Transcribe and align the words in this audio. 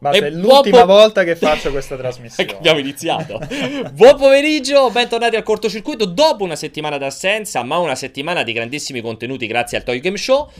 Basta, 0.00 0.26
è 0.26 0.30
l'ultima 0.30 0.80
po- 0.80 0.86
volta 0.86 1.24
che 1.24 1.34
faccio 1.34 1.70
questa 1.72 1.96
trasmissione. 1.96 2.52
Abbiamo 2.52 2.78
iniziato. 2.78 3.40
buon 3.92 4.16
pomeriggio, 4.16 4.90
bentornati 4.90 5.36
al 5.36 5.42
cortocircuito. 5.42 6.04
Dopo 6.04 6.44
una 6.44 6.56
settimana 6.56 6.98
d'assenza, 6.98 7.62
ma 7.64 7.78
una 7.78 7.96
settimana 7.96 8.42
di 8.42 8.52
grandissimi 8.52 9.00
contenuti 9.00 9.46
grazie 9.46 9.78
al 9.78 9.84
Toy 9.84 10.00
Game 10.00 10.16
Show. 10.16 10.50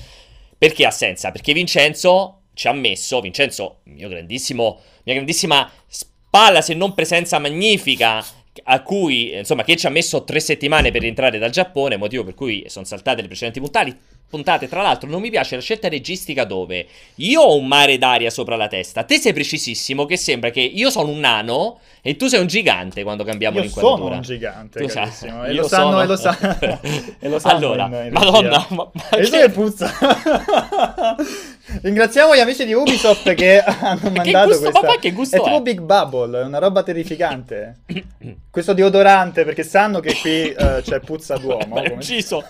Perché 0.59 0.85
assenza? 0.85 1.31
Perché 1.31 1.53
Vincenzo 1.53 2.41
ci 2.55 2.67
ha 2.67 2.73
messo, 2.73 3.21
Vincenzo, 3.21 3.79
mio 3.85 4.09
grandissimo, 4.09 4.81
mia 5.05 5.15
grandissima 5.15 5.71
spalla, 5.87 6.61
se 6.61 6.75
non 6.75 6.95
presenza 6.95 7.39
magnifica, 7.39 8.25
a 8.65 8.83
cui, 8.83 9.37
insomma, 9.37 9.63
che 9.63 9.77
ci 9.77 9.87
ha 9.87 9.91
messo 9.91 10.25
tre 10.25 10.41
settimane 10.41 10.91
per 10.91 11.03
rientrare 11.03 11.39
dal 11.39 11.51
Giappone, 11.51 11.97
motivo 11.97 12.25
per 12.25 12.35
cui 12.35 12.65
sono 12.67 12.85
saltate 12.85 13.21
le 13.21 13.29
precedenti 13.29 13.61
puntali 13.61 13.97
puntate. 14.29 14.69
Tra 14.69 14.83
l'altro, 14.83 15.09
non 15.09 15.21
mi 15.21 15.31
piace 15.31 15.57
la 15.57 15.63
scelta 15.63 15.89
registica 15.89 16.45
dove 16.45 16.87
io 17.17 17.41
ho 17.41 17.57
un 17.57 17.67
mare 17.67 17.99
d'aria 17.99 18.31
sopra 18.31 18.57
la 18.57 18.69
testa. 18.69 19.05
Te 19.05 19.19
sei 19.19 19.33
precisissimo, 19.33 20.05
che 20.07 20.17
sembra 20.17 20.51
che 20.51 20.61
io 20.61 20.91
sono 20.91 21.11
un 21.11 21.19
nano 21.21 21.81
e 22.03 22.17
tu 22.17 22.27
sei 22.27 22.41
un 22.41 22.47
gigante 22.47 23.03
quando 23.03 23.25
cambiamo 23.25 23.57
io 23.57 23.63
l'inquadratura. 23.63 24.05
Sono 24.05 24.15
un 24.15 24.23
gigante, 24.23 24.81
tu 24.81 24.87
carissimo. 24.87 25.45
E 25.45 25.53
lo 25.53 25.67
sanno, 25.67 25.91
sono... 25.91 26.03
e 26.03 26.07
lo 26.07 26.17
sanno. 26.17 26.59
e 27.19 27.29
lo 27.29 27.39
sanno 27.39 27.57
allora, 27.57 27.87
in, 27.87 28.07
in 28.07 28.13
madonna, 28.13 28.67
ma, 28.71 28.91
ma 28.93 29.09
e 29.11 29.23
che... 29.23 29.31
che 29.31 29.51
puzza. 29.51 29.93
Ringraziamo 31.83 32.35
gli 32.35 32.41
amici 32.41 32.65
di 32.65 32.73
Ubisoft 32.73 33.33
che 33.35 33.61
hanno 33.61 34.11
mandato 34.11 34.47
gusto, 34.49 34.63
questa. 34.63 34.81
Papà, 34.81 34.99
che 34.99 35.13
gusto 35.13 35.37
è, 35.37 35.41
è 35.41 35.43
tipo 35.43 35.61
Big 35.61 35.81
Bubble, 35.81 36.41
è 36.41 36.45
una 36.45 36.59
roba 36.59 36.83
terrificante. 36.83 37.81
Questo 38.51 38.73
deodorante, 38.73 39.45
perché 39.45 39.63
sanno 39.63 40.01
che 40.01 40.15
qui 40.15 40.55
uh, 40.57 40.81
c'è 40.83 41.01
puzza 41.01 41.37
d'uomo. 41.37 41.81
Beh, 41.81 41.93
ucciso. 41.93 42.45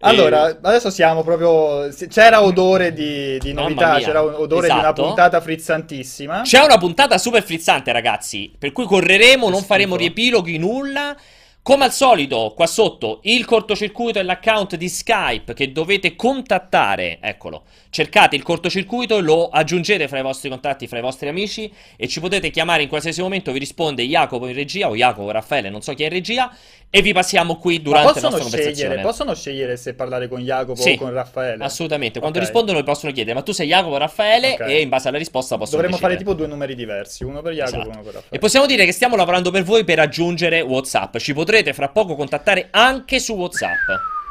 Allora, 0.00 0.48
e... 0.48 0.56
adesso 0.62 0.90
siamo 0.90 1.22
proprio. 1.22 1.88
C'era 2.08 2.42
odore 2.42 2.92
di, 2.92 3.38
di 3.38 3.52
novità, 3.52 3.98
c'era 3.98 4.22
odore 4.22 4.66
esatto. 4.66 4.66
di 4.66 4.70
una 4.70 4.80
esatto. 4.80 5.02
puntata 5.02 5.40
frizzantissima. 5.40 6.40
C'è 6.42 6.62
una 6.62 6.78
puntata 6.78 7.18
super 7.18 7.42
frizzante, 7.42 7.92
ragazzi. 7.92 8.52
Per 8.58 8.72
cui 8.72 8.86
correremo, 8.86 9.50
non 9.50 9.62
faremo 9.62 9.96
riepiloghi, 9.96 10.56
nulla. 10.58 11.16
Come 11.62 11.84
al 11.84 11.92
solito, 11.92 12.54
qua 12.56 12.66
sotto 12.66 13.20
il 13.24 13.44
cortocircuito 13.44 14.18
e 14.18 14.22
l'account 14.22 14.76
di 14.76 14.88
Skype 14.88 15.52
che 15.52 15.72
dovete 15.72 16.16
contattare. 16.16 17.18
Eccolo. 17.20 17.64
Cercate 17.90 18.34
il 18.34 18.42
cortocircuito, 18.42 19.20
lo 19.20 19.50
aggiungete 19.50 20.08
fra 20.08 20.20
i 20.20 20.22
vostri 20.22 20.48
contatti, 20.48 20.88
fra 20.88 20.98
i 20.98 21.02
vostri 21.02 21.28
amici 21.28 21.70
e 21.96 22.08
ci 22.08 22.18
potete 22.20 22.48
chiamare 22.48 22.84
in 22.84 22.88
qualsiasi 22.88 23.20
momento. 23.20 23.52
Vi 23.52 23.58
risponde 23.58 24.04
Jacopo 24.04 24.46
in 24.46 24.54
regia 24.54 24.88
o 24.88 24.96
Jacopo 24.96 25.30
Raffaele, 25.30 25.68
non 25.68 25.82
so 25.82 25.92
chi 25.92 26.02
è 26.02 26.06
in 26.06 26.12
regia. 26.12 26.50
E 26.92 27.02
vi 27.02 27.12
passiamo 27.12 27.56
qui 27.56 27.80
durante 27.80 28.20
la 28.20 28.28
nostra 28.28 28.42
conversazione. 28.42 29.00
Possono 29.00 29.32
scegliere 29.32 29.76
se 29.76 29.94
parlare 29.94 30.26
con 30.26 30.40
Jacopo 30.40 30.80
sì, 30.80 30.94
o 30.94 30.96
con 30.96 31.12
Raffaele? 31.12 31.62
Assolutamente. 31.62 32.18
Quando 32.18 32.38
okay. 32.38 32.50
rispondono 32.50 32.78
vi 32.78 32.84
possono 32.84 33.12
chiedere, 33.12 33.36
ma 33.36 33.42
tu 33.42 33.52
sei 33.52 33.68
Jacopo 33.68 33.94
o 33.94 33.98
Raffaele? 33.98 34.54
Okay. 34.54 34.74
E 34.74 34.80
in 34.80 34.88
base 34.88 35.06
alla 35.06 35.18
risposta 35.18 35.56
possono 35.56 35.82
Dovremmo 35.82 35.98
decidere. 35.98 36.18
fare 36.18 36.28
tipo 36.28 36.36
due 36.36 36.48
numeri 36.48 36.74
diversi, 36.74 37.22
uno 37.22 37.42
per 37.42 37.52
Jacopo 37.52 37.76
esatto. 37.76 37.90
e 37.90 37.92
uno 37.92 38.02
per 38.02 38.14
Raffaele. 38.14 38.36
E 38.36 38.38
possiamo 38.40 38.66
dire 38.66 38.84
che 38.84 38.92
stiamo 38.92 39.14
lavorando 39.14 39.52
per 39.52 39.62
voi 39.62 39.84
per 39.84 40.00
aggiungere 40.00 40.60
WhatsApp. 40.62 41.16
Ci 41.18 41.32
potrete 41.32 41.72
fra 41.72 41.90
poco 41.90 42.16
contattare 42.16 42.68
anche 42.72 43.20
su 43.20 43.34
WhatsApp. 43.34 43.86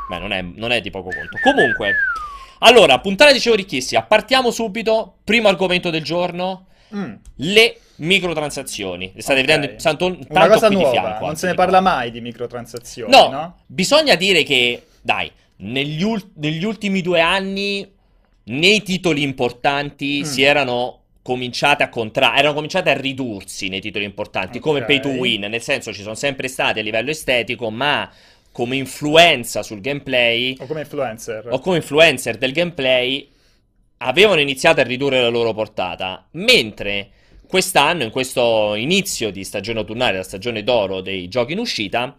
Beh, 0.09 0.19
non 0.19 0.33
è, 0.33 0.41
non 0.41 0.71
è 0.71 0.81
di 0.81 0.89
poco 0.89 1.11
conto. 1.15 1.37
Comunque... 1.41 1.93
Allora, 2.61 2.99
puntata 2.99 3.31
dicevo 3.31 3.55
ricchissima. 3.55 4.03
Partiamo 4.03 4.51
subito. 4.51 5.19
Primo 5.23 5.47
argomento 5.47 5.89
del 5.89 6.03
giorno. 6.03 6.65
Mm. 6.93 7.13
Le 7.35 7.79
microtransazioni. 7.99 9.11
Le 9.13 9.21
state 9.21 9.41
okay. 9.41 9.55
vedendo 9.55 9.81
tanto, 9.81 10.09
tanto 10.09 10.27
Una 10.33 10.47
cosa 10.47 10.69
nuova, 10.69 10.91
fianco, 10.91 11.25
non 11.25 11.35
se 11.35 11.47
ne 11.47 11.53
parla 11.53 11.79
mai 11.81 12.11
di 12.11 12.21
microtransazioni, 12.21 13.11
no, 13.11 13.29
no? 13.29 13.55
Bisogna 13.65 14.15
dire 14.15 14.43
che, 14.43 14.83
dai, 15.01 15.31
negli, 15.57 16.03
ul- 16.03 16.31
negli 16.35 16.63
ultimi 16.63 17.01
due 17.01 17.21
anni 17.21 17.89
nei 18.45 18.81
titoli 18.81 19.21
importanti 19.21 20.21
mm. 20.21 20.23
si 20.23 20.41
erano 20.41 20.99
cominciate 21.21 21.83
a 21.83 21.89
contra- 21.89 22.35
erano 22.35 22.53
cominciate 22.53 22.89
a 22.89 22.97
ridursi 22.97 23.67
nei 23.67 23.81
titoli 23.81 24.05
importanti, 24.05 24.57
okay. 24.57 24.61
come 24.61 24.83
pay 24.83 24.99
to 24.99 25.09
win, 25.09 25.41
nel 25.41 25.61
senso 25.61 25.93
ci 25.93 26.01
sono 26.01 26.15
sempre 26.15 26.47
stati 26.47 26.79
a 26.79 26.81
livello 26.81 27.11
estetico, 27.11 27.69
ma 27.69 28.09
come 28.51 28.77
influenza 28.77 29.61
sul 29.61 29.79
gameplay 29.79 30.55
o 30.59 30.65
come 30.65 30.81
influencer 30.81 31.47
o 31.51 31.59
come 31.59 31.77
influencer 31.77 32.37
del 32.37 32.51
gameplay 32.51 33.29
avevano 33.97 34.41
iniziato 34.41 34.79
a 34.79 34.83
ridurre 34.83 35.21
la 35.21 35.27
loro 35.27 35.53
portata, 35.53 36.25
mentre 36.31 37.09
quest'anno, 37.49 38.03
in 38.03 38.11
questo 38.11 38.75
inizio 38.75 39.31
di 39.31 39.43
stagione 39.43 39.79
autunnale, 39.79 40.17
la 40.17 40.23
stagione 40.23 40.63
d'oro 40.63 41.01
dei 41.01 41.27
giochi 41.27 41.53
in 41.53 41.57
uscita, 41.57 42.15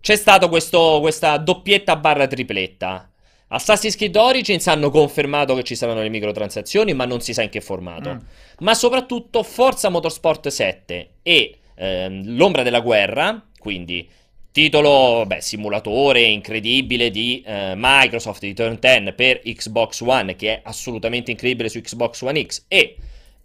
c'è 0.00 0.16
stata 0.16 0.48
questa 0.48 1.36
doppietta 1.36 1.96
barra 1.96 2.26
tripletta. 2.26 3.10
Assassin's 3.48 3.96
Creed 3.96 4.16
Origins 4.16 4.66
hanno 4.68 4.88
confermato 4.88 5.54
che 5.54 5.62
ci 5.62 5.74
saranno 5.74 6.00
le 6.00 6.08
microtransazioni, 6.08 6.94
ma 6.94 7.04
non 7.04 7.20
si 7.20 7.34
sa 7.34 7.42
in 7.42 7.50
che 7.50 7.60
formato. 7.60 8.14
Mm. 8.14 8.18
Ma 8.60 8.72
soprattutto 8.72 9.42
Forza 9.42 9.90
Motorsport 9.90 10.48
7 10.48 11.10
e 11.22 11.58
ehm, 11.74 12.34
L'ombra 12.34 12.62
della 12.62 12.80
guerra, 12.80 13.44
quindi 13.58 14.08
Titolo, 14.52 15.24
beh, 15.26 15.42
simulatore 15.42 16.22
incredibile 16.22 17.10
di 17.10 17.42
eh, 17.44 17.74
Microsoft 17.76 18.40
di 18.40 18.54
Turn 18.54 18.78
10 18.80 19.12
per 19.12 19.42
Xbox 19.42 20.00
One, 20.00 20.34
che 20.34 20.54
è 20.54 20.60
assolutamente 20.64 21.30
incredibile 21.30 21.68
su 21.68 21.78
Xbox 21.78 22.22
One 22.22 22.42
X, 22.46 22.64
e 22.68 22.96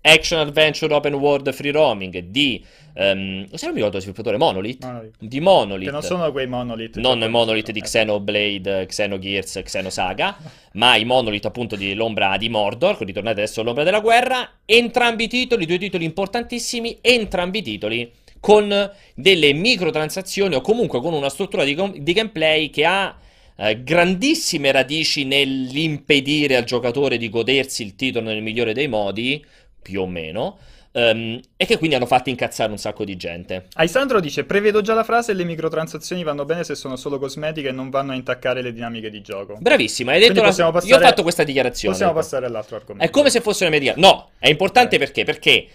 Action 0.02 0.40
Adventure 0.40 0.94
Open 0.94 1.14
World 1.16 1.52
Free 1.52 1.72
Roaming 1.72 2.18
di, 2.20 2.64
um, 2.94 3.46
se 3.52 3.66
non 3.66 3.74
mi 3.74 3.76
ricordo 3.76 3.98
il 3.98 4.02
sviluppatore, 4.02 4.38
Monolith? 4.38 4.84
Monolith. 4.84 5.16
Di 5.20 5.40
Monolith. 5.40 5.86
Che 5.86 5.92
non 5.92 6.02
sono 6.02 6.32
quei 6.32 6.48
Monolith. 6.48 6.98
Non 6.98 7.22
i 7.22 7.30
Monolith 7.30 7.72
di 7.72 7.82
Xenoblade, 7.82 8.86
Xenogears, 8.86 9.62
Xenosaga, 9.64 10.38
ma 10.74 10.96
i 10.96 11.06
Monolith 11.06 11.46
appunto 11.46 11.76
di 11.76 11.94
l'ombra 11.94 12.38
di 12.38 12.50
Mordor, 12.50 12.98
ritornate 13.00 13.42
adesso 13.42 13.62
all'ombra 13.62 13.84
della 13.84 14.00
guerra. 14.00 14.50
Entrambi 14.66 15.26
i 15.26 15.28
titoli, 15.28 15.66
due 15.66 15.78
titoli 15.78 16.06
importantissimi, 16.06 17.00
entrambi 17.02 17.60
i 17.60 17.64
titoli 17.64 18.12
con 18.40 18.92
delle 19.16 19.54
microtransazioni 19.54 20.56
o 20.56 20.62
comunque 20.62 21.02
con 21.02 21.14
una 21.14 21.30
struttura 21.30 21.64
di, 21.64 21.76
di 22.02 22.14
gameplay 22.14 22.70
che 22.70 22.86
ha 22.86 23.18
eh, 23.58 23.84
grandissime 23.84 24.72
radici 24.72 25.26
nell'impedire 25.26 26.56
al 26.56 26.64
giocatore 26.64 27.18
di 27.18 27.30
godersi 27.30 27.84
il 27.84 27.96
titolo 27.96 28.28
nel 28.28 28.44
migliore 28.44 28.74
dei 28.74 28.88
modi, 28.88 29.44
più 29.88 30.02
o 30.02 30.08
meno. 30.08 30.58
Um, 30.92 31.40
e 31.56 31.66
che 31.66 31.78
quindi 31.78 31.96
hanno 31.96 32.08
fatto 32.08 32.30
incazzare 32.30 32.72
un 32.72 32.78
sacco 32.78 33.06
di 33.06 33.16
gente. 33.16 33.68
Alessandro 33.76 34.20
dice: 34.20 34.44
Prevedo 34.44 34.82
già 34.82 34.94
la 34.94 35.04
frase: 35.04 35.34
le 35.34 35.44
microtransazioni 35.46 36.24
vanno 36.24 36.44
bene 36.44 36.64
se 36.64 36.76
sono 36.76 36.96
solo 36.96 37.20
cosmetiche 37.20 37.70
e 37.70 37.72
non 37.72 37.90
vanno 37.90 38.12
a 38.12 38.16
intaccare 38.16 38.62
le 38.62 38.74
dinamiche 38.74 39.10
di 39.10 39.22
gioco. 39.22 39.58
Bravissima, 39.60 40.12
hai 40.14 40.20
detto 40.20 40.42
la... 40.42 40.52
passare... 40.52 40.88
Io 40.88 40.98
ho 40.98 41.00
fatto 41.00 41.22
questa 41.22 41.44
dichiarazione. 41.44 41.94
Possiamo 41.94 42.14
passare 42.14 42.48
all'altro 42.48 42.76
argomento. 42.76 43.06
È 43.06 43.10
come 43.12 43.30
se 43.30 43.42
fosse 43.42 43.66
una 43.66 43.78
mia 43.78 43.94
No, 43.96 44.32
è 44.40 44.50
importante 44.50 44.96
okay. 44.96 45.08
perché? 45.08 45.24
Perché 45.24 45.68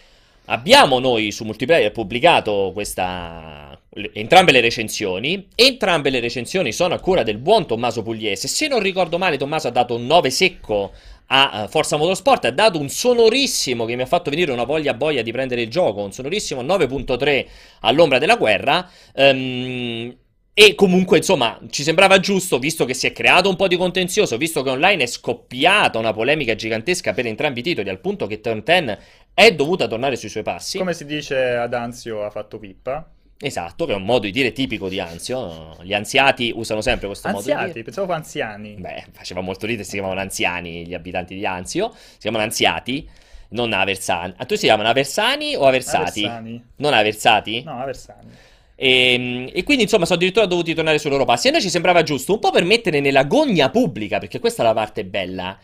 Abbiamo 0.47 0.99
noi 0.99 1.31
su 1.31 1.45
Multiplayer 1.45 1.93
pubblicato 1.93 2.73
questa, 2.75 3.79
entrambe 4.13 4.51
le 4.51 4.61
recensioni. 4.61 5.49
Entrambe 5.55 6.11
le 6.11 6.19
recensioni 6.19 6.73
sono 6.73 6.95
a 6.95 6.99
cura 6.99 7.23
del 7.23 7.39
buon 7.39 7.67
Tommaso 7.67 8.03
Pugliese. 8.03 8.49
Se 8.49 8.67
non 8.67 8.81
ricordo 8.81 9.19
male, 9.19 9.37
Tommaso 9.37 9.69
ha 9.69 9.71
dato 9.71 9.95
un 9.95 10.05
9 10.05 10.31
secco 10.31 10.93
a 11.33 11.67
Forza 11.69 11.97
Motorsport. 11.97 12.45
Ha 12.45 12.51
dato 12.51 12.79
un 12.79 12.89
sonorissimo 12.89 13.85
che 13.85 13.97
mi 13.97 14.03
ha 14.03 14.07
fatto 14.07 14.31
venire 14.31 14.53
una 14.53 14.65
voglia 14.65 14.95
boia 14.95 15.23
di 15.23 15.33
prendere 15.33 15.63
il 15.63 15.71
gioco. 15.71 16.03
Un 16.03 16.13
sonorissimo 16.13 16.63
9.3 16.63 17.47
all'ombra 17.81 18.19
della 18.19 18.37
guerra. 18.37 18.89
Um, 19.15 20.15
e 20.55 20.75
comunque, 20.75 21.17
insomma, 21.17 21.59
ci 21.71 21.83
sembrava 21.83 22.21
giusto, 22.21 22.59
visto 22.59 22.85
che 22.85 22.93
si 22.93 23.07
è 23.07 23.13
creato 23.13 23.49
un 23.49 23.57
po' 23.57 23.69
di 23.69 23.77
contenzioso, 23.79 24.37
visto 24.37 24.63
che 24.63 24.69
online 24.69 25.05
è 25.05 25.07
scoppiata 25.07 25.99
una 25.99 26.13
polemica 26.13 26.55
gigantesca 26.55 27.15
per 27.15 27.27
entrambi 27.27 27.61
i 27.61 27.63
titoli, 27.63 27.89
al 27.89 28.01
punto 28.01 28.27
che 28.27 28.43
Turn 28.43 28.63
10 28.63 28.99
è 29.33 29.55
dovuta 29.55 29.87
tornare 29.87 30.17
sui 30.17 30.29
suoi 30.29 30.43
passi. 30.43 30.77
Come 30.77 30.93
si 30.93 31.07
dice 31.07 31.55
ad 31.55 31.73
Anzio 31.73 32.23
ha 32.23 32.29
fatto 32.29 32.59
pippa. 32.59 33.09
Esatto, 33.39 33.87
che 33.87 33.93
è 33.93 33.97
un 33.97 34.05
modo 34.05 34.27
di 34.27 34.31
dire 34.31 34.53
tipico 34.53 34.89
di 34.89 35.01
Anzio. 35.01 35.77
Gli 35.83 35.95
anziati 35.95 36.53
usano 36.55 36.81
sempre 36.81 37.09
questo 37.09 37.27
anziati, 37.29 37.53
modo 37.53 37.67
di 37.67 37.73
dire. 37.73 37.85
pensavo 37.85 38.13
anziani. 38.13 38.75
Beh, 38.79 39.07
faceva 39.13 39.41
molto 39.41 39.67
ridere, 39.67 39.85
si 39.85 39.93
chiamavano 39.93 40.21
anziani 40.21 40.87
gli 40.87 40.95
abitanti 40.95 41.35
di 41.35 41.45
Anzio. 41.45 41.93
Si 41.93 42.19
chiamano 42.19 42.45
anziati, 42.45 43.09
non 43.49 43.73
aversani. 43.73 44.35
A 44.37 44.45
tu 44.45 44.55
si 44.55 44.67
chiamano 44.67 44.89
aversani 44.89 45.57
o 45.57 45.67
aversati? 45.67 46.25
Aversani. 46.25 46.65
Non 46.77 46.95
aversati? 46.95 47.63
No, 47.65 47.81
aversani. 47.81 48.31
E, 48.75 49.13
ehm, 49.13 49.51
e, 49.53 49.63
quindi 49.65 49.85
insomma 49.85 50.05
sono 50.05 50.19
addirittura 50.19 50.47
dovuti 50.47 50.75
tornare 50.75 50.99
sui 50.99 51.11
loro 51.11 51.25
passi. 51.25 51.47
E 51.47 51.51
a 51.51 51.53
noi 51.53 51.63
ci 51.63 51.71
sembrava 51.71 52.03
giusto, 52.03 52.33
un 52.33 52.39
po' 52.39 52.51
per 52.51 52.65
mettere 52.65 53.01
nella 53.01 53.25
gogna 53.25 53.71
pubblica, 53.71 54.19
perché 54.19 54.39
questa 54.39 54.63
è 54.63 54.67
la 54.67 54.75
parte 54.75 55.05
bella, 55.05 55.59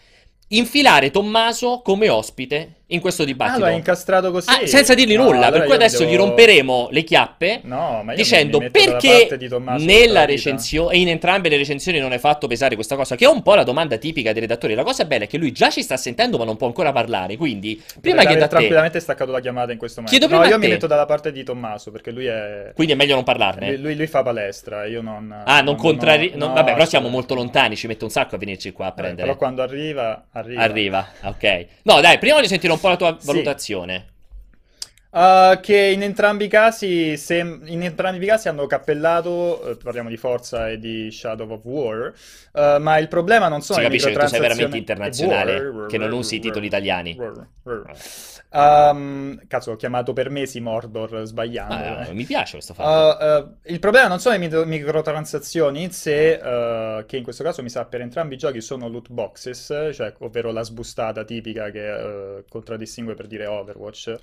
infilare 0.48 1.10
Tommaso 1.10 1.80
come 1.82 2.08
ospite 2.08 2.77
in 2.90 3.00
questo 3.00 3.24
dibattito. 3.24 3.56
Ah, 3.56 3.60
lo 3.60 3.66
hai 3.66 3.74
incastrato 3.74 4.30
così? 4.30 4.48
Ah, 4.48 4.66
senza 4.66 4.94
dirgli 4.94 5.16
no, 5.16 5.24
nulla, 5.24 5.46
allora 5.46 5.58
per 5.58 5.64
cui 5.64 5.74
adesso 5.74 5.98
devo... 5.98 6.10
gli 6.10 6.16
romperemo 6.16 6.88
le 6.90 7.02
chiappe 7.02 7.60
no, 7.64 8.04
dicendo 8.14 8.58
perché 8.70 9.28
nella 9.78 10.24
recensione 10.24 10.94
e 10.94 11.00
in 11.00 11.08
entrambe 11.08 11.48
le 11.48 11.56
recensioni 11.56 11.98
non 11.98 12.12
hai 12.12 12.18
fatto 12.18 12.46
pesare 12.46 12.74
questa 12.74 12.96
cosa, 12.96 13.14
che 13.16 13.24
è 13.24 13.28
un 13.28 13.42
po' 13.42 13.54
la 13.54 13.64
domanda 13.64 13.96
tipica 13.96 14.32
dei 14.32 14.40
redattori. 14.40 14.74
La 14.74 14.84
cosa 14.84 15.04
bella 15.04 15.24
è 15.24 15.26
che 15.26 15.36
lui 15.36 15.52
già 15.52 15.70
ci 15.70 15.82
sta 15.82 15.96
sentendo 15.96 16.38
ma 16.38 16.44
non 16.44 16.56
può 16.56 16.66
ancora 16.66 16.92
parlare, 16.92 17.36
quindi 17.36 17.82
prima 18.00 18.24
che 18.24 18.36
da 18.36 18.46
te... 18.46 18.48
tranquillamente 18.48 19.00
staccato 19.00 19.30
la 19.32 19.40
chiamata 19.40 19.72
in 19.72 19.78
questo 19.78 20.00
momento. 20.00 20.26
No, 20.28 20.44
io 20.44 20.58
mi 20.58 20.68
metto 20.68 20.86
dalla 20.86 21.06
parte 21.06 21.30
di 21.32 21.44
Tommaso 21.44 21.90
perché 21.90 22.10
lui 22.10 22.26
è... 22.26 22.72
Quindi 22.74 22.94
è 22.94 22.96
meglio 22.96 23.14
non 23.14 23.24
parlarne? 23.24 23.72
Lui, 23.72 23.80
lui, 23.80 23.96
lui 23.96 24.06
fa 24.06 24.22
palestra, 24.22 24.86
io 24.86 25.02
non... 25.02 25.42
Ah, 25.44 25.56
non, 25.56 25.64
non 25.64 25.76
contrari... 25.76 26.32
No, 26.34 26.52
vabbè, 26.52 26.72
però 26.72 26.86
siamo 26.86 27.08
molto 27.08 27.34
lontani, 27.34 27.76
ci 27.76 27.86
mette 27.86 28.04
un 28.04 28.10
sacco 28.10 28.36
a 28.36 28.38
venirci 28.38 28.72
qua 28.72 28.86
a 28.86 28.92
prendere. 28.92 29.26
però 29.26 29.36
quando 29.36 29.62
arriva, 29.62 30.26
arriva. 30.32 30.62
Arriva, 30.62 31.08
ok. 31.24 31.66
No, 31.82 32.00
dai, 32.00 32.18
prima 32.18 32.36
voglio 32.36 32.48
sentire 32.48 32.72
un 32.72 32.77
po' 32.80 32.88
la 32.88 32.96
tua 32.96 33.18
valutazione. 33.22 34.06
Uh, 35.10 35.58
che 35.60 35.76
in 35.76 36.02
entrambi 36.02 36.44
i 36.44 36.48
casi, 36.48 37.16
sem- 37.16 37.62
in 37.64 37.82
entrambi 37.82 38.22
i 38.22 38.28
casi 38.28 38.48
hanno 38.48 38.66
cappellato, 38.66 39.70
eh, 39.70 39.76
parliamo 39.76 40.10
di 40.10 40.18
Forza 40.18 40.68
e 40.68 40.78
di 40.78 41.10
Shadow 41.10 41.50
of 41.50 41.64
War, 41.64 42.12
uh, 42.52 42.78
ma 42.78 42.98
il 42.98 43.08
problema 43.08 43.48
non 43.48 43.62
sono 43.62 43.78
si 43.78 43.84
le 43.84 43.88
capisce 43.88 44.12
che 44.12 44.18
tu 44.18 44.26
sei 44.26 44.40
veramente 44.40 44.76
internazionale, 44.76 45.58
war, 45.60 45.86
che 45.86 45.96
non 45.96 46.12
usi 46.12 46.36
i 46.36 46.40
titoli 46.40 46.66
italiani. 46.66 47.18
Um, 48.50 49.46
cazzo, 49.46 49.72
ho 49.72 49.76
chiamato 49.76 50.12
per 50.12 50.30
mesi 50.30 50.60
Mordor 50.60 51.22
sbagliando. 51.24 51.74
Ah, 51.74 52.06
eh. 52.06 52.12
Mi 52.14 52.24
piace 52.24 52.52
questo 52.52 52.72
fatto. 52.72 53.24
Uh, 53.24 53.70
il 53.70 53.78
problema 53.78 54.08
non 54.08 54.20
sono 54.20 54.36
le 54.36 54.64
microtransazioni 54.64 55.82
in 55.82 55.90
sé, 55.90 56.38
che 57.06 57.16
in 57.16 57.22
questo 57.22 57.42
caso 57.44 57.62
mi 57.62 57.68
sa 57.68 57.84
per 57.84 58.00
entrambi 58.00 58.34
i 58.34 58.38
giochi 58.38 58.60
sono 58.60 58.88
loot 58.88 59.10
boxes, 59.10 59.90
cioè, 59.92 60.14
ovvero 60.20 60.50
la 60.50 60.62
sbustata 60.62 61.24
tipica 61.24 61.70
che 61.70 62.44
contraddistingue 62.48 63.14
per 63.14 63.26
dire 63.26 63.46
Overwatch. 63.46 64.14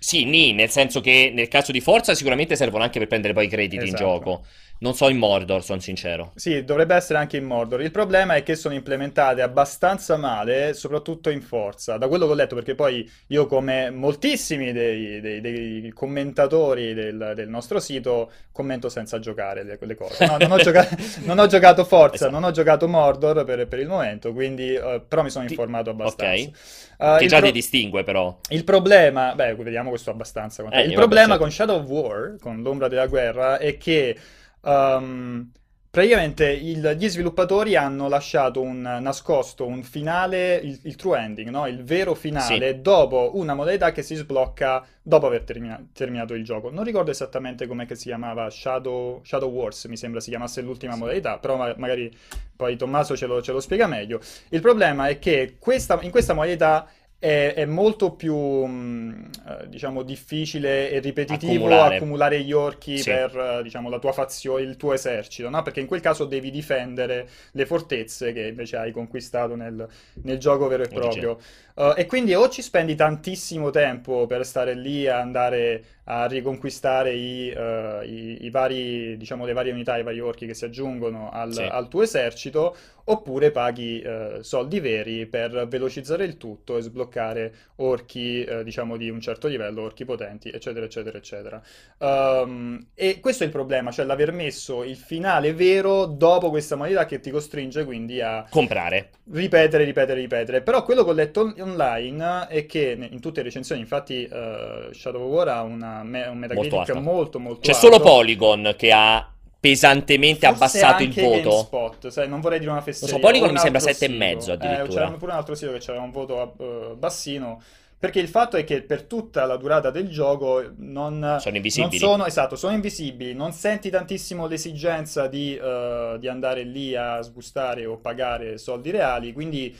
Sì, 0.00 0.24
ni, 0.24 0.52
nel 0.52 0.70
senso 0.70 1.00
che 1.00 1.32
nel 1.34 1.48
caso 1.48 1.72
di 1.72 1.80
Forza 1.80 2.14
sicuramente 2.14 2.54
servono 2.54 2.84
anche 2.84 3.00
per 3.00 3.08
prendere 3.08 3.34
poi 3.34 3.46
i 3.46 3.48
crediti 3.48 3.84
esatto. 3.84 4.02
in 4.02 4.08
gioco. 4.08 4.44
Non 4.80 4.94
so 4.94 5.08
in 5.08 5.18
Mordor, 5.18 5.64
sono 5.64 5.80
sincero. 5.80 6.30
Sì, 6.36 6.62
dovrebbe 6.62 6.94
essere 6.94 7.18
anche 7.18 7.36
in 7.36 7.44
Mordor. 7.44 7.82
Il 7.82 7.90
problema 7.90 8.36
è 8.36 8.44
che 8.44 8.54
sono 8.54 8.74
implementate 8.74 9.42
abbastanza 9.42 10.16
male, 10.16 10.72
soprattutto 10.72 11.30
in 11.30 11.42
Forza. 11.42 11.96
Da 11.96 12.06
quello 12.06 12.26
che 12.26 12.32
ho 12.32 12.34
letto, 12.36 12.54
perché 12.54 12.76
poi 12.76 13.08
io, 13.28 13.46
come 13.46 13.90
moltissimi 13.90 14.70
dei, 14.70 15.20
dei, 15.20 15.40
dei 15.40 15.90
commentatori 15.92 16.94
del, 16.94 17.32
del, 17.34 17.48
nostro 17.48 17.80
sito, 17.80 18.30
commento 18.52 18.88
senza 18.88 19.18
giocare 19.18 19.64
le, 19.64 19.78
quelle 19.78 19.96
cose. 19.96 20.24
No, 20.26 20.36
non, 20.38 20.52
ho 20.52 20.58
giocato, 20.58 20.94
non, 21.26 21.40
ho 21.40 21.46
giocato, 21.48 21.84
Forza, 21.84 22.14
esatto. 22.14 22.30
non 22.30 22.44
ho 22.44 22.52
giocato 22.52 22.86
Mordor 22.86 23.44
per, 23.44 23.66
per 23.66 23.80
il 23.80 23.88
momento, 23.88 24.32
quindi, 24.32 24.76
uh, 24.76 25.02
però 25.08 25.24
mi 25.24 25.30
sono 25.30 25.44
informato 25.44 25.90
abbastanza. 25.90 26.40
Ok. 26.40 26.50
Uh, 26.98 27.18
che 27.18 27.26
già 27.26 27.38
pro... 27.38 27.46
ti 27.46 27.52
distingue, 27.52 28.04
però. 28.04 28.38
Il 28.50 28.62
problema, 28.62 29.34
beh, 29.34 29.56
vediamo 29.56 29.88
questo 29.88 30.10
abbastanza. 30.10 30.64
Eh, 30.70 30.82
il 30.82 30.94
problema 30.94 31.36
con 31.36 31.50
Shadow 31.50 31.80
of 31.80 31.86
War, 31.88 32.36
con 32.40 32.62
l'ombra 32.62 32.86
della 32.86 33.08
guerra, 33.08 33.58
è 33.58 33.76
che 33.76 34.16
Um, 34.60 35.50
praticamente 35.90 36.48
il, 36.50 36.96
gli 36.98 37.08
sviluppatori 37.08 37.74
hanno 37.74 38.08
lasciato 38.08 38.60
un 38.60 38.82
nascosto, 39.00 39.66
un 39.66 39.82
finale, 39.82 40.56
il, 40.56 40.78
il 40.84 40.96
true 40.96 41.18
ending, 41.18 41.48
no? 41.48 41.66
il 41.66 41.82
vero 41.82 42.14
finale, 42.14 42.72
sì. 42.72 42.80
dopo 42.80 43.32
una 43.34 43.54
modalità 43.54 43.90
che 43.90 44.02
si 44.02 44.14
sblocca 44.14 44.84
dopo 45.02 45.26
aver 45.26 45.42
termina- 45.44 45.82
terminato 45.92 46.34
il 46.34 46.44
gioco. 46.44 46.70
Non 46.70 46.84
ricordo 46.84 47.10
esattamente 47.10 47.66
come 47.66 47.86
si 47.94 48.04
chiamava, 48.04 48.48
Shadow, 48.50 49.22
Shadow, 49.24 49.50
Wars 49.50 49.86
mi 49.86 49.96
sembra 49.96 50.20
si 50.20 50.30
chiamasse 50.30 50.60
l'ultima 50.60 50.92
sì. 50.92 50.98
modalità, 51.00 51.38
però 51.38 51.56
ma- 51.56 51.74
magari 51.76 52.14
poi 52.54 52.76
Tommaso 52.76 53.16
ce 53.16 53.26
lo, 53.26 53.40
ce 53.40 53.52
lo, 53.52 53.60
spiega 53.60 53.86
meglio. 53.86 54.20
Il 54.50 54.60
problema 54.60 55.08
è 55.08 55.18
che 55.18 55.56
questa, 55.58 55.98
in 56.02 56.10
questa 56.10 56.34
modalità 56.34 56.86
è, 57.20 57.54
è, 57.56 57.64
molto 57.64 58.12
più 58.12 58.36
mh, 58.36 58.70
mm, 58.70 59.24
eh, 59.48 59.68
diciamo 59.68 60.02
difficile 60.02 60.90
e 60.90 61.00
ripetitivo 61.00 61.64
accumulare, 61.64 61.96
accumulare 61.96 62.40
gli 62.42 62.52
orchi 62.52 62.98
sì. 62.98 63.10
per 63.10 63.36
eh, 63.36 63.62
diciamo, 63.64 63.90
la 63.90 63.98
tua 63.98 64.12
fazione, 64.12 64.62
il 64.62 64.76
tuo 64.76 64.92
esercito, 64.92 65.48
no? 65.48 65.62
perché 65.62 65.80
in 65.80 65.86
quel 65.86 66.00
caso 66.00 66.24
devi 66.24 66.50
difendere 66.50 67.28
le 67.52 67.66
fortezze 67.66 68.32
che 68.32 68.46
invece 68.46 68.76
hai 68.76 68.92
conquistato 68.92 69.56
nel, 69.56 69.86
nel 70.22 70.38
gioco 70.38 70.68
vero 70.68 70.84
e 70.84 70.88
proprio. 70.88 71.38
Uh, 71.74 71.92
e 71.96 72.06
quindi 72.06 72.34
o 72.34 72.48
ci 72.48 72.60
spendi 72.60 72.96
tantissimo 72.96 73.70
tempo 73.70 74.26
per 74.26 74.44
stare 74.44 74.74
lì 74.74 75.06
a 75.06 75.20
andare 75.20 75.97
a 76.10 76.26
riconquistare 76.26 77.12
i, 77.12 77.52
uh, 77.54 78.02
i, 78.02 78.44
i 78.44 78.50
vari, 78.50 79.16
diciamo, 79.18 79.44
le 79.44 79.52
varie 79.52 79.72
unità, 79.72 79.98
i 79.98 80.02
vari 80.02 80.20
orchi 80.20 80.46
che 80.46 80.54
si 80.54 80.64
aggiungono 80.64 81.30
al, 81.30 81.52
sì. 81.52 81.62
al 81.62 81.88
tuo 81.88 82.02
esercito, 82.02 82.74
oppure 83.04 83.50
paghi 83.50 84.02
uh, 84.04 84.40
soldi 84.40 84.80
veri 84.80 85.26
per 85.26 85.66
velocizzare 85.68 86.24
il 86.24 86.38
tutto 86.38 86.78
e 86.78 86.80
sbloccare 86.80 87.54
orchi, 87.76 88.46
diciamo, 88.64 88.96
di 88.96 89.10
un 89.10 89.20
certo 89.20 89.48
livello, 89.48 89.82
orchi 89.82 90.04
potenti, 90.06 90.50
eccetera, 90.50 90.86
eccetera, 90.86 91.18
eccetera. 91.18 91.62
Um, 91.98 92.86
e 92.94 93.20
questo 93.20 93.42
è 93.42 93.46
il 93.46 93.52
problema, 93.52 93.90
cioè 93.90 94.06
l'aver 94.06 94.32
messo 94.32 94.84
il 94.84 94.96
finale 94.96 95.52
vero 95.52 96.06
dopo 96.06 96.48
questa 96.48 96.74
modalità 96.74 97.04
che 97.04 97.20
ti 97.20 97.30
costringe 97.30 97.84
quindi 97.84 98.20
a... 98.22 98.46
Comprare. 98.48 99.10
Ripetere, 99.30 99.84
ripetere, 99.84 100.20
ripetere. 100.20 100.62
Però 100.62 100.82
quello 100.84 101.04
che 101.04 101.10
ho 101.10 101.14
letto 101.14 101.52
online 101.58 102.46
è 102.48 102.64
che 102.64 102.96
in 103.10 103.20
tutte 103.20 103.40
le 103.40 103.46
recensioni, 103.46 103.82
infatti 103.82 104.26
uh, 104.30 104.92
Shadow 104.92 105.22
of 105.22 105.30
War 105.30 105.48
ha 105.48 105.62
una, 105.62 105.97
me- 106.02 106.26
un 106.26 106.38
Metacritic 106.38 106.72
molto, 106.72 107.00
molto, 107.00 107.38
molto 107.38 107.60
C'è 107.60 107.72
alto. 107.72 107.86
solo 107.86 108.00
Polygon 108.00 108.74
che 108.76 108.92
ha 108.92 109.32
pesantemente 109.60 110.46
Forse 110.46 110.64
abbassato 110.64 111.02
il 111.02 111.12
voto. 111.12 111.68
GameSpot, 111.70 112.08
sai, 112.08 112.28
non 112.28 112.40
vorrei 112.40 112.58
dire 112.58 112.70
una 112.70 112.80
fesseria. 112.80 113.14
So, 113.14 113.20
Polygon 113.20 113.50
mi 113.50 113.58
sembra 113.58 113.80
7,5 113.80 114.50
addirittura. 114.52 114.82
Eh, 114.82 114.88
c'era 114.88 115.10
pure 115.12 115.32
un 115.32 115.36
altro 115.36 115.54
sito 115.54 115.72
che 115.72 115.84
aveva 115.88 116.04
un 116.04 116.10
voto 116.10 116.54
uh, 116.56 116.96
bassino. 116.96 117.60
Perché 118.00 118.20
il 118.20 118.28
fatto 118.28 118.56
è 118.56 118.62
che 118.62 118.82
per 118.82 119.02
tutta 119.02 119.44
la 119.44 119.56
durata 119.56 119.90
del 119.90 120.08
gioco 120.08 120.62
non 120.76 121.38
sono 121.40 121.56
invisibili. 121.56 121.98
Non 121.98 122.10
sono, 122.10 122.26
esatto, 122.26 122.54
sono 122.54 122.72
invisibili. 122.72 123.34
Non 123.34 123.50
senti 123.50 123.90
tantissimo 123.90 124.46
l'esigenza 124.46 125.26
di, 125.26 125.58
uh, 125.60 126.16
di 126.16 126.28
andare 126.28 126.62
lì 126.62 126.94
a 126.94 127.20
sbustare 127.20 127.86
o 127.86 127.96
pagare 127.96 128.56
soldi 128.56 128.92
reali. 128.92 129.32
Quindi 129.32 129.76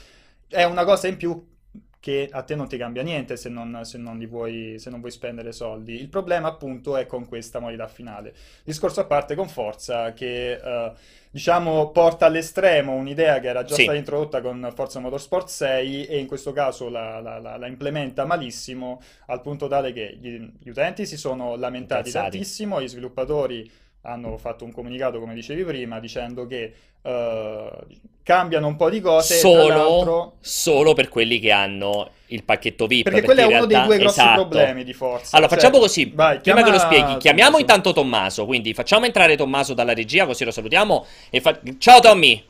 è 0.48 0.64
una 0.64 0.84
cosa 0.84 1.06
in 1.06 1.16
più 1.16 1.46
che 2.08 2.26
a 2.30 2.40
te 2.40 2.54
non 2.54 2.68
ti 2.68 2.78
cambia 2.78 3.02
niente 3.02 3.36
se 3.36 3.50
non, 3.50 3.80
se 3.82 3.98
non, 3.98 4.24
vuoi, 4.26 4.76
se 4.78 4.88
non 4.88 5.00
vuoi 5.00 5.12
spendere 5.12 5.52
soldi. 5.52 6.00
Il 6.00 6.08
problema 6.08 6.48
appunto 6.48 6.96
è 6.96 7.04
con 7.04 7.28
questa 7.28 7.58
modalità 7.58 7.86
finale. 7.86 8.32
Discorso 8.64 9.00
a 9.00 9.04
parte 9.04 9.34
con 9.34 9.46
Forza 9.46 10.14
che 10.14 10.58
uh, 10.58 10.90
diciamo 11.30 11.90
porta 11.90 12.24
all'estremo 12.24 12.94
un'idea 12.94 13.40
che 13.40 13.48
era 13.48 13.62
già 13.62 13.74
sì. 13.74 13.82
stata 13.82 13.98
introdotta 13.98 14.40
con 14.40 14.72
Forza 14.74 15.00
Motorsport 15.00 15.48
6 15.48 16.06
e 16.06 16.18
in 16.18 16.26
questo 16.26 16.52
caso 16.52 16.88
la, 16.88 17.20
la, 17.20 17.38
la, 17.40 17.58
la 17.58 17.66
implementa 17.66 18.24
malissimo 18.24 19.02
al 19.26 19.42
punto 19.42 19.68
tale 19.68 19.92
che 19.92 20.16
gli, 20.18 20.50
gli 20.60 20.70
utenti 20.70 21.04
si 21.04 21.18
sono 21.18 21.56
lamentati 21.56 22.04
Cazzati. 22.04 22.30
tantissimo, 22.30 22.80
gli 22.80 22.88
sviluppatori 22.88 23.70
hanno 24.02 24.38
fatto 24.38 24.64
un 24.64 24.72
comunicato, 24.72 25.18
come 25.18 25.34
dicevi 25.34 25.62
prima, 25.64 26.00
dicendo 26.00 26.46
che 26.46 26.72
uh, 27.02 27.86
cambiano 28.22 28.66
un 28.66 28.76
po' 28.76 28.90
di 28.90 29.00
cose. 29.00 29.36
Solo, 29.36 30.34
solo, 30.40 30.94
per 30.94 31.08
quelli 31.08 31.38
che 31.38 31.50
hanno 31.50 32.10
il 32.26 32.44
pacchetto 32.44 32.86
VIP. 32.86 33.04
Perché, 33.04 33.20
perché 33.20 33.34
quello 33.34 33.40
è 33.40 33.56
uno 33.56 33.66
realtà, 33.66 33.78
dei 33.78 33.86
due 33.86 33.98
grossi 33.98 34.20
esatto. 34.20 34.46
problemi 34.48 34.84
di 34.84 34.92
forza. 34.92 35.36
Allora, 35.36 35.50
cioè, 35.50 35.58
facciamo 35.58 35.78
così. 35.80 36.12
Vai, 36.14 36.40
prima 36.40 36.62
che 36.62 36.70
lo 36.70 36.78
spieghi, 36.78 37.16
chiamiamo 37.16 37.56
Tommaso. 37.56 37.60
intanto 37.60 37.92
Tommaso. 37.92 38.46
Quindi 38.46 38.74
facciamo 38.74 39.06
entrare 39.06 39.36
Tommaso 39.36 39.74
dalla 39.74 39.94
regia, 39.94 40.26
così 40.26 40.44
lo 40.44 40.50
salutiamo. 40.50 41.06
Fa... 41.40 41.58
Ciao 41.78 42.00
Tommy! 42.00 42.44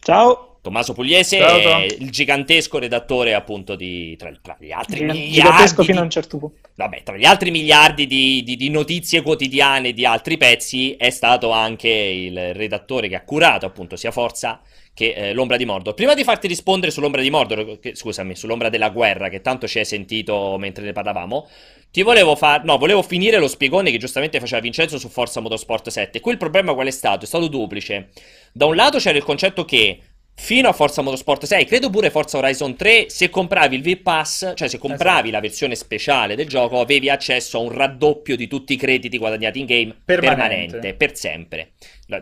Ciao! 0.00 0.53
Tommaso 0.64 0.94
Pugliese 0.94 1.36
Ciao, 1.36 1.58
è 1.58 1.84
il 1.98 2.10
gigantesco 2.10 2.78
redattore 2.78 3.34
appunto 3.34 3.76
di 3.76 4.16
tra, 4.16 4.32
tra 4.40 4.56
gli 4.58 4.72
altri 4.72 5.00
Gigant- 5.00 5.18
miliardi 5.18 5.32
gigantesco 5.34 5.82
fino 5.82 6.00
a 6.00 6.02
un 6.02 6.08
certo 6.08 6.38
punto. 6.38 6.56
Vabbè 6.74 7.02
tra 7.02 7.18
gli 7.18 7.26
altri 7.26 7.50
miliardi 7.50 8.06
di, 8.06 8.42
di, 8.42 8.56
di, 8.56 8.70
notizie 8.70 9.20
quotidiane 9.20 9.92
di 9.92 10.06
altri 10.06 10.38
pezzi 10.38 10.96
è 10.96 11.10
stato 11.10 11.50
anche 11.50 11.90
il 11.90 12.54
redattore 12.54 13.08
che 13.08 13.14
ha 13.14 13.24
curato 13.24 13.66
appunto 13.66 13.96
sia 13.96 14.10
Forza 14.10 14.62
che 14.94 15.12
eh, 15.12 15.32
l'ombra 15.34 15.58
di 15.58 15.66
Mordor. 15.66 15.92
Prima 15.92 16.14
di 16.14 16.24
farti 16.24 16.46
rispondere 16.46 16.90
sull'ombra 16.90 17.20
di 17.20 17.28
Mordor 17.28 17.78
che, 17.78 17.94
scusami 17.94 18.34
sull'ombra 18.34 18.70
della 18.70 18.88
guerra 18.88 19.28
che 19.28 19.42
tanto 19.42 19.68
ci 19.68 19.80
hai 19.80 19.84
sentito 19.84 20.56
mentre 20.58 20.82
ne 20.82 20.92
parlavamo 20.92 21.46
ti 21.90 22.00
volevo 22.00 22.36
fare 22.36 22.62
no 22.64 22.78
volevo 22.78 23.02
finire 23.02 23.38
lo 23.38 23.48
spiegone 23.48 23.90
che 23.90 23.98
giustamente 23.98 24.40
faceva 24.40 24.62
Vincenzo 24.62 24.98
su 24.98 25.10
Forza 25.10 25.40
Motorsport 25.40 25.90
7 25.90 26.20
qui 26.20 26.32
il 26.32 26.38
problema 26.38 26.72
qual 26.72 26.86
è 26.86 26.90
stato? 26.90 27.26
è 27.26 27.28
stato 27.28 27.48
duplice. 27.48 28.08
Da 28.50 28.64
un 28.64 28.74
lato 28.76 28.96
c'era 28.96 29.18
il 29.18 29.24
concetto 29.24 29.66
che 29.66 30.00
Fino 30.36 30.68
a 30.68 30.72
Forza 30.72 31.00
Motorsport 31.00 31.44
6, 31.46 31.64
credo 31.64 31.88
pure 31.88 32.10
Forza 32.10 32.36
Horizon 32.36 32.76
3, 32.76 33.08
se 33.08 33.30
compravi 33.30 33.76
il 33.76 33.82
V-Pass, 33.82 34.52
cioè 34.54 34.68
se 34.68 34.78
compravi 34.78 35.28
esatto. 35.28 35.30
la 35.30 35.40
versione 35.40 35.74
speciale 35.74 36.34
del 36.34 36.48
gioco, 36.48 36.80
avevi 36.80 37.08
accesso 37.08 37.56
a 37.56 37.60
un 37.60 37.70
raddoppio 37.70 38.36
di 38.36 38.46
tutti 38.46 38.74
i 38.74 38.76
crediti 38.76 39.16
guadagnati 39.16 39.60
in 39.60 39.66
game 39.66 39.96
permanente, 40.04 40.44
permanente 40.44 40.94
per 40.94 41.16
sempre. 41.16 41.70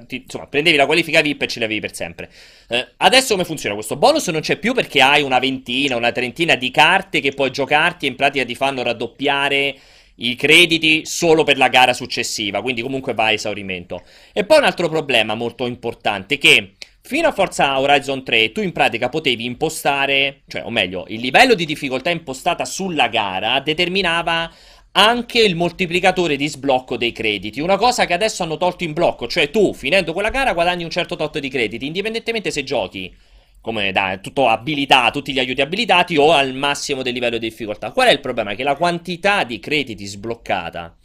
Insomma, 0.09 0.47
prendevi 0.47 0.76
la 0.76 0.87
qualifica 0.87 1.21
VIP 1.21 1.42
e 1.42 1.47
ce 1.49 1.59
l'avevi 1.59 1.81
per 1.81 1.95
sempre. 1.95 2.31
Eh, 2.69 2.87
adesso 2.99 3.33
come 3.33 3.45
funziona 3.45 3.75
questo 3.75 3.97
bonus? 3.97 4.28
Non 4.28 4.40
c'è 4.40 4.57
più 4.57 4.73
perché 4.73 5.00
hai 5.00 5.23
una 5.23 5.40
ventina, 5.40 5.97
una 5.97 6.12
trentina 6.12 6.54
di 6.54 6.71
carte 6.71 7.19
che 7.19 7.33
puoi 7.33 7.50
giocarti 7.50 8.07
e 8.07 8.11
in 8.11 8.14
pratica 8.14 8.45
ti 8.45 8.54
fanno 8.54 8.83
raddoppiare 8.83 9.75
i 10.16 10.37
crediti 10.37 11.04
solo 11.07 11.42
per 11.42 11.57
la 11.57 11.69
gara 11.69 11.95
successiva, 11.95 12.62
quindi 12.62 12.83
comunque 12.83 13.14
va 13.14 13.25
a 13.25 13.33
esaurimento. 13.33 14.02
E 14.33 14.45
poi 14.45 14.59
un 14.59 14.64
altro 14.64 14.88
problema 14.88 15.35
molto 15.35 15.66
importante 15.66 16.38
che 16.38 16.75
Fino 17.04 17.26
a 17.26 17.32
Forza 17.32 17.80
Horizon 17.80 18.23
3 18.23 18.52
tu 18.52 18.61
in 18.61 18.71
pratica 18.71 19.09
potevi 19.09 19.44
impostare, 19.44 20.42
cioè 20.47 20.64
o 20.64 20.71
meglio, 20.71 21.04
il 21.09 21.21
livello 21.21 21.54
di 21.54 21.64
difficoltà 21.64 22.11
impostata 22.11 22.64
sulla 22.64 23.09
gara 23.09 23.59
determinava 23.59 24.49
anche 24.92 25.40
il 25.40 25.56
moltiplicatore 25.56 26.37
di 26.37 26.47
sblocco 26.47 26.97
dei 26.97 27.11
crediti, 27.11 27.61
una 27.61 27.76
cosa 27.76 28.04
che 28.06 28.12
adesso 28.12 28.44
hanno 28.44 28.56
tolto 28.56 28.85
in 28.85 28.92
blocco, 28.92 29.26
cioè 29.26 29.50
tu 29.50 29.75
finendo 29.75 30.12
quella 30.12 30.30
gara 30.30 30.52
guadagni 30.52 30.85
un 30.85 30.90
certo 30.90 31.16
tot 31.16 31.40
di 31.40 31.49
crediti, 31.49 31.87
indipendentemente 31.87 32.52
se 32.52 32.62
giochi 32.62 33.12
come 33.61 33.92
da 33.92 34.18
tutto 34.21 34.49
abilità, 34.49 35.11
tutti 35.11 35.32
gli 35.32 35.38
aiuti 35.38 35.61
abilitati 35.61 36.16
o 36.16 36.32
al 36.32 36.52
massimo 36.52 37.02
del 37.02 37.14
livello 37.14 37.38
di 37.38 37.49
difficoltà. 37.49 37.92
Qual 37.92 38.09
è 38.09 38.12
il 38.12 38.21
problema? 38.21 38.54
Che 38.54 38.64
la 38.64 38.75
quantità 38.75 39.44
di 39.44 39.61
crediti 39.61 40.04
sbloccata 40.04 40.97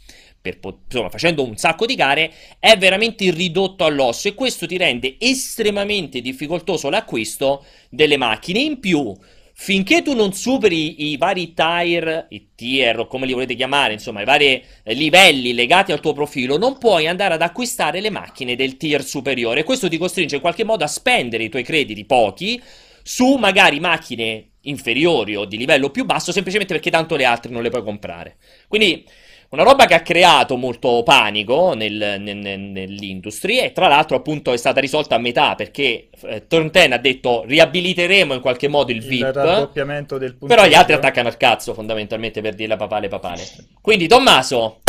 per, 0.56 0.74
insomma, 0.84 1.10
facendo 1.10 1.44
un 1.44 1.56
sacco 1.56 1.86
di 1.86 1.94
gare, 1.94 2.32
è 2.58 2.76
veramente 2.76 3.30
ridotto 3.30 3.84
all'osso 3.84 4.28
e 4.28 4.34
questo 4.34 4.66
ti 4.66 4.76
rende 4.76 5.16
estremamente 5.18 6.20
difficoltoso 6.20 6.88
l'acquisto 6.90 7.64
delle 7.90 8.16
macchine. 8.16 8.60
In 8.60 8.80
più, 8.80 9.14
finché 9.60 10.02
tu 10.02 10.14
non 10.14 10.32
superi 10.32 11.10
i 11.10 11.16
vari 11.16 11.52
tier, 11.52 12.26
i 12.28 12.50
tier 12.54 13.00
o 13.00 13.06
come 13.06 13.26
li 13.26 13.32
volete 13.32 13.54
chiamare, 13.54 13.92
insomma, 13.92 14.22
i 14.22 14.24
vari 14.24 14.62
eh, 14.84 14.94
livelli 14.94 15.52
legati 15.52 15.90
al 15.90 16.00
tuo 16.00 16.12
profilo, 16.12 16.56
non 16.56 16.78
puoi 16.78 17.08
andare 17.08 17.34
ad 17.34 17.42
acquistare 17.42 18.00
le 18.00 18.10
macchine 18.10 18.54
del 18.54 18.76
tier 18.76 19.02
superiore. 19.02 19.64
Questo 19.64 19.88
ti 19.88 19.98
costringe 19.98 20.36
in 20.36 20.40
qualche 20.40 20.64
modo 20.64 20.84
a 20.84 20.88
spendere 20.88 21.42
i 21.42 21.48
tuoi 21.48 21.64
crediti 21.64 22.04
pochi 22.04 22.62
su 23.02 23.34
magari 23.34 23.80
macchine 23.80 24.50
inferiori 24.62 25.34
o 25.34 25.44
di 25.44 25.56
livello 25.56 25.90
più 25.90 26.04
basso 26.04 26.30
semplicemente 26.30 26.74
perché 26.74 26.90
tanto 26.90 27.16
le 27.16 27.24
altre 27.24 27.50
non 27.50 27.62
le 27.62 27.70
puoi 27.70 27.82
comprare. 27.82 28.36
Quindi 28.68 29.04
una 29.50 29.62
roba 29.62 29.86
che 29.86 29.94
ha 29.94 30.00
creato 30.00 30.56
molto 30.56 31.02
panico 31.02 31.72
nel, 31.72 32.16
nel, 32.20 32.36
nell'industria 32.36 33.64
e 33.64 33.72
tra 33.72 33.88
l'altro 33.88 34.16
appunto 34.16 34.52
è 34.52 34.58
stata 34.58 34.78
risolta 34.78 35.14
a 35.14 35.18
metà 35.18 35.54
perché 35.54 36.08
eh, 36.24 36.46
Turn 36.46 36.68
10 36.70 36.92
ha 36.92 36.98
detto 36.98 37.44
riabiliteremo 37.46 38.34
in 38.34 38.40
qualche 38.40 38.68
modo 38.68 38.90
il, 38.90 38.98
il 38.98 39.04
VIP 39.04 39.34
raddoppiamento 39.34 40.18
del 40.18 40.36
punto 40.36 40.54
però 40.54 40.68
gli 40.68 40.74
altri 40.74 40.92
attaccano 40.92 41.28
al 41.28 41.38
cazzo 41.38 41.72
fondamentalmente 41.72 42.42
per 42.42 42.54
dire 42.54 42.68
la 42.68 42.76
papale 42.76 43.08
papale 43.08 43.42
quindi 43.80 44.06
Tommaso 44.06 44.80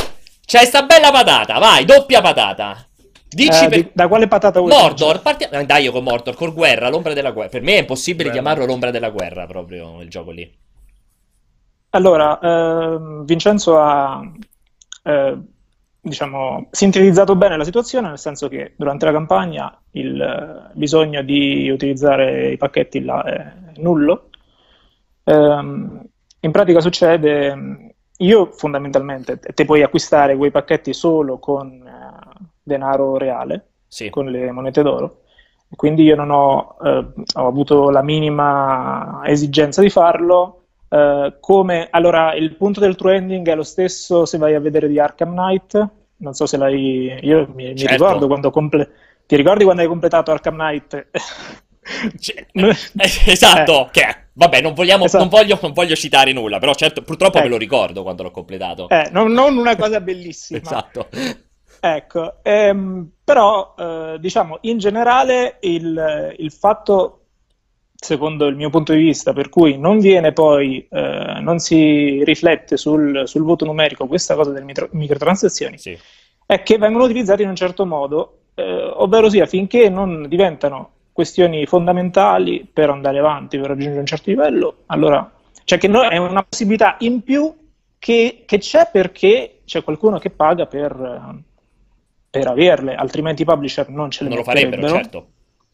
c'è 0.46 0.66
sta 0.66 0.84
bella 0.84 1.12
patata 1.12 1.58
vai 1.58 1.86
doppia 1.86 2.20
patata 2.20 2.84
Dici 3.32 3.66
eh, 3.66 3.70
per... 3.70 3.89
Da 3.94 4.08
quale 4.08 4.28
patata 4.28 4.60
vuoi 4.60 4.72
Mordor, 4.72 5.22
partia... 5.22 5.50
Eh, 5.50 5.63
dai 5.63 5.84
io 5.84 5.92
con 5.92 6.04
Mordor, 6.04 6.34
con 6.34 6.51
guerra, 6.51 6.89
l'ombra 6.89 7.13
della 7.13 7.30
guerra. 7.30 7.50
Per 7.50 7.62
me 7.62 7.75
è 7.75 7.80
impossibile 7.82 8.30
guerra. 8.30 8.42
chiamarlo 8.42 8.66
l'ombra 8.66 8.89
della 8.89 9.12
guerra 9.12 9.46
proprio 9.46 10.01
il 10.01 10.10
gioco 10.10 10.32
lì. 10.32 10.51
Allora, 11.92 12.39
eh, 12.39 12.98
Vincenzo 13.24 13.80
ha 13.80 14.20
eh, 15.03 15.38
diciamo, 16.01 16.68
sintetizzato 16.72 17.36
bene 17.36 17.58
la 17.58 17.63
situazione, 17.63 18.08
nel 18.08 18.20
senso 18.20 18.48
che 18.48 18.74
durante 18.75 19.06
la 19.06 19.12
campagna 19.12 19.77
il 19.91 20.22
eh, 20.22 20.72
bisogno 20.74 21.22
di 21.22 21.70
utilizzare 21.70 22.51
i 22.51 22.58
pacchetti 22.58 23.03
là 23.03 23.24
è 23.24 23.53
nullo. 23.77 24.29
Eh, 25.24 25.34
in 26.41 26.51
pratica 26.51 26.79
succede, 26.79 27.96
io 28.18 28.51
fondamentalmente 28.51 29.39
te 29.39 29.65
puoi 29.65 29.84
acquistare 29.84 30.38
quei 30.38 30.51
pacchetti 30.51 30.94
solo 30.94 31.38
con 31.39 31.86
eh, 31.86 32.46
denaro 32.63 33.18
reale, 33.18 33.72
sì. 33.88 34.10
con 34.10 34.27
le 34.27 34.51
monete 34.51 34.82
d'oro, 34.82 35.22
quindi 35.75 36.03
io 36.03 36.15
non 36.15 36.32
ho, 36.32 36.77
eh, 36.82 37.06
ho 37.34 37.48
avuto 37.48 37.89
la 37.89 38.01
minima 38.01 39.22
esigenza 39.25 39.82
di 39.82 39.89
farlo 39.89 40.59
Uh, 40.89 41.34
come, 41.39 41.88
allora, 41.91 42.34
il 42.34 42.55
punto 42.55 42.79
del 42.79 42.96
true 42.96 43.15
ending 43.15 43.48
è 43.48 43.55
lo 43.55 43.63
stesso 43.63 44.25
se 44.25 44.38
vai 44.38 44.55
a 44.55 44.60
vedere 44.60 44.88
di 44.88 45.00
Arkham 45.00 45.31
Knight. 45.31 45.89
Non 46.17 46.34
so 46.34 46.46
se 46.46 46.58
l'hai. 46.58 47.19
Io 47.22 47.48
mi, 47.53 47.75
certo. 47.77 47.84
mi 47.84 47.91
ricordo 47.91 48.27
quando. 48.27 48.51
Comple... 48.51 48.89
Ti 49.25 49.36
ricordi 49.36 49.63
quando 49.63 49.81
hai 49.81 49.88
completato 49.88 50.31
Arkham 50.31 50.55
Knight? 50.55 51.08
Cioè, 52.19 52.46
eh, 52.51 52.75
esatto, 53.25 53.88
eh. 53.88 53.89
che 53.91 54.15
vabbè, 54.34 54.62
non, 54.62 54.74
vogliamo, 54.74 55.05
esatto. 55.05 55.24
non, 55.24 55.31
voglio, 55.31 55.58
non, 55.62 55.74
voglio, 55.74 55.96
citare 55.96 56.31
nulla, 56.34 56.60
però 56.60 56.74
certo, 56.75 57.01
purtroppo 57.01 57.39
eh. 57.39 57.43
me 57.43 57.48
lo 57.48 57.58
ricordo 57.58 58.03
quando 58.03 58.24
l'ho 58.24 58.31
completato. 58.31 58.88
Eh, 58.89 59.10
non, 59.12 59.31
non, 59.31 59.58
una 59.58 59.75
cosa 59.75 60.00
bellissima. 60.00 60.60
esatto. 60.62 61.08
Ecco, 61.81 62.36
ehm, 62.43 63.10
però 63.24 63.74
eh, 63.77 64.17
diciamo 64.19 64.58
in 64.62 64.77
generale 64.77 65.58
il, 65.62 66.36
il 66.38 66.51
fatto 66.51 67.19
secondo 68.01 68.48
il 68.48 68.56
mio 68.56 68.70
punto 68.70 68.94
di 68.94 69.01
vista, 69.03 69.34
per 69.34 69.50
cui 69.50 69.77
non 69.77 70.00
viene 70.00 70.32
poi, 70.32 70.88
eh, 70.89 71.38
non 71.41 71.60
si 71.60 72.24
riflette 72.24 72.77
sul, 72.77 73.24
sul, 73.25 73.44
voto 73.44 73.65
numerico 73.65 74.08
questa 74.08 74.36
cosa 74.36 74.51
delle 74.51 74.63
micro, 74.63 74.88
microtransazioni, 74.91 75.77
sì. 75.77 75.98
è 76.46 76.63
che 76.63 76.77
vengono 76.77 77.03
utilizzati 77.03 77.44
in 77.44 77.50
un 77.50 77.58
certo 77.58 77.86
modo, 77.86 78.38
eh, 78.56 78.91
ovvero 78.96 79.29
sia 79.29 79.46
finché 79.46 79.89
non 79.89 80.27
diventano 80.29 80.91
questioni 81.12 81.65
fondamentali 81.65 82.65
per 82.72 82.89
andare 82.89 83.20
avanti, 83.20 83.58
per 83.58 83.68
raggiungere 83.68 84.00
un 84.00 84.06
certo 84.06 84.29
livello, 84.29 84.75
allora, 84.86 85.29
cioè 85.65 85.77
che 85.77 85.89
no, 85.89 86.08
è 86.08 86.15
una 86.15 86.44
possibilità 86.44 86.96
in 87.00 87.22
più 87.22 87.53
che, 88.00 88.44
che, 88.46 88.58
c'è 88.60 88.88
perché 88.89 89.60
c'è 89.65 89.84
qualcuno 89.84 90.20
che 90.20 90.29
paga 90.29 90.68
per, 90.68 91.44
per 92.29 92.48
averle, 92.48 92.96
altrimenti 92.96 93.41
i 93.41 93.46
publisher 93.46 93.89
non 93.89 94.10
ce 94.10 94.24
le 94.24 94.29
non 94.29 94.38
lo 94.38 94.44
farebbero, 94.46 94.88
certo 94.88 95.27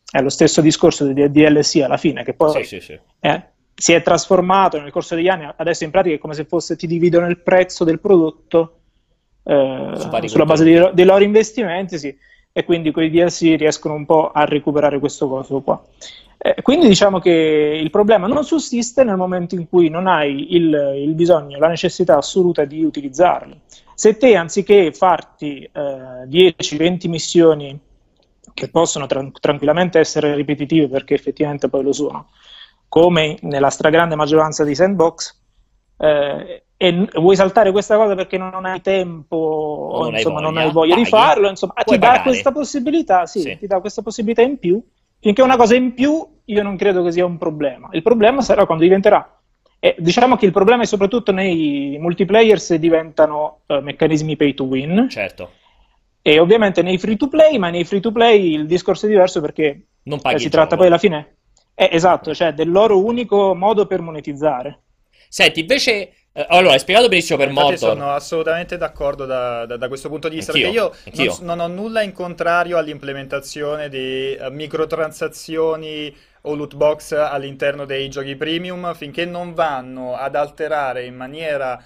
è 0.10 0.22
lo 0.22 0.30
stesso 0.30 0.62
discorso 0.62 1.06
di 1.06 1.30
DLC 1.32 1.82
alla 1.84 1.98
fine, 1.98 2.24
che 2.24 2.34
poi 2.34 2.64
sì, 2.64 2.64
sì, 2.64 2.80
sì. 2.80 3.00
Eh, 3.20 3.44
si 3.74 3.94
è 3.94 4.02
trasformato 4.02 4.80
nel 4.80 4.92
corso 4.92 5.16
degli 5.16 5.28
anni, 5.28 5.50
adesso 5.56 5.84
in 5.84 5.92
pratica 5.92 6.16
è 6.16 6.20
come 6.20 6.34
se 6.34 6.46
fosse 6.46 6.76
ti 6.76 6.88
dividono 6.88 7.28
il 7.28 7.40
prezzo 7.40 7.84
del 7.84 8.00
prodotto 8.00 8.80
eh, 9.44 9.92
Su 9.96 10.28
sulla 10.28 10.46
base 10.46 10.64
dei, 10.64 10.90
dei, 10.94 11.06
loro 11.06 11.24
investimenti, 11.24 12.00
sì, 12.00 12.16
e 12.52 12.64
quindi 12.64 12.92
quei 12.92 13.10
DLC 13.10 13.56
riescono 13.58 13.94
un 13.94 14.06
po' 14.06 14.32
a 14.32 14.46
recuperare 14.46 15.00
questo 15.00 15.28
coso 15.28 15.62
qua. 15.62 15.84
Eh, 16.38 16.62
quindi 16.62 16.88
diciamo 16.88 17.20
che 17.20 17.80
il 17.82 17.90
problema 17.90 18.28
non 18.28 18.44
sussiste 18.44 19.04
nel 19.04 19.18
momento 19.18 19.56
in 19.56 19.68
cui 19.68 19.90
non 19.90 20.08
hai 20.08 20.56
il, 20.56 20.94
il 20.96 21.14
bisogno, 21.14 21.58
la 21.58 21.68
necessità 21.68 22.18
assoluta 22.18 22.66
di 22.66 22.84
utilizzarli. 22.84 23.60
Se 23.94 24.18
te 24.18 24.36
anziché 24.36 24.92
farti 24.92 25.70
10-20 25.74 27.06
eh, 27.06 27.08
missioni 27.08 27.80
che 28.54 28.70
possono 28.70 29.06
tra- 29.06 29.30
tranquillamente 29.40 30.00
essere 30.00 30.36
ripetitive 30.36 30.88
perché 30.88 31.14
effettivamente 31.14 31.70
poi 31.70 31.84
lo 31.84 31.94
sono, 31.94 32.30
come 32.88 33.38
nella 33.42 33.70
stragrande 33.70 34.16
maggioranza 34.16 34.64
dei 34.64 34.76
sandbox, 34.76 35.42
eh, 35.98 36.64
e 36.78 37.08
vuoi 37.16 37.36
saltare 37.36 37.72
questa 37.72 37.96
cosa 37.96 38.16
perché 38.16 38.38
non 38.38 38.66
hai 38.66 38.82
tempo 38.82 39.36
o 39.38 40.04
non, 40.04 40.14
insomma, 40.14 40.40
hai, 40.40 40.44
voglia, 40.44 40.50
non 40.50 40.58
hai 40.58 40.72
voglia 40.72 40.96
di 40.96 41.06
farlo, 41.06 41.50
insomma, 41.50 41.74
ti 41.86 41.98
dà 41.98 42.22
questa 42.22 42.52
possibilità, 42.52 43.26
sì, 43.26 43.42
sì. 43.42 43.58
ti 43.58 43.68
dà 43.68 43.80
questa 43.80 44.02
possibilità 44.02 44.42
in 44.42 44.60
più. 44.60 44.84
Finché 45.20 45.42
una 45.42 45.56
cosa 45.56 45.76
in 45.76 45.94
più, 45.94 46.28
io 46.44 46.64
non 46.64 46.76
credo 46.76 47.02
che 47.02 47.12
sia 47.12 47.26
un 47.26 47.38
problema. 47.38 47.88
Il 47.94 48.04
problema 48.04 48.42
sarà 48.42 48.66
quando 48.66 48.84
diventerà 48.84 49.36
eh, 49.86 49.96
diciamo 50.00 50.36
che 50.36 50.48
il 50.48 50.52
problema 50.52 50.82
è 50.82 50.88
soprattutto 50.88 51.32
nei 51.32 51.98
multiplayer 52.00 52.60
se 52.60 52.80
diventano 52.80 53.60
uh, 53.68 53.82
meccanismi 53.82 54.36
pay 54.36 54.56
to 54.56 54.64
win. 54.64 55.08
Certo. 55.12 55.52
E 56.28 56.40
ovviamente 56.40 56.82
nei 56.82 56.98
free 56.98 57.18
to 57.18 57.28
play, 57.28 57.60
ma 57.60 57.70
nei 57.70 57.86
free 57.86 58.00
to 58.00 58.12
play 58.12 58.54
il 58.54 58.66
discorso 58.66 59.06
è 59.06 59.10
diverso 59.10 59.42
perché 59.42 59.86
eh, 60.04 60.40
si 60.40 60.50
tratta 60.50 60.76
poi 60.76 60.88
alla 60.88 60.98
fine 60.98 61.36
eh, 61.76 61.90
esatto, 61.92 62.34
cioè 62.34 62.52
del 62.54 62.72
loro 62.72 63.04
unico 63.04 63.54
modo 63.54 63.86
per 63.86 64.02
monetizzare. 64.02 64.80
Senti, 65.30 65.60
invece 65.60 66.14
eh, 66.38 66.46
allora, 66.50 66.74
hai 66.74 66.80
spiegato 66.80 67.08
benissimo 67.10 67.38
per 67.38 67.50
Infatti 67.50 67.68
Mordor. 67.68 67.90
sono 67.90 68.12
assolutamente 68.12 68.76
d'accordo 68.76 69.26
da, 69.26 69.66
da, 69.68 69.78
da 69.78 69.88
questo 69.88 70.10
punto 70.10 70.28
di 70.28 70.38
vista, 70.38 70.52
anch'io, 70.52 70.94
perché 71.04 71.22
io 71.22 71.38
non, 71.42 71.58
non, 71.58 71.60
ho 71.60 71.74
nulla 71.74 72.02
in 72.02 72.12
contrario 72.12 72.78
all'implementazione 72.78 73.88
di 73.88 74.36
uh, 74.40 74.52
microtransazioni 74.52 76.16
o 76.42 76.56
loot 76.56 76.76
box 76.76 77.12
all'interno 77.12 77.86
dei 77.86 78.10
giochi 78.10 78.36
premium, 78.36 78.94
finché 78.96 79.26
non 79.26 79.54
vanno 79.54 80.16
ad 80.16 80.36
alterare 80.36 81.06
in 81.06 81.16
maniera, 81.16 81.82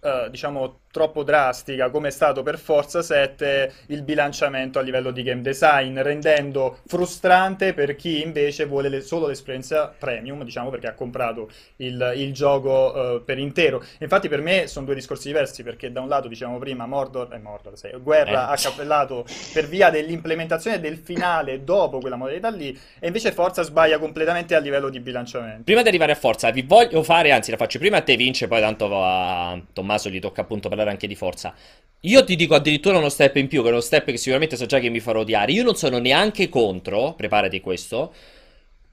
uh, 0.00 0.28
diciamo, 0.28 0.80
troppo 0.96 1.24
drastica 1.24 1.90
come 1.90 2.08
è 2.08 2.10
stato 2.10 2.42
per 2.42 2.58
Forza 2.58 3.02
7 3.02 3.72
il 3.88 4.00
bilanciamento 4.00 4.78
a 4.78 4.82
livello 4.82 5.10
di 5.10 5.22
game 5.22 5.42
design, 5.42 6.00
rendendo 6.00 6.78
frustrante 6.86 7.74
per 7.74 7.96
chi 7.96 8.22
invece 8.22 8.64
vuole 8.64 8.88
le, 8.88 9.02
solo 9.02 9.26
l'esperienza 9.26 9.94
premium, 9.98 10.42
diciamo 10.42 10.70
perché 10.70 10.86
ha 10.86 10.94
comprato 10.94 11.50
il, 11.76 12.14
il 12.16 12.32
gioco 12.32 12.94
uh, 12.94 13.22
per 13.22 13.36
intero. 13.38 13.84
Infatti 13.98 14.30
per 14.30 14.40
me 14.40 14.68
sono 14.68 14.86
due 14.86 14.94
discorsi 14.94 15.26
diversi 15.26 15.62
perché 15.62 15.92
da 15.92 16.00
un 16.00 16.08
lato 16.08 16.28
diciamo 16.28 16.56
prima 16.56 16.86
Mordor, 16.86 17.30
eh, 17.34 17.38
Mordor 17.40 17.76
sei, 17.76 17.92
Guerra 18.00 18.48
eh. 18.48 18.52
ha 18.54 18.56
cappellato 18.56 19.26
per 19.52 19.68
via 19.68 19.90
dell'implementazione 19.90 20.80
del 20.80 20.96
finale 20.96 21.62
dopo 21.62 21.98
quella 21.98 22.16
modalità 22.16 22.48
lì 22.48 22.74
e 22.98 23.06
invece 23.08 23.32
Forza 23.32 23.60
sbaglia 23.60 23.98
completamente 23.98 24.54
a 24.54 24.60
livello 24.60 24.88
di 24.88 25.00
bilanciamento. 25.00 25.64
Prima 25.64 25.82
di 25.82 25.88
arrivare 25.88 26.12
a 26.12 26.16
Forza 26.16 26.50
vi 26.50 26.62
voglio 26.62 27.02
fare, 27.02 27.32
anzi 27.32 27.50
la 27.50 27.58
faccio 27.58 27.78
prima 27.78 27.98
a 27.98 28.00
te 28.00 28.16
Vince, 28.16 28.48
poi 28.48 28.60
tanto 28.60 29.04
a 29.04 29.60
Tommaso 29.74 30.08
gli 30.08 30.20
tocca 30.20 30.40
appunto 30.40 30.70
parlare 30.70 30.84
anche 30.90 31.06
di 31.06 31.14
forza. 31.14 31.54
Io 32.00 32.24
ti 32.24 32.36
dico 32.36 32.54
addirittura 32.54 32.98
uno 32.98 33.08
step 33.08 33.36
in 33.36 33.48
più, 33.48 33.62
che 33.62 33.68
è 33.68 33.72
uno 33.72 33.80
step 33.80 34.06
che 34.06 34.16
sicuramente 34.16 34.56
so 34.56 34.66
già 34.66 34.78
che 34.78 34.90
mi 34.90 35.00
farò 35.00 35.20
odiare. 35.20 35.52
Io 35.52 35.64
non 35.64 35.74
sono 35.74 35.98
neanche 35.98 36.48
contro, 36.48 37.14
preparati 37.14 37.60
questo, 37.60 38.14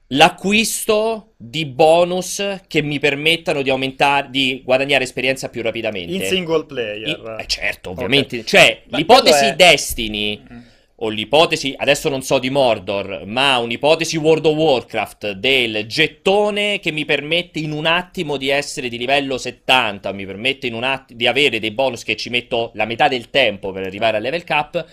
l'acquisto 0.08 1.34
di 1.36 1.64
bonus 1.64 2.60
che 2.66 2.82
mi 2.82 2.98
permettano 2.98 3.62
di 3.62 3.70
aumentare, 3.70 4.28
di 4.30 4.62
guadagnare 4.64 5.04
esperienza 5.04 5.48
più 5.48 5.62
rapidamente. 5.62 6.12
In 6.12 6.22
single 6.22 6.66
player. 6.66 7.08
In, 7.08 7.36
eh, 7.38 7.46
certo, 7.46 7.90
ovviamente. 7.90 8.38
Okay. 8.40 8.48
Cioè, 8.48 8.82
Ma 8.88 8.96
l'ipotesi 8.98 9.44
è... 9.46 9.54
Destiny... 9.54 10.42
Mm 10.52 10.72
o 10.96 11.08
l'ipotesi, 11.08 11.74
adesso 11.76 12.08
non 12.08 12.22
so 12.22 12.38
di 12.38 12.50
Mordor, 12.50 13.24
ma 13.26 13.58
un'ipotesi 13.58 14.16
World 14.16 14.46
of 14.46 14.56
Warcraft 14.56 15.32
del 15.32 15.86
gettone 15.86 16.78
che 16.78 16.92
mi 16.92 17.04
permette 17.04 17.58
in 17.58 17.72
un 17.72 17.86
attimo 17.86 18.36
di 18.36 18.48
essere 18.48 18.88
di 18.88 18.96
livello 18.96 19.36
70, 19.36 20.12
mi 20.12 20.24
permette 20.24 20.68
in 20.68 20.74
un 20.74 20.84
attimo 20.84 21.18
di 21.18 21.26
avere 21.26 21.58
dei 21.58 21.72
bonus 21.72 22.04
che 22.04 22.16
ci 22.16 22.30
metto 22.30 22.70
la 22.74 22.84
metà 22.84 23.08
del 23.08 23.30
tempo 23.30 23.72
per 23.72 23.84
arrivare 23.84 24.18
al 24.18 24.22
level 24.22 24.44
cap 24.44 24.86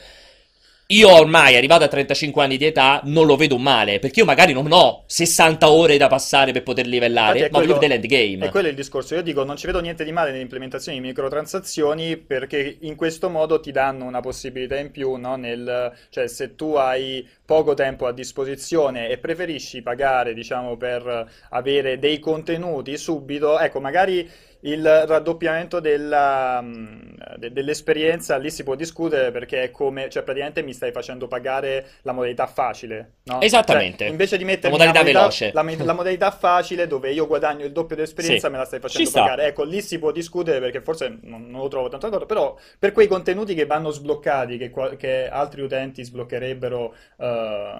io 0.91 1.09
ormai, 1.09 1.55
arrivato 1.55 1.83
a 1.83 1.87
35 1.87 2.43
anni 2.43 2.57
di 2.57 2.65
età, 2.65 3.01
non 3.05 3.25
lo 3.25 3.35
vedo 3.35 3.57
male, 3.57 3.99
perché 3.99 4.19
io 4.19 4.25
magari 4.25 4.53
non 4.53 4.71
ho 4.71 5.03
60 5.07 5.69
ore 5.69 5.97
da 5.97 6.07
passare 6.07 6.51
per 6.51 6.63
poter 6.63 6.85
livellare, 6.85 7.41
ma 7.43 7.49
quello, 7.49 7.65
voglio 7.65 7.73
vedere 7.79 7.99
l'endgame. 7.99 8.45
E 8.45 8.49
quello 8.49 8.67
è 8.67 8.69
il 8.71 8.75
discorso. 8.75 9.15
Io 9.15 9.21
dico, 9.21 9.43
non 9.43 9.55
ci 9.55 9.65
vedo 9.65 9.79
niente 9.79 10.03
di 10.03 10.11
male 10.11 10.31
nell'implementazione 10.31 10.99
di 10.99 11.05
microtransazioni, 11.05 12.17
perché 12.17 12.77
in 12.81 12.95
questo 12.95 13.29
modo 13.29 13.59
ti 13.59 13.71
danno 13.71 14.05
una 14.05 14.19
possibilità 14.19 14.77
in 14.77 14.91
più, 14.91 15.15
no? 15.15 15.35
Nel, 15.35 15.91
cioè 16.09 16.27
se 16.27 16.55
tu 16.55 16.73
hai 16.73 17.25
poco 17.51 17.73
tempo 17.73 18.07
a 18.07 18.13
disposizione 18.13 19.09
e 19.09 19.17
preferisci 19.17 19.81
pagare, 19.81 20.33
diciamo, 20.33 20.77
per 20.77 21.29
avere 21.49 21.99
dei 21.99 22.17
contenuti 22.17 22.95
subito, 22.95 23.59
ecco, 23.59 23.81
magari 23.81 24.25
il 24.61 24.83
raddoppiamento 24.83 25.79
della, 25.79 26.61
mm, 26.61 26.99
de, 27.37 27.51
dell'esperienza 27.51 28.37
lì 28.37 28.51
si 28.51 28.63
può 28.63 28.75
discutere 28.75 29.31
perché 29.31 29.63
è 29.63 29.71
come, 29.71 30.09
cioè 30.09 30.23
praticamente 30.23 30.61
mi 30.61 30.73
stai 30.73 30.91
facendo 30.91 31.27
pagare 31.27 31.85
la 32.03 32.11
modalità 32.11 32.45
facile, 32.47 33.13
no? 33.23 33.41
Esattamente. 33.41 34.03
Cioè, 34.03 34.09
invece 34.09 34.37
di 34.37 34.43
mettere 34.43 34.71
la 34.71 34.77
modalità, 34.77 34.99
modalità 34.99 35.19
veloce, 35.19 35.51
la, 35.53 35.85
la, 35.85 35.93
modalità 35.93 36.31
facile 36.31 36.87
dove 36.87 37.11
io 37.11 37.25
guadagno 37.27 37.65
il 37.65 37.71
doppio 37.71 37.95
dell'esperienza 37.95 38.47
sì. 38.47 38.53
me 38.53 38.59
la 38.59 38.65
stai 38.65 38.79
facendo 38.79 39.09
pagare. 39.11 39.45
Ecco, 39.45 39.63
lì 39.63 39.81
si 39.81 39.97
può 39.97 40.11
discutere 40.11 40.59
perché 40.59 40.81
forse 40.81 41.17
non, 41.23 41.47
non 41.49 41.61
lo 41.61 41.67
trovo 41.67 41.89
tanto 41.89 42.07
d'accordo, 42.07 42.27
però 42.27 42.55
per 42.77 42.91
quei 42.91 43.07
contenuti 43.07 43.55
che 43.55 43.65
vanno 43.65 43.89
sbloccati, 43.89 44.57
che, 44.57 44.71
che 44.97 45.27
altri 45.27 45.61
utenti 45.61 46.03
sbloccherebbero, 46.03 46.95
uh, 47.17 47.25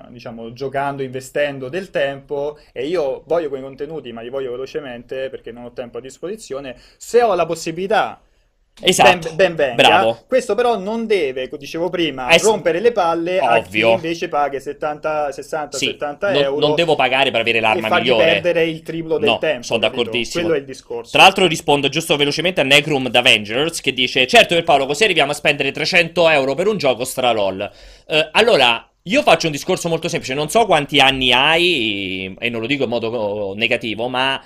diciamo, 0.09 0.53
giocando, 0.53 1.03
investendo 1.03 1.69
del 1.69 1.89
tempo, 1.89 2.57
e 2.71 2.87
io 2.87 3.23
voglio 3.25 3.49
quei 3.49 3.61
contenuti, 3.61 4.11
ma 4.11 4.21
li 4.21 4.29
voglio 4.29 4.51
velocemente 4.51 5.29
perché 5.29 5.51
non 5.51 5.65
ho 5.65 5.71
tempo 5.71 5.97
a 5.97 6.01
disposizione, 6.01 6.75
se 6.97 7.21
ho 7.21 7.33
la 7.35 7.45
possibilità 7.45 8.21
Esatto, 8.79 9.33
ben, 9.35 9.55
ben 9.55 9.75
venga. 9.75 10.23
Questo 10.27 10.55
però 10.55 10.77
non 10.77 11.05
deve, 11.05 11.49
dicevo 11.57 11.89
prima, 11.89 12.31
es- 12.31 12.43
rompere 12.43 12.79
le 12.79 12.91
palle 12.91 13.39
Ovvio. 13.39 13.53
a 13.53 13.61
chi 13.61 14.05
invece 14.05 14.27
paga 14.27 14.59
70, 14.59 15.31
60, 15.31 15.77
sì, 15.77 15.85
70 15.87 16.31
non, 16.31 16.41
euro. 16.41 16.67
Non 16.67 16.75
devo 16.75 16.95
pagare 16.95 17.29
per 17.31 17.41
avere 17.41 17.59
l'arma 17.59 17.87
e 17.87 17.99
migliore. 17.99 18.23
perdere 18.23 18.65
il 18.65 18.81
triplo 18.81 19.17
del 19.17 19.29
no, 19.29 19.37
tempo. 19.37 19.63
Sono 19.63 19.79
d'accordissimo. 19.79 20.43
Quello 20.43 20.57
è 20.57 20.59
il 20.59 20.65
discorso. 20.65 21.11
Tra 21.11 21.21
l'altro 21.21 21.45
rispondo 21.45 21.89
giusto 21.89 22.15
velocemente 22.15 22.61
a 22.61 22.63
Necrum 22.63 23.09
d'Avengers 23.09 23.81
che 23.81 23.93
dice 23.93 24.25
Certo 24.25 24.55
per 24.55 24.63
Paolo, 24.63 24.87
così 24.87 25.03
arriviamo 25.03 25.31
a 25.31 25.35
spendere 25.35 25.71
300 25.71 26.29
euro 26.29 26.55
per 26.55 26.67
un 26.67 26.77
gioco 26.77 27.03
stralol. 27.03 27.69
Uh, 28.07 28.29
allora, 28.31 28.90
io 29.03 29.21
faccio 29.23 29.47
un 29.47 29.51
discorso 29.51 29.89
molto 29.89 30.07
semplice, 30.07 30.33
non 30.33 30.49
so 30.49 30.65
quanti 30.65 30.99
anni 30.99 31.31
hai, 31.31 32.35
e 32.37 32.49
non 32.49 32.61
lo 32.61 32.67
dico 32.67 32.83
in 32.83 32.89
modo 32.89 33.53
negativo, 33.55 34.07
ma 34.07 34.43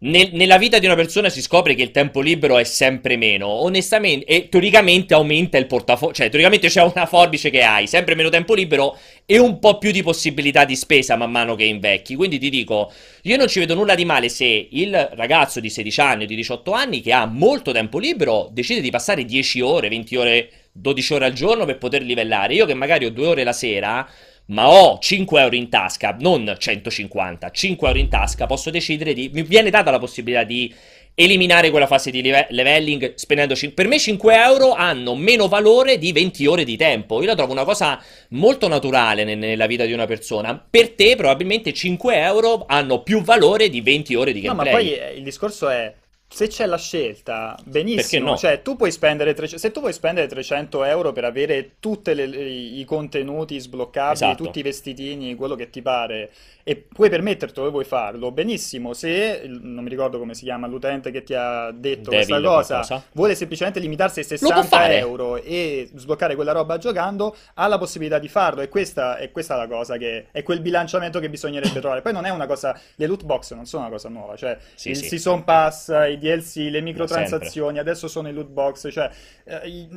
nel, 0.00 0.30
nella 0.34 0.58
vita 0.58 0.78
di 0.78 0.86
una 0.86 0.94
persona 0.94 1.28
si 1.28 1.42
scopre 1.42 1.74
che 1.74 1.82
il 1.82 1.90
tempo 1.90 2.20
libero 2.20 2.56
è 2.58 2.64
sempre 2.64 3.16
meno, 3.16 3.48
onestamente, 3.48 4.26
e 4.26 4.48
teoricamente 4.48 5.14
aumenta 5.14 5.58
il 5.58 5.66
portafoglio, 5.66 6.12
cioè 6.12 6.28
teoricamente 6.28 6.68
c'è 6.68 6.82
una 6.82 7.06
forbice 7.06 7.50
che 7.50 7.62
hai, 7.62 7.88
sempre 7.88 8.14
meno 8.14 8.28
tempo 8.28 8.54
libero 8.54 8.96
e 9.26 9.38
un 9.38 9.58
po' 9.58 9.78
più 9.78 9.90
di 9.90 10.02
possibilità 10.04 10.64
di 10.64 10.76
spesa 10.76 11.16
man 11.16 11.32
mano 11.32 11.56
che 11.56 11.64
invecchi. 11.64 12.14
Quindi 12.14 12.38
ti 12.38 12.48
dico, 12.48 12.92
io 13.22 13.36
non 13.36 13.48
ci 13.48 13.58
vedo 13.58 13.74
nulla 13.74 13.96
di 13.96 14.04
male 14.04 14.28
se 14.28 14.68
il 14.70 15.10
ragazzo 15.14 15.58
di 15.58 15.68
16 15.68 16.00
anni 16.00 16.24
o 16.24 16.26
di 16.26 16.36
18 16.36 16.70
anni 16.72 17.00
che 17.00 17.12
ha 17.12 17.26
molto 17.26 17.72
tempo 17.72 17.98
libero 17.98 18.48
decide 18.52 18.80
di 18.80 18.90
passare 18.90 19.24
10 19.24 19.60
ore, 19.62 19.88
20 19.88 20.16
ore, 20.16 20.50
12 20.80 21.14
ore 21.14 21.24
al 21.26 21.32
giorno 21.32 21.64
per 21.64 21.78
poter 21.78 22.02
livellare. 22.02 22.54
Io 22.54 22.66
che 22.66 22.74
magari 22.74 23.04
ho 23.04 23.10
2 23.10 23.26
ore 23.26 23.44
la 23.44 23.52
sera 23.52 24.08
ma 24.48 24.68
ho 24.68 24.98
5 24.98 25.40
euro 25.40 25.56
in 25.56 25.68
tasca, 25.68 26.16
non 26.20 26.54
150, 26.56 27.50
5 27.50 27.86
euro 27.86 27.98
in 27.98 28.08
tasca, 28.08 28.46
posso 28.46 28.70
decidere 28.70 29.12
di... 29.12 29.30
mi 29.32 29.42
viene 29.42 29.70
data 29.70 29.90
la 29.90 29.98
possibilità 29.98 30.44
di 30.44 30.74
eliminare 31.14 31.70
quella 31.70 31.88
fase 31.88 32.10
di 32.10 32.22
levelling 32.22 33.14
spendendo 33.14 33.54
5... 33.54 33.74
per 33.74 33.88
me 33.88 33.98
5 33.98 34.34
euro 34.34 34.72
hanno 34.72 35.16
meno 35.16 35.48
valore 35.48 35.98
di 35.98 36.12
20 36.12 36.46
ore 36.46 36.64
di 36.64 36.76
tempo. 36.76 37.20
Io 37.20 37.26
la 37.26 37.34
trovo 37.34 37.52
una 37.52 37.64
cosa 37.64 38.02
molto 38.30 38.68
naturale 38.68 39.24
nella 39.24 39.66
vita 39.66 39.84
di 39.84 39.92
una 39.92 40.06
persona. 40.06 40.56
Per 40.58 40.94
te 40.94 41.16
probabilmente 41.16 41.74
5 41.74 42.16
euro 42.16 42.64
hanno 42.66 43.02
più 43.02 43.20
valore 43.22 43.68
di 43.68 43.82
20 43.82 44.14
ore 44.14 44.32
di 44.32 44.40
gameplay 44.40 44.72
no 44.72 44.72
ma 44.72 44.78
poi 44.78 44.94
eh, 44.94 45.14
il 45.16 45.24
discorso 45.24 45.68
è 45.68 45.92
se 46.30 46.46
c'è 46.46 46.66
la 46.66 46.76
scelta, 46.76 47.58
benissimo. 47.64 48.30
No? 48.30 48.36
Cioè, 48.36 48.60
tu 48.60 48.76
puoi 48.76 48.92
spendere 48.92 49.32
tre... 49.32 49.48
se 49.48 49.70
tu 49.70 49.80
puoi 49.80 49.94
spendere 49.94 50.26
300 50.26 50.84
euro 50.84 51.12
per 51.12 51.24
avere 51.24 51.76
tutti 51.80 52.10
i 52.10 52.84
contenuti 52.84 53.58
sbloccabili, 53.58 54.12
esatto. 54.12 54.44
tutti 54.44 54.58
i 54.58 54.62
vestitini, 54.62 55.34
quello 55.34 55.54
che 55.54 55.70
ti 55.70 55.80
pare, 55.80 56.30
e 56.68 56.76
puoi 56.76 57.08
permettertelo, 57.08 57.70
vuoi 57.70 57.84
farlo, 57.84 58.30
benissimo. 58.30 58.92
Se 58.92 59.42
non 59.46 59.82
mi 59.82 59.88
ricordo 59.88 60.18
come 60.18 60.34
si 60.34 60.44
chiama 60.44 60.66
l'utente 60.66 61.10
che 61.10 61.22
ti 61.22 61.32
ha 61.32 61.70
detto 61.70 62.10
Devil 62.10 62.26
questa 62.26 62.40
cosa, 62.42 62.74
qualcosa. 62.74 63.02
vuole 63.12 63.34
semplicemente 63.34 63.80
limitarsi 63.80 64.18
ai 64.18 64.26
60 64.26 64.92
euro 64.96 65.36
e 65.36 65.88
sbloccare 65.94 66.34
quella 66.34 66.52
roba 66.52 66.76
giocando, 66.76 67.34
ha 67.54 67.66
la 67.66 67.78
possibilità 67.78 68.18
di 68.18 68.28
farlo. 68.28 68.60
E 68.60 68.68
questa 68.68 69.16
è 69.16 69.30
questa 69.30 69.56
la 69.56 69.66
cosa 69.66 69.96
che 69.96 70.26
è 70.30 70.42
quel 70.42 70.60
bilanciamento 70.60 71.20
che 71.20 71.30
bisognerebbe 71.30 71.80
trovare. 71.80 72.02
Poi 72.02 72.12
non 72.12 72.26
è 72.26 72.30
una 72.30 72.46
cosa, 72.46 72.78
le 72.96 73.06
loot 73.06 73.24
box 73.24 73.54
non 73.54 73.64
sono 73.64 73.84
una 73.84 73.90
cosa 73.90 74.10
nuova, 74.10 74.36
cioè 74.36 74.58
sì, 74.74 74.90
il 74.90 74.96
sì. 74.96 75.08
season 75.08 75.44
pass, 75.44 75.88
i 76.18 76.36
DLC, 76.36 76.68
le 76.70 76.80
microtransazioni, 76.80 77.78
adesso 77.78 78.08
sono 78.08 78.28
i 78.28 78.32
loot 78.32 78.48
box, 78.48 78.90
cioè 78.90 79.10
eh, 79.44 79.68
i, 79.68 79.88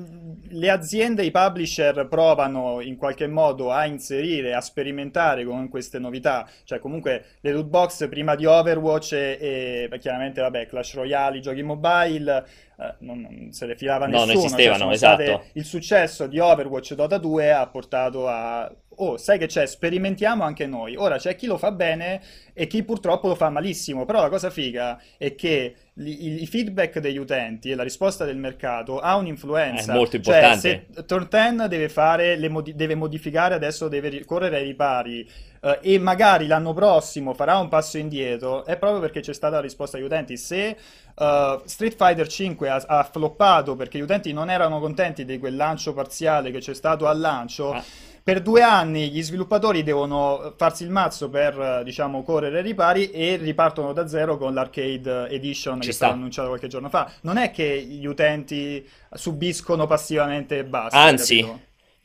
le 0.50 0.70
aziende, 0.70 1.24
i 1.24 1.32
publisher 1.32 2.08
provano 2.08 2.82
in 2.82 2.96
qualche 2.96 3.28
modo 3.28 3.72
a 3.72 3.86
inserire, 3.86 4.54
a 4.54 4.62
sperimentare 4.62 5.44
con 5.44 5.68
queste 5.70 6.00
novità 6.00 6.50
cioè, 6.64 6.80
comunque 6.80 7.26
le 7.42 7.52
loot 7.52 7.68
box 7.68 8.08
prima 8.08 8.36
di 8.36 8.46
Overwatch 8.46 9.14
e, 9.14 9.90
e 9.92 10.00
chiaramente, 10.00 10.42
vabbè, 10.42 10.68
Clash 10.68 10.94
Royale, 10.96 11.38
i 11.38 11.42
giochi 11.42 11.64
mobile, 11.64 12.46
eh, 12.78 12.96
non, 13.00 13.20
non, 13.22 13.52
se 13.52 13.66
le 13.66 13.76
filava 13.76 14.06
nessuno. 14.06 14.26
No, 14.26 14.34
non 14.34 14.46
esistevano, 14.46 14.84
cioè, 14.86 14.94
esatto. 14.94 15.24
State, 15.24 15.50
il 15.54 15.66
successo 15.66 16.28
di 16.28 16.40
Overwatch 16.40 16.94
Dota 16.94 17.18
2 17.18 17.52
ha 17.52 17.68
portato 17.68 18.28
a 18.28 18.72
oh, 18.94 19.18
sai 19.18 19.38
che 19.38 19.48
c'è, 19.48 19.66
sperimentiamo 19.66 20.44
anche 20.44 20.68
noi. 20.68 20.96
Ora 20.96 21.18
c'è 21.18 21.36
chi 21.36 21.48
lo 21.48 21.58
fa 21.58 21.72
bene 21.72 22.22
e 22.54 22.68
chi 22.68 22.84
purtroppo 22.84 23.28
lo 23.28 23.36
fa 23.36 23.50
malissimo, 23.50 24.06
però 24.06 24.22
la 24.22 24.30
cosa 24.30 24.50
figa 24.50 25.02
è 25.18 25.34
che 25.36 25.76
i, 26.08 26.42
i 26.42 26.48
feedback 26.48 27.00
degli 27.00 27.18
utenti 27.18 27.72
e 27.72 27.76
la 27.76 27.84
risposta 27.84 28.26
del 28.26 28.38
mercato 28.38 29.00
ha 29.00 29.16
un'influenza. 29.16 29.94
È 29.94 29.96
molto 29.96 30.16
importante. 30.18 30.70
Cioè, 30.70 30.84
se 30.94 31.06
Turn 31.06 31.28
10 31.30 31.68
deve, 31.68 32.50
modi- 32.50 32.76
deve 32.76 32.96
modificare, 32.96 33.56
adesso 33.56 33.88
deve 33.88 34.26
correre 34.26 34.58
ai 34.58 34.64
ripari 34.64 35.30
uh, 35.62 35.78
e 35.82 36.00
magari 36.00 36.48
l'anno 36.48 36.74
prossimo 36.74 37.34
farà 37.34 37.58
un 37.58 37.68
passo 37.68 37.98
indietro, 37.98 38.66
è 38.66 38.78
proprio 38.78 39.00
perché 39.00 39.22
c'è 39.22 39.34
stata 39.34 39.56
la 39.56 39.62
risposta 39.62 39.98
agli 39.98 40.04
utenti. 40.04 40.38
Se 40.38 40.76
uh, 41.16 41.62
Street 41.66 41.96
Fighter 41.96 42.28
5 42.28 42.70
ha, 42.70 42.84
ha, 42.88 43.04
floppato 43.04 43.76
perché 43.76 43.98
gli 43.98 44.02
utenti 44.02 44.34
non 44.34 44.50
erano 44.50 44.80
contenti 44.80 45.26
di 45.26 45.38
quel 45.38 45.56
lancio 45.56 45.94
parziale 45.94 46.52
che 46.52 46.60
c'è 46.60 46.74
stato 46.74 47.08
al 47.08 47.20
lancio... 47.20 47.74
Ah 47.74 48.10
per 48.24 48.42
due 48.42 48.62
anni 48.62 49.10
gli 49.10 49.22
sviluppatori 49.24 49.84
devono 49.84 50.54
farsi 50.56 50.84
il 50.84 50.90
mazzo 50.90 51.30
per, 51.30 51.82
diciamo, 51.84 52.24
correre 52.24 52.58
ai 52.58 52.64
ripari 52.64 53.10
e 53.10 53.38
ripartono 53.38 53.94
da 53.94 54.08
zero 54.08 54.38
con 54.38 54.54
l'arcade 54.54 55.28
edition 55.30 55.82
Ci 55.82 55.88
che 55.88 55.94
sta. 55.94 56.06
stata 56.06 56.14
annunciata 56.14 56.48
qualche 56.48 56.68
giorno 56.68 56.90
fa. 56.90 57.12
Non 57.22 57.38
è 57.38 57.52
che 57.52 57.82
gli 57.82 58.06
utenti 58.06 58.88
subiscono 59.12 59.88
passivamente 59.88 60.60
e 60.60 60.64
basta. 60.66 61.00
Anzi, 61.00 61.42
capito? 61.42 61.60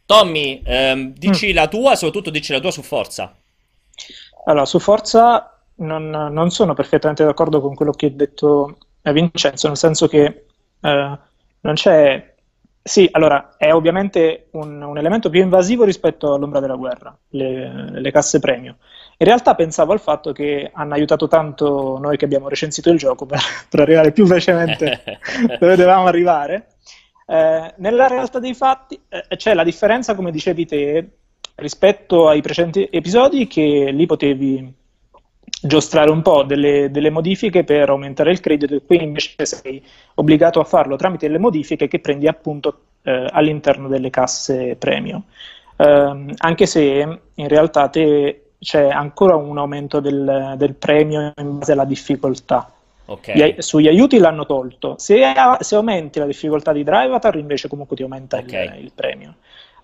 Tommy, 0.06 0.62
ehm, 0.64 1.12
dici 1.12 1.50
mm. 1.50 1.54
la 1.54 1.68
tua, 1.68 1.96
soprattutto 1.96 2.30
dici 2.30 2.52
la 2.52 2.60
tua 2.60 2.70
su 2.70 2.82
Forza. 2.82 3.36
Allora, 4.46 4.64
su 4.64 4.78
Forza 4.78 5.60
non, 5.76 6.08
non 6.08 6.50
sono 6.50 6.74
perfettamente 6.74 7.24
d'accordo 7.24 7.60
con 7.60 7.74
quello 7.74 7.92
che 7.92 8.06
ha 8.06 8.10
detto 8.10 8.78
Vincenzo, 9.02 9.66
nel 9.68 9.76
senso 9.76 10.08
che 10.08 10.46
eh, 10.80 11.18
non 11.60 11.74
c'è 11.74 12.34
sì, 12.86 13.08
allora 13.10 13.56
è 13.56 13.74
ovviamente 13.74 14.46
un, 14.52 14.80
un, 14.80 14.96
elemento 14.96 15.28
più 15.28 15.40
invasivo 15.42 15.82
rispetto 15.82 16.32
all'ombra 16.32 16.60
della 16.60 16.76
guerra, 16.76 17.18
le, 17.30 18.00
le, 18.00 18.10
casse 18.12 18.38
premio. 18.38 18.76
In 19.16 19.26
realtà 19.26 19.56
pensavo 19.56 19.90
al 19.90 19.98
fatto 19.98 20.30
che 20.30 20.70
hanno 20.72 20.94
aiutato 20.94 21.26
tanto 21.26 21.98
noi 22.00 22.16
che 22.16 22.24
abbiamo 22.26 22.48
recensito 22.48 22.90
il 22.90 22.96
gioco 22.96 23.26
per, 23.26 23.40
per 23.68 23.80
arrivare 23.80 24.12
più 24.12 24.24
velocemente 24.24 25.00
dove 25.58 25.74
dovevamo 25.74 26.06
arrivare. 26.06 26.68
Eh, 27.26 27.74
nella 27.78 28.06
realtà 28.06 28.38
dei 28.38 28.54
fatti 28.54 29.00
eh, 29.08 29.36
c'è 29.36 29.52
la 29.52 29.64
differenza, 29.64 30.14
come 30.14 30.30
dicevi 30.30 30.64
te, 30.64 31.08
rispetto 31.56 32.28
ai 32.28 32.40
precedenti 32.40 32.88
episodi, 32.88 33.48
che 33.48 33.90
lì 33.92 34.06
potevi 34.06 34.74
giostrare 35.60 36.10
un 36.10 36.22
po' 36.22 36.42
delle, 36.42 36.90
delle, 36.90 37.10
modifiche 37.10 37.64
per 37.64 37.88
aumentare 37.88 38.30
il 38.30 38.40
credito 38.40 38.74
e 38.74 38.82
qui 38.84 39.02
invece 39.02 39.46
sei 39.46 39.82
obbligato 40.14 40.60
a 40.60 40.64
farlo 40.64 40.96
tramite 40.96 41.28
le 41.28 41.38
modifiche 41.38 41.88
che 41.88 41.98
prendi 41.98 42.28
appunto 42.28 42.78
eh, 43.02 43.26
all'interno 43.30 43.88
delle 43.88 44.10
casse 44.10 44.76
premio. 44.76 45.22
Eh, 45.76 46.34
anche 46.36 46.66
se 46.66 47.18
in 47.34 47.48
realtà 47.48 47.88
te, 47.88 48.50
c'è 48.58 48.88
ancora 48.88 49.36
un 49.36 49.58
aumento 49.58 50.00
del, 50.00 50.54
del, 50.56 50.74
premio 50.74 51.32
in 51.36 51.58
base 51.58 51.72
alla 51.72 51.84
difficoltà. 51.84 52.70
Okay. 53.08 53.54
Gli, 53.54 53.60
sugli 53.62 53.86
aiuti 53.86 54.18
l'hanno 54.18 54.46
tolto. 54.46 54.96
Se, 54.98 55.22
se, 55.60 55.74
aumenti 55.76 56.18
la 56.18 56.26
difficoltà 56.26 56.72
di 56.72 56.82
Drive 56.82 57.04
Avatar 57.04 57.36
invece 57.36 57.68
comunque 57.68 57.94
ti 57.94 58.02
aumenta 58.02 58.38
okay. 58.38 58.78
il, 58.78 58.84
il 58.84 58.92
premio. 58.94 59.34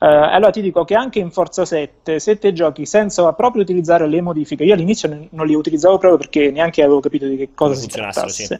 Uh, 0.02 0.04
allora 0.04 0.50
ti 0.50 0.62
dico 0.62 0.84
che 0.84 0.96
anche 0.96 1.20
in 1.20 1.30
Forza 1.30 1.64
7, 1.64 2.18
se 2.18 2.36
te 2.36 2.52
giochi 2.52 2.86
senza 2.86 3.32
proprio 3.34 3.62
utilizzare 3.62 4.08
le 4.08 4.20
modifiche, 4.20 4.64
io 4.64 4.74
all'inizio 4.74 5.28
non 5.30 5.46
le 5.46 5.54
utilizzavo 5.54 5.96
proprio 5.96 6.18
perché 6.18 6.50
neanche 6.50 6.82
avevo 6.82 6.98
capito 6.98 7.28
di 7.28 7.36
che 7.36 7.50
cosa 7.54 7.74
si 7.74 7.86
trattasse. 7.86 8.44
Sì. 8.46 8.58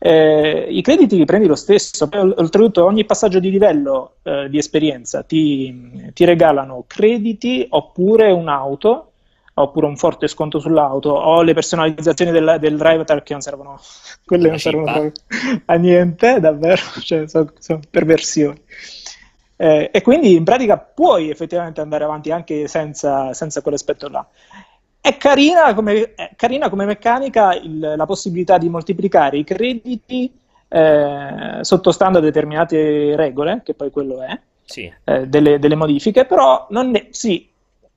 Eh, 0.00 0.66
I 0.68 0.82
crediti 0.82 1.16
li 1.16 1.24
prendi 1.24 1.46
lo 1.46 1.54
stesso, 1.54 2.10
poi 2.10 2.20
oltretutto 2.36 2.84
ogni 2.84 3.06
passaggio 3.06 3.38
di 3.38 3.48
livello 3.48 4.16
eh, 4.22 4.50
di 4.50 4.58
esperienza 4.58 5.22
ti, 5.22 6.10
ti, 6.12 6.26
regalano 6.26 6.84
crediti 6.86 7.66
oppure 7.70 8.30
un'auto, 8.30 9.12
oppure 9.54 9.86
un 9.86 9.96
forte 9.96 10.28
sconto 10.28 10.58
sull'auto, 10.58 11.08
o 11.08 11.40
le 11.40 11.54
personalizzazioni 11.54 12.32
del, 12.32 12.58
del 12.60 12.76
driver 12.76 13.22
che 13.22 13.32
non 13.32 13.40
servono, 13.40 13.80
quelle 14.26 14.50
non 14.50 14.58
servono 14.58 15.10
a 15.64 15.74
niente, 15.76 16.38
davvero, 16.38 16.82
cioè, 17.00 17.26
sono, 17.26 17.50
sono 17.58 17.80
perversioni. 17.88 18.60
Eh, 19.56 19.90
e 19.92 20.02
quindi 20.02 20.34
in 20.34 20.44
pratica 20.44 20.78
puoi 20.78 21.30
effettivamente 21.30 21.80
andare 21.80 22.04
avanti 22.04 22.30
anche 22.30 22.66
senza, 22.66 23.32
senza 23.32 23.62
quell'aspetto 23.62 24.08
là. 24.08 24.26
È 25.00 25.16
carina 25.16 25.74
come, 25.74 26.14
è 26.14 26.30
carina 26.34 26.68
come 26.68 26.86
meccanica 26.86 27.54
il, 27.54 27.94
la 27.96 28.06
possibilità 28.06 28.58
di 28.58 28.68
moltiplicare 28.68 29.36
i 29.36 29.44
crediti 29.44 30.32
eh, 30.68 31.58
sottostando 31.60 32.18
a 32.18 32.20
determinate 32.20 33.14
regole, 33.14 33.60
che 33.62 33.74
poi 33.74 33.90
quello 33.90 34.22
è, 34.22 34.38
sì. 34.64 34.92
eh, 35.04 35.28
delle, 35.28 35.58
delle, 35.58 35.76
modifiche, 35.76 36.24
però 36.24 36.66
non 36.70 36.96
è, 36.96 37.08
sì, 37.10 37.48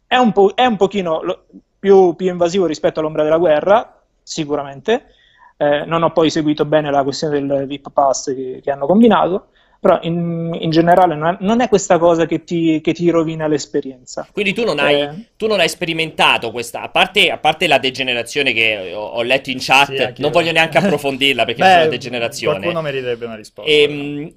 è, 0.05 0.17
un, 0.17 0.31
po', 0.31 0.51
è 0.53 0.65
un 0.65 0.75
pochino 0.75 1.23
lo, 1.23 1.45
più, 1.79 2.15
più, 2.15 2.27
invasivo 2.27 2.65
rispetto 2.65 2.99
all'ombra 2.99 3.23
della 3.23 3.37
guerra, 3.37 3.99
sicuramente. 4.21 5.13
Eh, 5.57 5.85
non 5.85 6.03
ho 6.03 6.11
poi 6.11 6.29
seguito 6.29 6.65
bene 6.65 6.91
la 6.91 7.01
questione 7.01 7.39
del 7.43 7.65
VIP 7.65 7.89
Pass 7.89 8.31
che, 8.35 8.59
che 8.61 8.69
hanno 8.69 8.85
combinato, 8.85 9.47
però 9.79 9.99
in, 10.01 10.55
in 10.59 10.69
generale 10.69 11.15
non 11.15 11.33
è, 11.33 11.37
non 11.41 11.61
è, 11.61 11.69
questa 11.69 11.97
cosa 11.97 12.25
che 12.25 12.43
ti, 12.43 12.81
che 12.81 12.93
ti, 12.93 13.09
rovina 13.09 13.47
l'esperienza. 13.47 14.27
Quindi 14.31 14.53
tu 14.53 14.63
non 14.63 14.79
hai, 14.79 15.01
eh. 15.01 15.09
tu 15.37 15.47
non 15.47 15.59
hai 15.59 15.69
sperimentato 15.69 16.51
questa, 16.51 16.81
a 16.81 16.89
parte, 16.89 17.29
a 17.29 17.37
parte, 17.37 17.67
la 17.67 17.77
degenerazione 17.77 18.53
che 18.53 18.91
ho, 18.93 19.05
ho 19.05 19.21
letto 19.21 19.49
in 19.49 19.57
chat, 19.59 20.13
sì, 20.13 20.21
non 20.21 20.31
voglio 20.31 20.51
neanche 20.51 20.77
approfondirla 20.79 21.45
perché 21.45 21.61
Beh, 21.61 21.73
è 21.73 21.77
una 21.81 21.87
degenerazione. 21.87 22.57
Qualcuno 22.57 22.81
meriterebbe 22.81 23.25
una 23.25 23.35
risposta. 23.35 23.69
E, 23.69 23.81
ehm, 23.83 24.33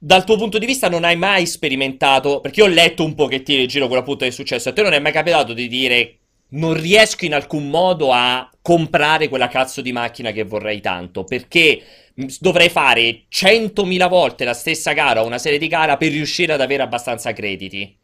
dal 0.00 0.24
tuo 0.24 0.36
punto 0.36 0.58
di 0.58 0.66
vista 0.66 0.88
non 0.88 1.02
hai 1.02 1.16
mai 1.16 1.46
sperimentato, 1.46 2.40
perché 2.40 2.60
io 2.60 2.66
ho 2.66 2.70
letto 2.70 3.04
un 3.04 3.14
pochettino 3.14 3.62
in 3.62 3.66
giro 3.66 3.86
quello 3.86 4.02
appunto 4.02 4.24
che 4.24 4.30
è 4.30 4.32
successo, 4.32 4.68
a 4.68 4.72
te 4.72 4.82
non 4.82 4.92
è 4.92 5.00
mai 5.00 5.12
capitato 5.12 5.52
di 5.52 5.66
dire 5.66 6.17
non 6.50 6.74
riesco 6.74 7.24
in 7.24 7.34
alcun 7.34 7.68
modo 7.68 8.12
a 8.12 8.48
comprare 8.62 9.28
quella 9.28 9.48
cazzo 9.48 9.80
di 9.80 9.92
macchina 9.92 10.30
che 10.30 10.44
vorrei 10.44 10.80
tanto, 10.80 11.24
perché 11.24 11.82
dovrei 12.40 12.68
fare 12.68 13.24
100.000 13.30 14.08
volte 14.08 14.44
la 14.44 14.54
stessa 14.54 14.92
gara 14.92 15.22
o 15.22 15.26
una 15.26 15.38
serie 15.38 15.58
di 15.58 15.68
gara 15.68 15.96
per 15.96 16.10
riuscire 16.10 16.52
ad 16.52 16.60
avere 16.60 16.82
abbastanza 16.82 17.32
crediti? 17.32 17.96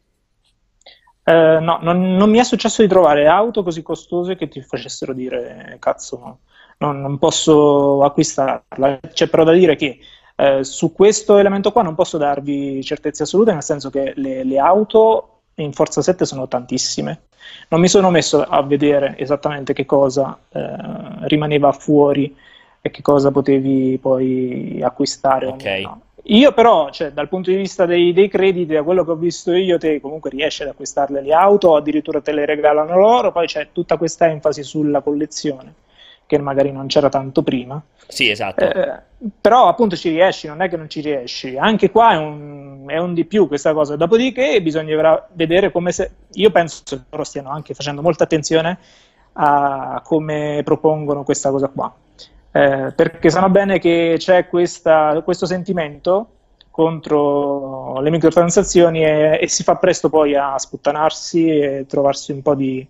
Eh, 1.27 1.57
no, 1.59 1.79
non, 1.81 2.15
non, 2.15 2.29
mi 2.29 2.37
è 2.37 2.43
successo 2.43 2.83
di 2.83 2.87
trovare 2.87 3.27
auto 3.27 3.63
così 3.63 3.81
costose 3.81 4.35
che 4.35 4.47
ti 4.47 4.61
facessero 4.61 5.11
dire 5.11 5.77
cazzo, 5.79 6.19
no, 6.19 6.39
non, 6.77 7.01
non 7.01 7.17
posso 7.17 8.03
acquistarla. 8.03 8.99
C'è 9.11 9.27
però 9.27 9.43
da 9.43 9.51
dire 9.51 9.75
che 9.75 9.99
eh, 10.35 10.63
su 10.63 10.93
questo 10.93 11.37
elemento 11.37 11.71
qua 11.71 11.81
non 11.81 11.95
posso 11.95 12.17
darvi 12.17 12.83
certezze 12.83 13.23
assolute, 13.23 13.53
nel 13.53 13.63
senso 13.63 13.89
che 13.89 14.13
le, 14.15 14.43
le 14.43 14.59
auto 14.59 15.34
in 15.55 15.73
Forza 15.73 16.01
7 16.01 16.25
sono 16.25 16.47
tantissime. 16.47 17.21
Non 17.69 17.79
mi 17.79 17.87
sono 17.87 18.09
messo 18.09 18.41
a 18.41 18.61
vedere 18.63 19.15
esattamente 19.17 19.73
che 19.73 19.85
cosa 19.85 20.37
eh, 20.51 20.75
rimaneva 21.27 21.71
fuori 21.71 22.35
e 22.81 22.91
che 22.91 23.01
cosa 23.01 23.31
potevi 23.31 23.97
poi 24.01 24.79
acquistare. 24.83 25.47
Okay. 25.47 25.83
No. 25.83 26.01
Io 26.29 26.53
però, 26.53 26.89
cioè, 26.89 27.11
dal 27.11 27.27
punto 27.27 27.51
di 27.51 27.55
vista 27.55 27.85
dei, 27.85 28.11
dei, 28.11 28.27
crediti, 28.27 28.73
da 28.73 28.81
quello 28.81 29.05
che 29.05 29.11
ho 29.11 29.15
visto 29.15 29.53
io, 29.53 29.77
te 29.77 30.01
comunque 30.01 30.31
riesci 30.31 30.63
ad 30.63 30.69
acquistarle 30.69 31.21
le 31.21 31.33
auto, 31.33 31.75
addirittura 31.75 32.19
te 32.19 32.31
le 32.31 32.45
regalano 32.45 32.97
loro, 32.97 33.31
poi 33.31 33.45
c'è 33.45 33.67
tutta 33.71 33.97
questa 33.97 34.27
enfasi 34.27 34.63
sulla 34.63 35.01
collezione, 35.01 35.73
che 36.25 36.37
magari 36.39 36.71
non 36.71 36.87
c'era 36.87 37.09
tanto 37.09 37.43
prima. 37.43 37.81
Sì, 38.07 38.29
esatto. 38.29 38.63
Eh, 38.63 39.01
però 39.41 39.67
appunto 39.67 39.95
ci 39.95 40.09
riesci, 40.09 40.47
non 40.47 40.61
è 40.61 40.69
che 40.69 40.77
non 40.77 40.89
ci 40.89 41.01
riesci. 41.01 41.57
Anche 41.57 41.89
qua 41.91 42.13
è 42.13 42.17
un, 42.17 42.83
è 42.87 42.97
un 42.97 43.13
di 43.13 43.25
più 43.25 43.47
questa 43.47 43.73
cosa. 43.73 43.95
Dopodiché 43.95 44.61
bisognerà 44.61 45.27
vedere 45.33 45.71
come 45.71 45.91
se... 45.91 46.11
Io 46.33 46.51
penso 46.51 46.81
che 46.85 46.99
loro 47.09 47.23
stiano 47.23 47.49
anche 47.49 47.73
facendo 47.73 48.01
molta 48.01 48.23
attenzione 48.23 48.77
a 49.33 50.01
come 50.03 50.61
propongono 50.63 51.23
questa 51.23 51.49
cosa 51.51 51.67
qua 51.67 51.93
eh, 52.55 52.93
perché 52.95 53.29
sanno 53.29 53.49
bene 53.49 53.79
che 53.79 54.15
c'è 54.17 54.47
questa, 54.47 55.21
questo 55.25 55.45
sentimento 55.45 56.29
contro 56.71 57.99
le 57.99 58.09
microtransazioni 58.09 59.03
e, 59.03 59.39
e, 59.41 59.47
si 59.49 59.61
fa 59.63 59.75
presto 59.75 60.07
poi 60.07 60.35
a 60.35 60.57
sputtanarsi 60.57 61.49
e 61.49 61.85
trovarsi 61.85 62.31
un 62.31 62.41
po' 62.41 62.55
di, 62.55 62.87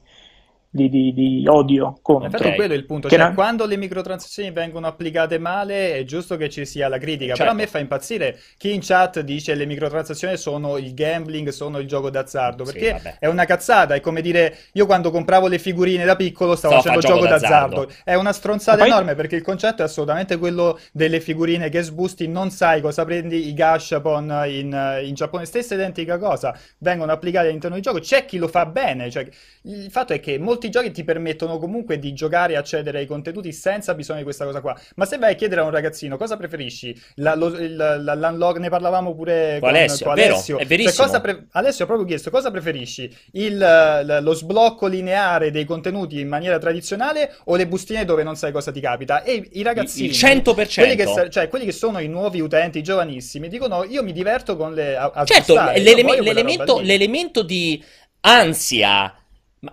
di, 0.75 0.89
di, 0.89 1.13
di 1.13 1.47
odio 1.47 1.97
contro. 2.01 2.25
Infatti 2.25 2.53
quello 2.53 2.73
è 2.73 2.75
il 2.75 2.85
punto, 2.85 3.07
cioè, 3.07 3.17
non... 3.17 3.33
quando 3.33 3.65
le 3.65 3.77
microtransazioni 3.77 4.51
vengono 4.51 4.87
applicate 4.87 5.37
male 5.37 5.97
è 5.97 6.03
giusto 6.03 6.35
che 6.35 6.49
ci 6.49 6.65
sia 6.65 6.89
la 6.89 6.97
critica, 6.97 7.27
certo. 7.27 7.43
però 7.43 7.51
a 7.51 7.53
me 7.53 7.65
fa 7.65 7.79
impazzire 7.79 8.37
chi 8.57 8.73
in 8.73 8.81
chat 8.81 9.21
dice 9.21 9.53
che 9.53 9.57
le 9.57 9.65
microtransazioni 9.65 10.35
sono 10.35 10.77
il 10.77 10.93
gambling, 10.93 11.47
sono 11.49 11.79
il 11.79 11.87
gioco 11.87 12.09
d'azzardo, 12.09 12.65
perché 12.65 12.99
sì, 13.01 13.09
è 13.19 13.27
una 13.27 13.45
cazzata, 13.45 13.95
è 13.95 14.01
come 14.01 14.21
dire 14.21 14.57
io 14.73 14.85
quando 14.85 15.11
compravo 15.11 15.47
le 15.47 15.59
figurine 15.59 16.03
da 16.03 16.17
piccolo 16.17 16.57
stavo 16.57 16.81
Stavo 16.81 16.99
facendo 16.99 17.21
gioco 17.21 17.29
d'azzardo. 17.29 17.75
d'azzardo, 17.75 18.01
è 18.03 18.15
una 18.15 18.33
stronzata 18.33 18.79
poi... 18.79 18.87
enorme 18.89 19.15
perché 19.15 19.37
il 19.37 19.43
concetto 19.43 19.81
è 19.81 19.85
assolutamente 19.85 20.37
quello 20.37 20.77
delle 20.91 21.21
figurine 21.21 21.69
che 21.69 21.81
sbusti, 21.83 22.27
non 22.27 22.51
sai 22.51 22.81
cosa 22.81 23.05
prendi 23.05 23.47
i 23.47 23.53
gashapon 23.53 24.43
in, 24.47 25.01
in 25.05 25.13
Giappone, 25.13 25.45
stessa 25.45 25.73
identica 25.73 26.17
cosa, 26.17 26.57
vengono 26.79 27.13
applicate 27.13 27.47
all'interno 27.47 27.75
del 27.75 27.83
gioco, 27.85 27.99
c'è 27.99 28.25
chi 28.25 28.37
lo 28.37 28.49
fa 28.49 28.65
bene, 28.65 29.09
cioè, 29.09 29.25
il 29.61 29.89
fatto 29.89 30.11
è 30.11 30.19
che 30.19 30.37
molti 30.37 30.64
molti 30.65 30.69
giochi 30.69 30.91
ti 30.91 31.03
permettono 31.03 31.57
comunque 31.57 31.99
di 31.99 32.13
giocare 32.13 32.53
e 32.53 32.55
accedere 32.57 32.99
ai 32.99 33.05
contenuti 33.05 33.51
senza 33.51 33.93
bisogno 33.93 34.19
di 34.19 34.23
questa 34.23 34.45
cosa 34.45 34.61
qua. 34.61 34.77
Ma 34.95 35.05
se 35.05 35.17
vai 35.17 35.33
a 35.33 35.35
chiedere 35.35 35.61
a 35.61 35.63
un 35.63 35.71
ragazzino 35.71 36.17
cosa 36.17 36.37
preferisci, 36.37 36.99
la, 37.15 37.35
lo, 37.35 37.47
il, 37.47 37.75
la, 37.75 38.15
l'unlock, 38.15 38.59
ne 38.59 38.69
parlavamo 38.69 39.13
pure 39.15 39.57
con, 39.59 39.69
Alessio, 39.69 40.05
con 40.05 40.13
Alessio. 40.13 40.55
Vero, 40.57 40.65
è 40.65 40.67
verissimo. 40.67 41.07
Cioè, 41.07 41.21
pre- 41.21 41.47
Alessio 41.51 41.83
ha 41.83 41.87
proprio 41.87 42.07
chiesto 42.07 42.29
cosa 42.29 42.51
preferisci, 42.51 43.13
il, 43.33 44.19
lo 44.21 44.33
sblocco 44.33 44.87
lineare 44.87 45.51
dei 45.51 45.65
contenuti 45.65 46.19
in 46.19 46.27
maniera 46.27 46.57
tradizionale 46.57 47.35
o 47.45 47.55
le 47.55 47.67
bustine 47.67 48.05
dove 48.05 48.23
non 48.23 48.35
sai 48.35 48.51
cosa 48.51 48.71
ti 48.71 48.79
capita? 48.79 49.23
E 49.23 49.49
i 49.53 49.63
ragazzini, 49.63 50.07
il 50.07 50.13
100%. 50.13 50.73
Quelli 50.73 50.95
che, 50.95 51.29
cioè, 51.29 51.47
quelli 51.47 51.65
che 51.65 51.71
sono 51.71 51.99
i 51.99 52.07
nuovi 52.07 52.39
utenti, 52.39 52.81
giovanissimi, 52.81 53.47
dicono 53.47 53.83
io 53.83 54.03
mi 54.03 54.11
diverto 54.11 54.55
con 54.55 54.73
le... 54.73 54.95
A, 54.95 55.11
a 55.13 55.25
certo, 55.25 55.53
l'eleme- 55.53 56.21
l'elemento, 56.21 56.79
l'elemento 56.79 57.43
di 57.43 57.83
ansia 58.21 59.13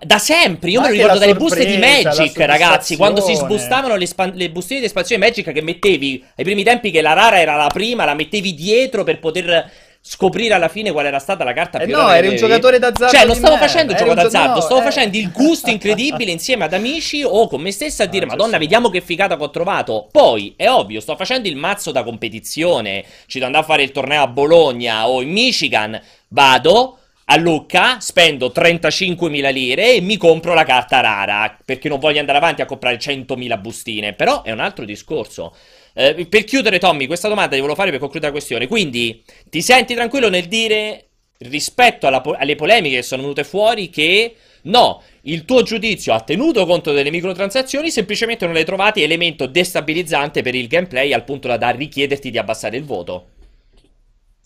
da 0.00 0.18
sempre, 0.18 0.70
io 0.70 0.80
Ma 0.80 0.86
me 0.86 0.92
lo 0.92 1.00
ricordo 1.00 1.18
dalle 1.18 1.34
buste 1.34 1.64
di 1.64 1.76
Magic, 1.76 2.36
ragazzi, 2.38 2.96
quando 2.96 3.20
si 3.20 3.34
sbustavano 3.34 3.96
le, 3.96 4.06
span- 4.06 4.32
le 4.34 4.50
bustine 4.50 4.80
di 4.80 4.86
espansione 4.86 5.24
Magic 5.24 5.52
che 5.52 5.62
mettevi 5.62 6.24
ai 6.36 6.44
primi 6.44 6.62
tempi 6.62 6.90
che 6.90 7.00
la 7.00 7.12
rara 7.12 7.40
era 7.40 7.56
la 7.56 7.68
prima, 7.68 8.04
la 8.04 8.14
mettevi 8.14 8.54
dietro 8.54 9.04
per 9.04 9.18
poter 9.18 9.70
scoprire 10.04 10.52
alla 10.54 10.66
fine 10.66 10.90
qual 10.90 11.06
era 11.06 11.20
stata 11.20 11.44
la 11.44 11.52
carta 11.52 11.78
eh 11.78 11.86
più 11.86 11.94
no, 11.94 12.10
eri 12.10 12.26
un 12.26 12.36
giocatore 12.36 12.80
d'azzardo. 12.80 13.16
Cioè, 13.16 13.24
non 13.24 13.36
stavo 13.36 13.56
facendo 13.56 13.92
il 13.92 13.98
gioco 13.98 14.14
d'azzardo, 14.14 14.54
no, 14.54 14.60
stavo 14.60 14.80
eh. 14.80 14.84
facendo 14.84 15.16
il 15.16 15.30
gusto 15.30 15.70
incredibile 15.70 16.30
insieme 16.32 16.64
ad 16.64 16.72
amici 16.72 17.22
o 17.22 17.46
con 17.46 17.60
me 17.60 17.70
stessa 17.70 18.02
a 18.02 18.06
dire: 18.06 18.24
ah, 18.24 18.28
Madonna, 18.28 18.58
vediamo 18.58 18.90
che 18.90 19.00
figata 19.00 19.36
che 19.36 19.42
ho 19.42 19.50
trovato. 19.50 20.08
Poi 20.10 20.54
è 20.56 20.68
ovvio, 20.68 21.00
sto 21.00 21.14
facendo 21.14 21.48
il 21.48 21.56
mazzo 21.56 21.92
da 21.92 22.02
competizione. 22.02 23.04
Ci 23.26 23.38
devo 23.38 23.46
andare 23.46 23.64
a 23.64 23.66
fare 23.66 23.82
il 23.84 23.92
torneo 23.92 24.22
a 24.22 24.26
Bologna 24.26 25.08
o 25.08 25.22
in 25.22 25.30
Michigan. 25.30 26.00
Vado 26.28 26.98
a 27.26 27.36
Lucca, 27.36 28.00
spendo 28.00 28.52
35.000 28.54 29.52
lire 29.52 29.94
e 29.94 30.00
mi 30.00 30.16
compro 30.16 30.54
la 30.54 30.64
carta 30.64 31.00
rara, 31.00 31.56
perché 31.64 31.88
non 31.88 31.98
voglio 31.98 32.20
andare 32.20 32.38
avanti 32.38 32.62
a 32.62 32.66
comprare 32.66 32.98
100.000 32.98 33.60
bustine, 33.60 34.12
però 34.12 34.42
è 34.42 34.50
un 34.50 34.60
altro 34.60 34.84
discorso. 34.84 35.54
Eh, 35.94 36.26
per 36.28 36.44
chiudere, 36.44 36.78
Tommy, 36.78 37.06
questa 37.06 37.28
domanda 37.28 37.54
ti 37.54 37.60
volevo 37.60 37.76
fare 37.76 37.90
per 37.90 38.00
concludere 38.00 38.32
la 38.32 38.38
questione. 38.38 38.66
Quindi, 38.66 39.22
ti 39.48 39.62
senti 39.62 39.94
tranquillo 39.94 40.28
nel 40.28 40.46
dire, 40.46 41.06
rispetto 41.38 42.08
po- 42.20 42.34
alle 42.36 42.56
polemiche 42.56 42.96
che 42.96 43.02
sono 43.02 43.22
venute 43.22 43.44
fuori, 43.44 43.90
che 43.90 44.34
no, 44.62 45.02
il 45.22 45.44
tuo 45.44 45.62
giudizio 45.62 46.14
ha 46.14 46.20
tenuto 46.20 46.66
conto 46.66 46.92
delle 46.92 47.10
microtransazioni, 47.10 47.90
semplicemente 47.90 48.46
non 48.46 48.56
hai 48.56 48.64
trovato 48.64 49.00
elemento 49.00 49.46
destabilizzante 49.46 50.42
per 50.42 50.54
il 50.54 50.66
gameplay 50.66 51.12
al 51.12 51.24
punto 51.24 51.54
da 51.56 51.70
richiederti 51.70 52.30
di 52.30 52.38
abbassare 52.38 52.76
il 52.76 52.84
voto? 52.84 53.31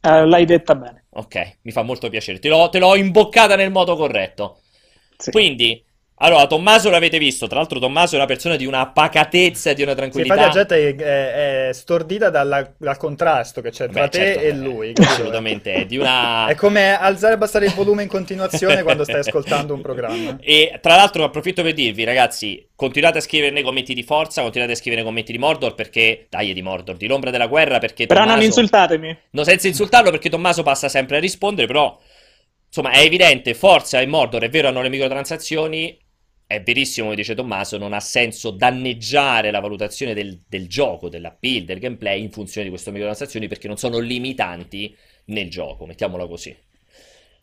Uh, 0.07 0.25
l'hai 0.25 0.45
detta 0.45 0.77
bene. 0.77 1.07
Ok, 1.11 1.57
mi 1.63 1.73
fa 1.73 1.83
molto 1.83 2.09
piacere. 2.09 2.39
Te 2.39 2.49
l'ho, 2.49 2.69
te 2.69 2.79
l'ho 2.79 2.95
imboccata 2.95 3.57
nel 3.57 3.73
modo 3.73 3.97
corretto. 3.97 4.61
Sì. 5.17 5.33
Quindi, 5.33 5.85
Allora, 6.19 6.47
Tommaso 6.47 6.89
l'avete 6.89 7.19
visto, 7.19 7.47
tra 7.47 7.59
l'altro 7.59 7.79
Tommaso 7.79 8.15
è 8.15 8.19
una 8.19 8.27
persona 8.27 8.57
di 8.57 8.65
una 8.65 8.87
pacatezza 8.87 9.71
e 9.71 9.75
di 9.75 9.83
una 9.83 9.95
tranquillità. 9.95 10.35
Sì, 10.35 10.41
infatti 10.41 10.57
la 10.57 10.65
gente 10.65 11.05
è, 11.05 11.69
è, 11.69 11.73
stordita 11.75 12.31
dalla, 12.31 12.73
dal 12.79 12.97
contrasto 12.97 13.61
che 13.61 13.69
c'è 13.69 13.91
tra 13.91 14.05
Beh, 14.05 14.09
te 14.09 14.19
certo, 14.19 14.41
e 14.41 14.53
lui. 14.55 14.93
Assolutamente, 14.97 15.75
è 15.75 15.85
di 15.85 15.99
una... 15.99 16.47
È 16.47 16.55
come 16.55 16.99
alzare 16.99 17.33
e 17.33 17.37
abbassare 17.37 17.67
il 17.67 17.73
volume 17.75 18.05
in 18.05 18.09
continuazione 18.09 18.83
quando 18.83 19.05
stai 19.05 19.21
ascoltando 19.21 19.75
un 19.75 19.83
programma. 19.83 20.39
E 20.49 20.79
tra 20.81 20.97
l'altro 20.97 21.25
approfitto 21.25 21.63
per 21.63 21.75
dirvi, 21.75 22.05
ragazzi, 22.05 22.67
continuate 22.75 23.19
a 23.19 23.21
scrivere 23.21 23.53
nei 23.53 23.63
commenti 23.63 23.93
di 23.93 24.03
forza, 24.03 24.43
continuate 24.43 24.73
a 24.73 24.77
scrivere 24.77 25.03
nei 25.03 25.11
commenti 25.11 25.33
di 25.33 25.39
Mordor 25.39 25.75
perché... 25.75 26.27
Dai, 26.31 26.55
di 26.55 26.63
Mordor, 26.63 26.97
di 26.97 27.07
l'ombra 27.07 27.31
della 27.31 27.47
guerra 27.47 27.79
perché 27.79 28.07
Però 28.07 28.21
Tommaso... 28.21 28.39
non 28.39 28.47
insultatemi. 28.47 29.19
No, 29.31 29.45
senza 29.45 29.67
insultarlo 29.67 30.11
perché 30.11 30.31
Tommaso 30.31 30.63
passa 30.63 30.89
sempre 30.89 31.19
a 31.19 31.21
rispondere, 31.21 31.67
però... 31.67 31.99
Insomma, 32.69 32.91
è 32.91 33.01
evidente, 33.01 33.55
Forza 33.55 34.01
e 34.01 34.07
Mordor, 34.07 34.43
è 34.43 34.49
vero, 34.49 34.69
hanno 34.69 34.83
le 34.83 34.89
microtransazioni, 34.89 35.99
è 36.47 36.63
verissimo, 36.63 37.07
come 37.07 37.17
dice 37.17 37.35
Tommaso, 37.35 37.77
non 37.77 37.93
ha 37.93 38.01
senso 38.01 38.51
danneggiare 38.51 39.51
la 39.51 39.59
valutazione 39.61 40.15
del, 40.15 40.41
del 40.49 40.69
gioco, 40.69 41.09
dell'appeal, 41.09 41.65
del 41.65 41.81
gameplay 41.81 42.23
in 42.23 42.31
funzione 42.31 42.65
di 42.65 42.71
queste 42.73 42.91
microtransazioni 42.91 43.49
perché 43.49 43.67
non 43.67 43.77
sono 43.77 43.99
limitanti 43.99 44.95
nel 45.27 45.51
gioco, 45.51 45.87
mettiamola 45.87 46.27
così. 46.27 46.57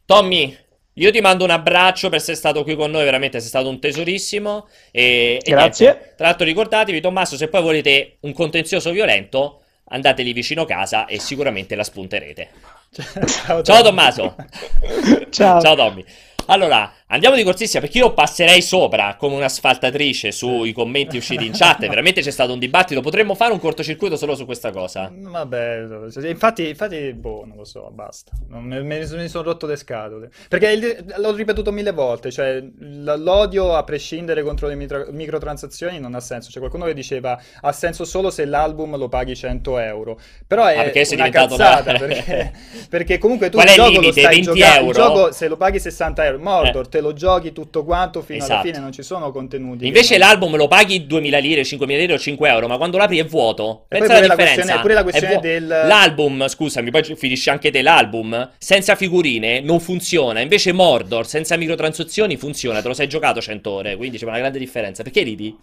Tommy, 0.05 0.55
io 0.93 1.11
ti 1.11 1.19
mando 1.19 1.43
un 1.43 1.49
abbraccio 1.49 2.07
per 2.07 2.19
essere 2.19 2.37
stato 2.37 2.63
qui 2.63 2.75
con 2.75 2.91
noi, 2.91 3.03
veramente 3.03 3.39
sei 3.39 3.49
stato 3.49 3.67
un 3.67 3.79
tesorissimo. 3.79 4.67
E, 4.91 5.39
Grazie. 5.43 5.89
E 5.89 6.15
Tra 6.15 6.27
l'altro 6.27 6.45
ricordatevi, 6.45 7.01
Tommaso, 7.01 7.35
se 7.35 7.49
poi 7.49 7.61
volete 7.61 8.17
un 8.21 8.31
contenzioso 8.31 8.91
violento, 8.91 9.63
andateli 9.85 10.31
vicino 10.31 10.65
casa 10.65 11.07
e 11.07 11.19
sicuramente 11.19 11.75
la 11.75 11.83
spunterete. 11.83 12.49
Ciao, 12.91 13.61
Ciao 13.63 13.83
Tommaso. 13.83 14.35
Ciao. 15.29 15.59
Ciao 15.59 15.75
Tommy. 15.75 16.05
Allora, 16.47 16.93
andiamo 17.07 17.35
di 17.35 17.43
corsissima 17.43 17.81
perché 17.81 17.99
io 17.99 18.13
passerei 18.13 18.61
sopra 18.61 19.15
come 19.17 19.35
un'asfaltatrice 19.35 20.31
sui 20.31 20.73
commenti 20.73 21.17
usciti 21.17 21.45
in 21.45 21.53
chat. 21.53 21.79
Veramente 21.87 22.21
c'è 22.21 22.31
stato 22.31 22.53
un 22.53 22.59
dibattito. 22.59 23.01
Potremmo 23.01 23.35
fare 23.35 23.53
un 23.53 23.59
cortocircuito 23.59 24.15
solo 24.15 24.35
su 24.35 24.45
questa 24.45 24.71
cosa. 24.71 25.11
Vabbè, 25.13 25.85
infatti, 26.23 26.69
infatti 26.69 27.13
boh, 27.13 27.43
non 27.45 27.57
lo 27.57 27.65
so, 27.65 27.89
basta. 27.91 28.31
Me, 28.47 28.81
me, 28.81 28.99
mi 28.99 29.27
sono 29.27 29.43
rotto 29.43 29.65
le 29.65 29.75
scatole. 29.75 30.29
Perché 30.47 30.71
il, 30.71 31.13
l'ho 31.17 31.35
ripetuto 31.35 31.71
mille 31.71 31.91
volte. 31.91 32.31
Cioè, 32.31 32.63
l'odio 32.79 33.75
a 33.75 33.83
prescindere 33.83 34.43
contro 34.43 34.67
le 34.67 34.75
mitro, 34.75 35.07
microtransazioni 35.11 35.99
non 35.99 36.15
ha 36.15 36.19
senso. 36.19 36.49
C'è 36.49 36.59
qualcuno 36.59 36.85
che 36.85 36.93
diceva 36.93 37.39
ha 37.61 37.71
senso 37.71 38.05
solo 38.05 38.29
se 38.29 38.45
l'album 38.45 38.97
lo 38.97 39.09
paghi 39.09 39.35
100 39.35 39.77
euro. 39.79 40.19
Però 40.47 40.65
è 40.65 40.77
ah, 40.77 41.15
una 41.15 41.29
cazzata. 41.29 41.91
Una... 41.91 41.99
Perché, 41.99 42.53
perché, 42.89 43.17
comunque 43.17 43.49
tu 43.49 43.57
Qual 43.57 43.67
il 43.67 43.73
gioco 43.73 44.01
lo 44.01 44.11
stai 44.11 44.41
giocando. 44.41 44.87
Il 44.89 44.93
gioco, 44.93 45.31
se 45.31 45.47
lo 45.47 45.57
paghi 45.57 45.79
60 45.79 46.25
euro 46.25 46.39
Mordor, 46.39 46.85
eh. 46.85 46.89
Te 46.93 47.01
lo 47.01 47.13
giochi 47.13 47.53
tutto 47.53 47.83
quanto 47.83 48.21
fino 48.21 48.37
esatto. 48.37 48.53
alla 48.53 48.61
fine, 48.61 48.77
non 48.77 48.91
ci 48.91 49.01
sono 49.01 49.31
contenuti. 49.31 49.87
Invece 49.87 50.19
l'album 50.19 50.55
lo 50.55 50.67
paghi 50.67 51.07
2000 51.07 51.37
lire, 51.39 51.63
5000 51.63 51.99
lire 51.99 52.13
o 52.13 52.19
5 52.19 52.47
euro, 52.47 52.67
ma 52.67 52.77
quando 52.77 52.97
l'apri 52.97 53.17
è 53.17 53.25
vuoto. 53.25 53.85
E 53.87 53.97
Pensa 53.97 54.17
alla 54.17 54.27
differenza. 54.27 54.79
pure 54.79 54.93
la 54.93 55.01
questione 55.01 55.39
del... 55.39 55.65
L'album, 55.65 56.47
scusami, 56.47 56.91
poi 56.91 57.03
finisce 57.15 57.49
anche 57.49 57.71
te 57.71 57.81
l'album, 57.81 58.51
senza 58.59 58.93
figurine 58.93 59.59
non 59.61 59.79
funziona. 59.79 60.39
Invece 60.41 60.71
Mordor, 60.71 61.25
senza 61.25 61.57
microtransazioni, 61.57 62.37
funziona. 62.37 62.79
Te 62.79 62.89
lo 62.89 62.93
sei 62.93 63.07
giocato 63.07 63.41
100 63.41 63.71
ore, 63.71 63.95
quindi 63.95 64.19
c'è 64.19 64.27
una 64.27 64.37
grande 64.37 64.59
differenza. 64.59 65.01
Perché 65.01 65.23
ridi? 65.23 65.57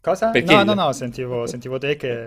Cosa? 0.00 0.30
Perché 0.30 0.52
no, 0.54 0.62
ridi? 0.62 0.74
no, 0.74 0.84
no, 0.84 0.92
sentivo, 0.92 1.46
sentivo 1.46 1.76
te 1.76 1.96
che... 1.96 2.26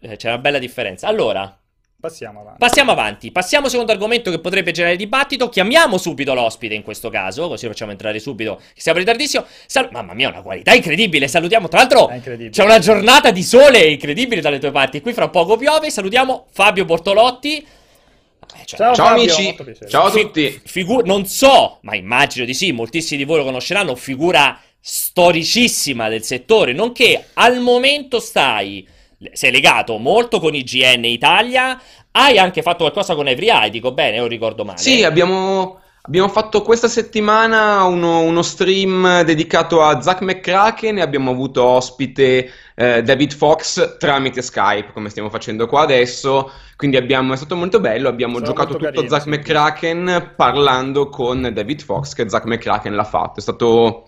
Eh, 0.00 0.16
c'è 0.16 0.28
una 0.28 0.38
bella 0.38 0.58
differenza. 0.58 1.06
Allora, 1.06 1.58
Passiamo 2.00 2.42
avanti. 2.42 2.58
Passiamo 2.60 2.92
avanti. 2.92 3.32
Passiamo 3.32 3.64
al 3.64 3.70
secondo 3.72 3.90
argomento 3.90 4.30
che 4.30 4.38
potrebbe 4.38 4.70
generare 4.70 4.96
dibattito. 4.96 5.48
Chiamiamo 5.48 5.98
subito 5.98 6.32
l'ospite 6.32 6.74
in 6.74 6.84
questo 6.84 7.10
caso, 7.10 7.48
così 7.48 7.66
facciamo 7.66 7.90
entrare 7.90 8.20
subito. 8.20 8.60
Siamo 8.76 9.00
in 9.00 9.04
ritardissimo. 9.04 9.44
Sal- 9.66 9.88
Mamma 9.90 10.14
mia, 10.14 10.28
una 10.28 10.42
qualità 10.42 10.74
incredibile. 10.74 11.26
Salutiamo. 11.26 11.66
Tra 11.66 11.78
l'altro, 11.78 12.08
c'è 12.50 12.62
una 12.62 12.78
giornata 12.78 13.32
di 13.32 13.42
sole 13.42 13.80
incredibile 13.88 14.40
dalle 14.40 14.60
tue 14.60 14.70
parti. 14.70 15.00
Qui 15.00 15.12
fra 15.12 15.28
poco 15.28 15.56
piove. 15.56 15.90
Salutiamo 15.90 16.46
Fabio 16.52 16.84
Bortolotti. 16.84 17.56
Eh, 17.56 18.64
cioè, 18.64 18.78
ciao, 18.78 18.94
ciao 18.94 19.06
amici, 19.08 19.56
ciao 19.88 20.04
a 20.04 20.10
tutti. 20.12 20.50
Fi- 20.50 20.60
figu- 20.64 21.04
non 21.04 21.26
so, 21.26 21.78
ma 21.80 21.96
immagino 21.96 22.44
di 22.46 22.54
sì, 22.54 22.70
moltissimi 22.70 23.18
di 23.18 23.24
voi 23.24 23.38
lo 23.38 23.44
conosceranno. 23.44 23.96
Figura 23.96 24.56
storicissima 24.80 26.08
del 26.08 26.22
settore, 26.22 26.72
nonché 26.72 27.30
al 27.34 27.58
momento 27.58 28.20
stai 28.20 28.86
sei 29.32 29.50
legato 29.50 29.98
molto 29.98 30.38
con 30.38 30.54
IGN 30.54 31.04
Italia, 31.04 31.80
hai 32.12 32.38
anche 32.38 32.62
fatto 32.62 32.78
qualcosa 32.78 33.14
con 33.14 33.28
Every 33.28 33.48
Eye, 33.48 33.70
dico 33.70 33.92
bene, 33.92 34.20
o 34.20 34.26
ricordo 34.26 34.64
male? 34.64 34.78
Sì, 34.78 35.02
abbiamo, 35.02 35.80
abbiamo 36.02 36.28
fatto 36.28 36.62
questa 36.62 36.88
settimana 36.88 37.84
uno, 37.84 38.20
uno, 38.20 38.42
stream 38.42 39.22
dedicato 39.22 39.82
a 39.82 40.00
Zack 40.00 40.22
McCracken 40.22 40.98
e 40.98 41.00
abbiamo 41.00 41.30
avuto 41.30 41.64
ospite 41.64 42.50
eh, 42.74 43.02
David 43.02 43.34
Fox 43.34 43.96
tramite 43.98 44.42
Skype, 44.42 44.92
come 44.92 45.10
stiamo 45.10 45.30
facendo 45.30 45.66
qua 45.66 45.82
adesso. 45.82 46.50
Quindi 46.76 46.96
abbiamo, 46.96 47.32
è 47.32 47.36
stato 47.36 47.56
molto 47.56 47.80
bello, 47.80 48.08
abbiamo 48.08 48.34
Sono 48.34 48.46
giocato 48.46 48.72
tutto 48.74 48.84
carino, 48.84 49.08
Zack 49.08 49.22
sì. 49.22 49.28
McCracken 49.30 50.32
parlando 50.36 51.08
con 51.08 51.50
David 51.52 51.82
Fox 51.82 52.14
che 52.14 52.28
Zack 52.28 52.46
McCracken 52.46 52.94
l'ha 52.94 53.04
fatto. 53.04 53.40
È 53.40 53.42
stato 53.42 54.06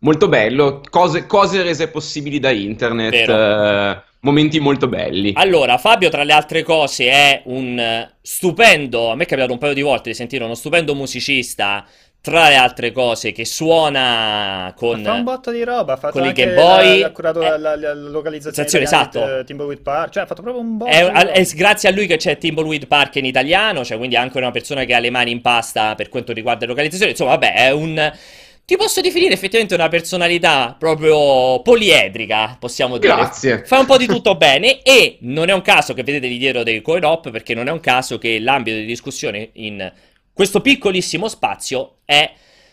molto 0.00 0.28
bello, 0.28 0.82
cose, 0.90 1.26
cose 1.26 1.62
rese 1.62 1.88
possibili 1.88 2.38
da 2.38 2.50
internet. 2.50 4.08
Eh, 4.20 4.26
momenti 4.26 4.60
molto 4.60 4.88
belli. 4.88 5.32
Allora, 5.34 5.78
Fabio, 5.78 6.08
tra 6.10 6.22
le 6.22 6.32
altre 6.32 6.62
cose, 6.62 7.08
è 7.08 7.42
un 7.46 8.08
stupendo. 8.20 9.10
A 9.10 9.14
me 9.14 9.24
è 9.24 9.26
capitato 9.26 9.52
un 9.52 9.58
paio 9.58 9.74
di 9.74 9.82
volte 9.82 10.10
di 10.10 10.14
sentire 10.14 10.44
uno 10.44 10.54
stupendo 10.54 10.94
musicista. 10.94 11.84
Tra 12.22 12.50
le 12.50 12.56
altre 12.56 12.92
cose, 12.92 13.32
che 13.32 13.46
suona 13.46 14.74
con. 14.76 15.02
Fa 15.02 15.14
un 15.14 15.24
botto 15.24 15.50
di 15.50 15.64
roba. 15.64 15.94
Ha 15.94 15.96
fatto 15.96 16.18
con 16.18 16.28
i 16.28 16.32
Game 16.34 16.52
Boy. 16.52 17.02
Ha 17.02 17.12
curato 17.12 17.40
eh, 17.40 17.48
la, 17.48 17.56
la, 17.56 17.76
la, 17.76 17.94
localizzazione 17.94 18.84
esatto. 18.84 19.42
Timbleweed 19.42 19.80
Park. 19.80 20.12
Cioè, 20.12 20.24
ha 20.24 20.26
fatto 20.26 20.42
proprio 20.42 20.62
un 20.62 20.76
botto. 20.76 20.90
È, 20.90 21.02
è, 21.10 21.44
grazie 21.54 21.88
a 21.88 21.92
lui 21.92 22.06
che 22.06 22.18
c'è 22.18 22.36
Timbleweed 22.36 22.86
Park 22.88 23.16
in 23.16 23.24
italiano. 23.24 23.86
Cioè, 23.86 23.96
quindi 23.96 24.16
anche 24.16 24.36
una 24.36 24.50
persona 24.50 24.84
che 24.84 24.92
ha 24.92 24.98
le 24.98 25.08
mani 25.08 25.30
in 25.30 25.40
pasta 25.40 25.94
per 25.94 26.10
quanto 26.10 26.34
riguarda 26.34 26.66
le 26.66 26.72
localizzazioni. 26.72 27.12
Insomma, 27.12 27.30
vabbè, 27.30 27.54
è 27.54 27.70
un 27.70 28.12
ti 28.70 28.76
posso 28.76 29.00
definire 29.00 29.34
effettivamente 29.34 29.74
una 29.74 29.88
personalità 29.88 30.76
proprio 30.78 31.60
poliedrica, 31.60 32.56
possiamo 32.56 32.98
dire. 32.98 33.16
Grazie. 33.16 33.64
Fa 33.64 33.80
un 33.80 33.86
po' 33.86 33.96
di 33.96 34.06
tutto 34.06 34.36
bene 34.36 34.82
e 34.82 35.18
non 35.22 35.48
è 35.48 35.52
un 35.52 35.60
caso 35.60 35.92
che 35.92 36.04
vedete 36.04 36.28
lì 36.28 36.38
dietro 36.38 36.62
dei 36.62 36.80
coin 36.80 37.02
op 37.02 37.32
perché 37.32 37.52
non 37.52 37.66
è 37.66 37.72
un 37.72 37.80
caso 37.80 38.16
che 38.16 38.38
l'ambito 38.38 38.76
di 38.76 38.84
discussione 38.84 39.50
in 39.54 39.92
questo 40.32 40.60
piccolissimo 40.60 41.26
spazio 41.26 41.96
è 42.04 42.32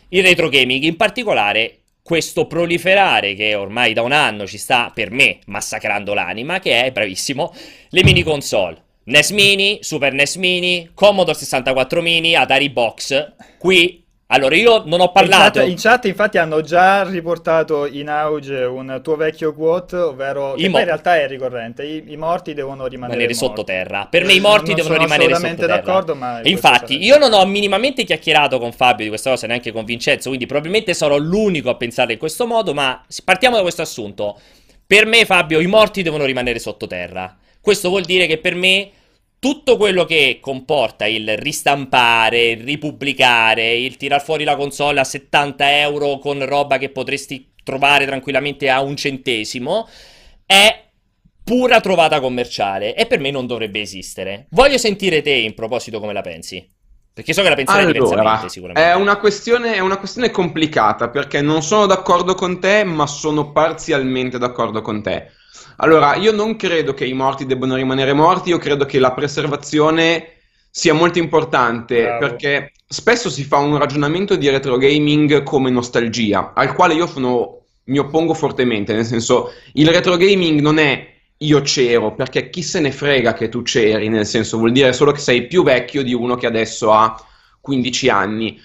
il 0.10 0.22
retro 0.22 0.50
gaming, 0.50 0.84
in 0.84 0.98
particolare 0.98 1.80
questo 2.04 2.46
proliferare 2.46 3.34
che 3.34 3.56
ormai 3.56 3.94
da 3.94 4.04
un 4.04 4.12
anno 4.12 4.46
ci 4.46 4.60
sta 4.60 4.92
per 4.94 5.10
me 5.10 5.40
massacrando 5.48 6.14
l'anima, 6.14 6.60
che 6.60 6.84
è 6.84 6.92
bravissimo, 6.92 7.56
le 7.90 8.04
mini 8.04 8.22
console. 8.22 8.84
NES 9.06 9.32
Mini, 9.32 9.80
Super 9.82 10.14
NES 10.14 10.36
Mini, 10.36 10.92
Commodore 10.94 11.36
64 11.36 12.04
Mini, 12.04 12.36
Atari 12.36 12.70
Box. 12.70 13.34
Qui 13.58 14.06
allora, 14.30 14.56
io 14.56 14.84
non 14.86 15.00
ho 15.00 15.12
parlato. 15.12 15.60
In 15.60 15.66
chat, 15.66 15.70
in 15.70 15.78
chat, 15.78 16.06
infatti, 16.06 16.38
hanno 16.38 16.62
già 16.62 17.04
riportato 17.04 17.86
in 17.86 18.10
auge 18.10 18.64
un 18.64 19.00
tuo 19.02 19.16
vecchio 19.16 19.54
quote, 19.54 19.96
ovvero. 19.96 20.56
I 20.56 20.64
che 20.64 20.70
mo- 20.70 20.80
in 20.80 20.86
realtà 20.86 21.18
è 21.18 21.28
ricorrente: 21.28 21.84
i, 21.84 22.04
i 22.08 22.18
morti 22.18 22.54
devono 22.54 22.88
rimanere, 22.88 23.20
rimanere 23.20 23.34
sottoterra. 23.34 24.08
Per 24.10 24.26
me, 24.26 24.34
i 24.34 24.42
morti 24.42 24.74
non 24.74 24.76
devono 24.76 24.98
rimanere 24.98 25.34
sottoterra. 25.34 25.68
d'accordo, 25.68 26.16
ma. 26.16 26.42
Infatti, 26.44 27.02
io 27.02 27.18
non 27.18 27.32
ho 27.32 27.46
minimamente 27.46 28.04
chiacchierato 28.04 28.60
con 28.60 28.74
Fabio 28.74 29.04
di 29.04 29.10
questa 29.10 29.30
cosa, 29.30 29.48
neanche 29.48 29.72
con 29.72 29.86
Vincenzo. 29.86 30.28
Quindi, 30.28 30.46
probabilmente 30.46 30.94
sarò 30.94 31.18
l'unico 31.18 31.70
a 31.70 31.76
pensare 31.76 32.14
in 32.14 32.20
questo 32.20 32.46
modo. 32.46 32.74
Ma 32.74 33.02
partiamo 33.24 33.56
da 33.56 33.62
questo 33.62 33.82
assunto. 33.82 34.38
Per 34.86 35.06
me, 35.06 35.24
Fabio, 35.26 35.62
i 35.62 35.68
morti 35.68 36.02
devono 36.02 36.26
rimanere 36.26 36.60
sottoterra. 36.60 37.34
Questo 37.62 37.88
vuol 37.88 38.04
dire 38.04 38.28
che 38.28 38.40
per 38.40 38.56
me 38.56 38.92
tutto 39.40 39.78
quello 39.78 40.06
che 40.06 40.40
comporta 40.42 41.06
il 41.06 41.38
ristampare, 41.38 42.50
il 42.50 42.64
ripubblicare, 42.64 43.76
il 43.76 43.98
tirar 43.98 44.24
fuori 44.24 44.44
la 44.44 44.56
console 44.56 45.00
a 45.00 45.04
70 45.04 45.80
euro 45.80 46.18
con 46.18 46.46
roba 46.46 46.78
che 46.78 46.90
potresti 46.90 47.54
trovare 47.64 48.06
tranquillamente 48.06 48.70
a 48.70 48.82
un 48.82 48.96
centesimo 48.96 49.88
è 50.46 50.86
pura 51.44 51.80
trovata 51.80 52.20
commerciale 52.20 52.96
e 52.96 53.06
per 53.06 53.20
me 53.20 53.32
non 53.32 53.46
dovrebbe 53.48 53.82
esistere. 53.82 54.48
Voglio 54.50 54.78
sentire 54.78 55.22
te 55.22 55.32
in 55.32 55.54
proposito 55.54 56.00
come 56.00 56.14
la 56.14 56.22
pensi. 56.22 56.76
Perché 57.14 57.34
so 57.34 57.42
che 57.42 57.50
la 57.50 57.56
penserai 57.56 57.84
allora, 57.84 58.00
diversamente, 58.00 58.50
sicuramente. 58.50 58.90
È 58.92 58.94
una, 58.94 59.18
questione, 59.18 59.74
è 59.74 59.80
una 59.80 59.98
questione 59.98 60.30
complicata 60.30 61.10
perché 61.10 61.42
non 61.42 61.64
sono 61.64 61.88
d'accordo 61.88 62.36
con 62.36 62.60
te, 62.60 62.84
ma 62.84 63.08
sono 63.08 63.52
parzialmente 63.52 64.38
d'accordo 64.38 64.82
con 64.82 65.02
te. 65.02 65.32
Allora, 65.78 66.16
io 66.16 66.32
non 66.32 66.56
credo 66.56 66.94
che 66.94 67.06
i 67.06 67.14
morti 67.14 67.46
debbano 67.46 67.76
rimanere 67.76 68.14
morti, 68.14 68.50
io 68.50 68.58
credo 68.58 68.86
che 68.86 69.00
la 69.00 69.14
preservazione 69.14 70.34
sia 70.70 70.94
molto 70.94 71.20
importante 71.20 72.04
Bravo. 72.04 72.20
perché 72.20 72.72
spesso 72.88 73.30
si 73.30 73.44
fa 73.44 73.58
un 73.58 73.78
ragionamento 73.78 74.36
di 74.36 74.50
retro 74.50 74.78
gaming 74.78 75.44
come 75.44 75.70
nostalgia, 75.70 76.54
al 76.54 76.74
quale 76.74 76.94
io 76.94 77.08
sono, 77.08 77.66
mi 77.86 78.00
oppongo 78.00 78.34
fortemente, 78.34 78.94
nel 78.94 79.06
senso 79.06 79.52
il 79.74 79.88
retro 79.88 80.18
gaming 80.18 80.60
non 80.60 80.80
è 80.80 81.16
io 81.42 81.62
c'ero, 81.62 82.16
perché 82.16 82.50
chi 82.50 82.64
se 82.64 82.80
ne 82.80 82.92
frega 82.92 83.34
che 83.34 83.50
tu 83.50 83.62
c'eri, 83.62 84.10
nel 84.10 84.26
senso 84.26 84.58
vuol 84.58 84.72
dire 84.72 84.94
solo 84.94 85.12
che 85.12 85.20
sei 85.20 85.46
più 85.46 85.64
vecchio 85.64 86.02
di 86.02 86.14
uno 86.14 86.36
che 86.36 86.48
adesso 86.48 86.92
ha 86.92 87.16
15 87.62 88.10
anni 88.10 88.60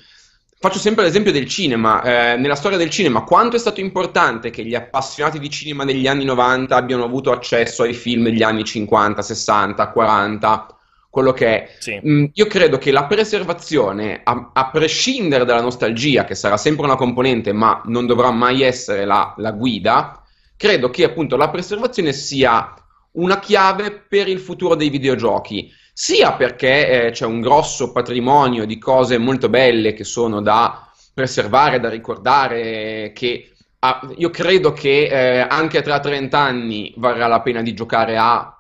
Faccio 0.62 0.79
sempre 0.79 1.03
l'esempio 1.03 1.33
del 1.33 1.48
cinema. 1.48 2.03
Eh, 2.03 2.37
nella 2.37 2.55
storia 2.55 2.79
del 2.79 2.88
cinema, 2.88 3.25
quanto 3.25 3.57
è 3.57 3.59
stato 3.59 3.81
importante 3.81 4.51
che 4.51 4.64
gli 4.64 4.77
appassionati 4.77 5.40
di 5.40 5.51
cinema 5.51 5.85
degli 5.85 6.07
anni 6.07 6.25
90 6.25 6.77
abbiano 6.77 7.03
avuto 7.03 7.33
accesso 7.33 7.83
ai 7.83 7.94
film 7.94 8.22
degli 8.22 8.44
anni 8.44 8.62
50, 8.62 9.22
60, 9.22 9.90
40, 9.90 10.77
quello 11.11 11.33
che 11.33 11.46
è. 11.46 11.75
Sì. 11.81 12.01
Mm, 12.07 12.27
io 12.33 12.46
credo 12.46 12.79
che 12.79 12.92
la 12.92 13.07
preservazione, 13.07 14.20
a, 14.22 14.51
a, 14.53 14.70
prescindere 14.70 15.44
dalla 15.44 15.62
nostalgia, 15.62 16.25
che 16.25 16.37
sarà 16.37 16.57
sempre 16.57 16.85
una 16.85 16.94
componente, 16.94 17.53
ma 17.53 17.83
non 17.87 18.07
dovrà 18.07 18.31
mai 18.31 18.62
essere 18.62 19.05
la, 19.05 19.35
la 19.38 19.51
guida, 19.51 20.22
credo 20.57 20.90
che 20.90 21.03
appunto 21.03 21.37
la 21.37 21.51
preservazione 21.51 22.12
sia 22.12 22.72
una 23.14 23.40
chiave 23.40 23.90
per 23.90 24.29
il 24.29 24.38
futuro 24.38 24.77
dei 24.77 24.90
videogiochi 24.90 25.72
sia 25.92 26.33
perché 26.33 27.07
eh, 27.07 27.11
c'è 27.11 27.26
un 27.26 27.40
grosso 27.40 27.92
patrimonio 27.92 28.64
di 28.64 28.78
cose 28.78 29.18
molto 29.18 29.48
belle 29.48 29.92
che 29.92 30.05
sono 30.05 30.40
da 30.40 30.90
preservare, 31.12 31.81
da 31.81 31.90
ricordare, 31.90 33.12
che 33.14 33.52
ah, 33.81 34.00
io 34.16 34.31
credo 34.31 34.72
che 34.72 35.05
eh, 35.07 35.40
anche 35.40 35.83
tra 35.83 36.00
30 36.00 36.38
anni 36.38 36.94
varrà 36.96 37.26
la 37.26 37.42
pena 37.42 37.62
di 37.62 37.74
giocare 37.74 38.16
a 38.16 38.57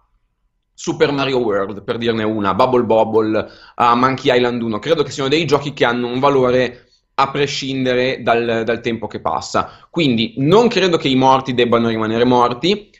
Super 0.74 1.12
Mario 1.12 1.38
World, 1.38 1.82
per 1.82 1.96
dirne 1.96 2.24
una, 2.24 2.54
Bubble 2.54 2.84
Bobble, 2.84 3.48
a 3.76 3.94
Monkey 3.94 4.34
Island 4.34 4.60
1. 4.60 4.78
Credo 4.78 5.02
che 5.02 5.10
siano 5.10 5.28
dei 5.28 5.44
giochi 5.44 5.72
che 5.72 5.84
hanno 5.84 6.08
un 6.08 6.18
valore 6.18 6.88
a 7.14 7.30
prescindere 7.30 8.22
dal, 8.22 8.62
dal 8.64 8.80
tempo 8.80 9.06
che 9.06 9.20
passa. 9.20 9.86
Quindi 9.90 10.34
non 10.38 10.68
credo 10.68 10.96
che 10.96 11.08
i 11.08 11.14
morti 11.14 11.54
debbano 11.54 11.88
rimanere 11.88 12.24
morti. 12.24 12.90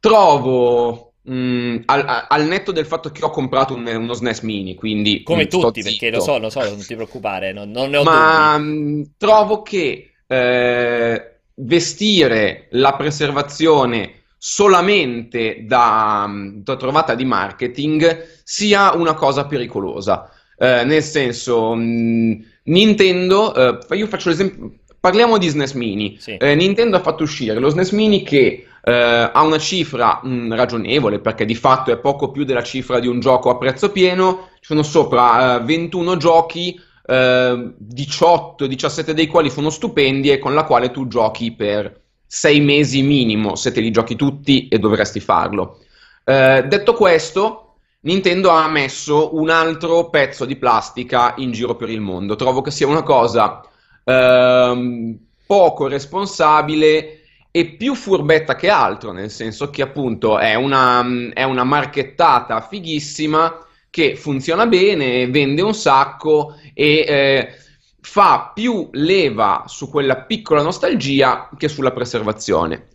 Trovo 0.00 1.05
Mm, 1.28 1.78
al, 1.86 2.26
al, 2.28 2.46
netto 2.46 2.70
del 2.70 2.86
fatto 2.86 3.10
che 3.10 3.24
ho 3.24 3.30
comprato 3.30 3.74
un, 3.74 3.84
uno 3.84 4.12
SNES 4.12 4.40
mini, 4.42 4.76
quindi 4.76 5.24
come 5.24 5.44
mm, 5.44 5.48
tutti, 5.48 5.82
perché 5.82 6.08
lo 6.10 6.20
so, 6.20 6.38
lo 6.38 6.50
so, 6.50 6.60
non 6.60 6.78
ti 6.78 6.94
preoccupare, 6.94 7.52
non, 7.52 7.70
non 7.70 7.90
ne 7.90 7.96
ho 7.96 8.04
Ma 8.04 8.56
mh, 8.56 8.64
mm, 8.64 9.02
trovo 9.16 9.62
che 9.62 10.12
eh, 10.24 11.36
vestire 11.54 12.68
la 12.70 12.94
preservazione 12.94 14.22
solamente 14.38 15.64
da, 15.66 16.30
da, 16.30 16.76
trovata 16.76 17.16
di 17.16 17.24
marketing 17.24 18.26
sia 18.44 18.94
una 18.94 19.14
cosa 19.14 19.46
pericolosa. 19.46 20.30
Eh, 20.56 20.84
nel 20.84 21.02
senso, 21.02 21.74
mh, 21.74 22.44
Nintendo, 22.64 23.52
eh, 23.52 23.96
io 23.96 24.06
faccio 24.06 24.28
l'esempio, 24.28 24.74
parliamo 25.00 25.38
di 25.38 25.48
SNES 25.48 25.72
mini. 25.72 26.16
Sì. 26.20 26.36
Eh, 26.36 26.54
Nintendo 26.54 26.96
ha 26.96 27.00
fatto 27.00 27.24
uscire 27.24 27.58
lo 27.58 27.68
SNES 27.68 27.90
mini 27.90 28.22
che 28.22 28.66
eh, 28.88 29.30
ha 29.32 29.42
una 29.42 29.58
cifra 29.58 30.20
mh, 30.22 30.28
mm, 30.28 30.52
ragionevole 30.52 31.18
perché 31.18 31.44
di 31.44 31.56
fatto 31.56 31.90
è 31.90 31.98
poco 31.98 32.30
più 32.30 32.44
della 32.44 32.62
cifra 32.62 33.00
di 33.00 33.08
un 33.08 33.18
gioco 33.18 33.50
a 33.50 33.56
prezzo 33.56 33.90
pieno, 33.90 34.50
ci 34.60 34.66
sono 34.66 34.84
sopra 34.84 35.56
eh, 35.56 35.64
21 35.64 36.16
giochi, 36.16 36.80
eh, 37.04 37.74
18-17 37.92 39.10
dei 39.10 39.26
quali 39.26 39.50
sono 39.50 39.70
stupendi 39.70 40.30
e 40.30 40.38
con 40.38 40.54
la 40.54 40.62
quale 40.62 40.92
tu 40.92 41.08
giochi 41.08 41.50
per 41.50 42.00
6 42.28 42.60
mesi 42.60 43.02
minimo 43.02 43.56
se 43.56 43.72
te 43.72 43.80
li 43.80 43.90
giochi 43.90 44.14
tutti 44.14 44.68
e 44.68 44.78
dovresti 44.78 45.18
farlo. 45.18 45.80
Eh, 46.22 46.64
detto 46.68 46.94
questo, 46.94 47.78
Nintendo 48.02 48.50
ha 48.50 48.68
messo 48.68 49.34
un 49.34 49.50
altro 49.50 50.10
pezzo 50.10 50.44
di 50.44 50.54
plastica 50.54 51.34
in 51.38 51.50
giro 51.50 51.74
per 51.74 51.90
il 51.90 52.00
mondo. 52.00 52.36
Trovo 52.36 52.62
che 52.62 52.70
sia 52.70 52.86
una 52.86 53.02
cosa 53.02 53.62
ehm, 54.04 55.18
poco 55.44 55.88
responsabile 55.88 57.15
e 57.56 57.64
più 57.64 57.94
furbetta 57.94 58.54
che 58.54 58.68
altro, 58.68 59.12
nel 59.12 59.30
senso 59.30 59.70
che 59.70 59.80
appunto 59.80 60.38
è 60.38 60.54
una, 60.56 61.02
è 61.32 61.42
una 61.42 61.64
marchettata 61.64 62.60
fighissima 62.60 63.64
che 63.88 64.14
funziona 64.14 64.66
bene, 64.66 65.26
vende 65.30 65.62
un 65.62 65.72
sacco 65.72 66.54
e 66.74 67.04
eh, 67.08 67.54
fa 68.02 68.52
più 68.54 68.90
leva 68.92 69.64
su 69.68 69.88
quella 69.88 70.16
piccola 70.16 70.60
nostalgia 70.60 71.48
che 71.56 71.68
sulla 71.68 71.92
preservazione. 71.92 72.88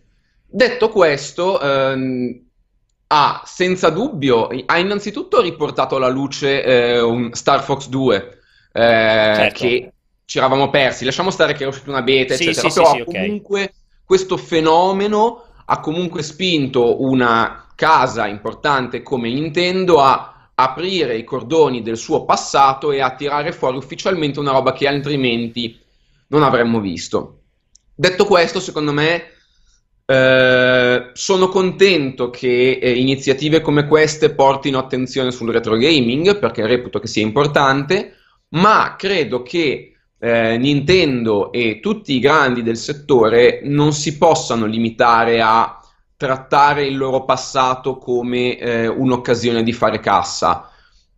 Detto 0.46 0.90
questo, 0.90 1.60
ehm, 1.60 2.40
ha 3.08 3.42
senza 3.44 3.90
dubbio, 3.90 4.46
ha 4.64 4.78
innanzitutto 4.78 5.40
riportato 5.40 5.96
alla 5.96 6.08
luce 6.08 6.62
eh, 6.62 7.00
un 7.00 7.32
Star 7.32 7.64
Fox 7.64 7.88
2 7.88 8.38
eh, 8.74 8.80
certo. 8.80 9.58
che 9.58 9.92
ci 10.24 10.38
eravamo 10.38 10.70
persi. 10.70 11.04
Lasciamo 11.04 11.32
stare 11.32 11.52
che 11.54 11.62
era 11.62 11.70
uscita 11.70 11.90
una 11.90 12.02
beta, 12.02 12.36
sì, 12.36 12.44
eccetera, 12.44 12.70
sì, 12.70 12.80
però 12.80 12.92
sì, 12.92 13.02
comunque 13.02 13.62
okay 13.62 13.80
questo 14.04 14.36
fenomeno 14.36 15.44
ha 15.64 15.80
comunque 15.80 16.22
spinto 16.22 17.02
una 17.02 17.66
casa 17.74 18.26
importante 18.26 19.02
come 19.02 19.30
Nintendo 19.30 20.00
a 20.00 20.50
aprire 20.54 21.16
i 21.16 21.24
cordoni 21.24 21.82
del 21.82 21.96
suo 21.96 22.24
passato 22.24 22.92
e 22.92 23.00
a 23.00 23.14
tirare 23.14 23.52
fuori 23.52 23.76
ufficialmente 23.76 24.38
una 24.38 24.52
roba 24.52 24.72
che 24.72 24.86
altrimenti 24.86 25.78
non 26.28 26.42
avremmo 26.42 26.80
visto. 26.80 27.38
Detto 27.94 28.24
questo, 28.24 28.60
secondo 28.60 28.92
me 28.92 29.24
eh, 30.04 31.10
sono 31.12 31.48
contento 31.48 32.30
che 32.30 32.78
eh, 32.82 32.92
iniziative 32.92 33.60
come 33.60 33.86
queste 33.86 34.34
portino 34.34 34.78
attenzione 34.78 35.30
sul 35.30 35.52
retro 35.52 35.76
gaming 35.76 36.38
perché 36.38 36.66
reputo 36.66 36.98
che 36.98 37.06
sia 37.06 37.22
importante, 37.22 38.16
ma 38.50 38.94
credo 38.98 39.42
che 39.42 39.91
eh, 40.24 40.56
Nintendo 40.56 41.50
e 41.50 41.80
tutti 41.80 42.14
i 42.14 42.20
grandi 42.20 42.62
del 42.62 42.76
settore 42.76 43.60
non 43.64 43.92
si 43.92 44.18
possano 44.18 44.66
limitare 44.66 45.40
a 45.40 45.80
trattare 46.16 46.86
il 46.86 46.96
loro 46.96 47.24
passato 47.24 47.98
come 47.98 48.56
eh, 48.56 48.86
un'occasione 48.86 49.64
di 49.64 49.72
fare 49.72 49.98
cassa, 49.98 50.70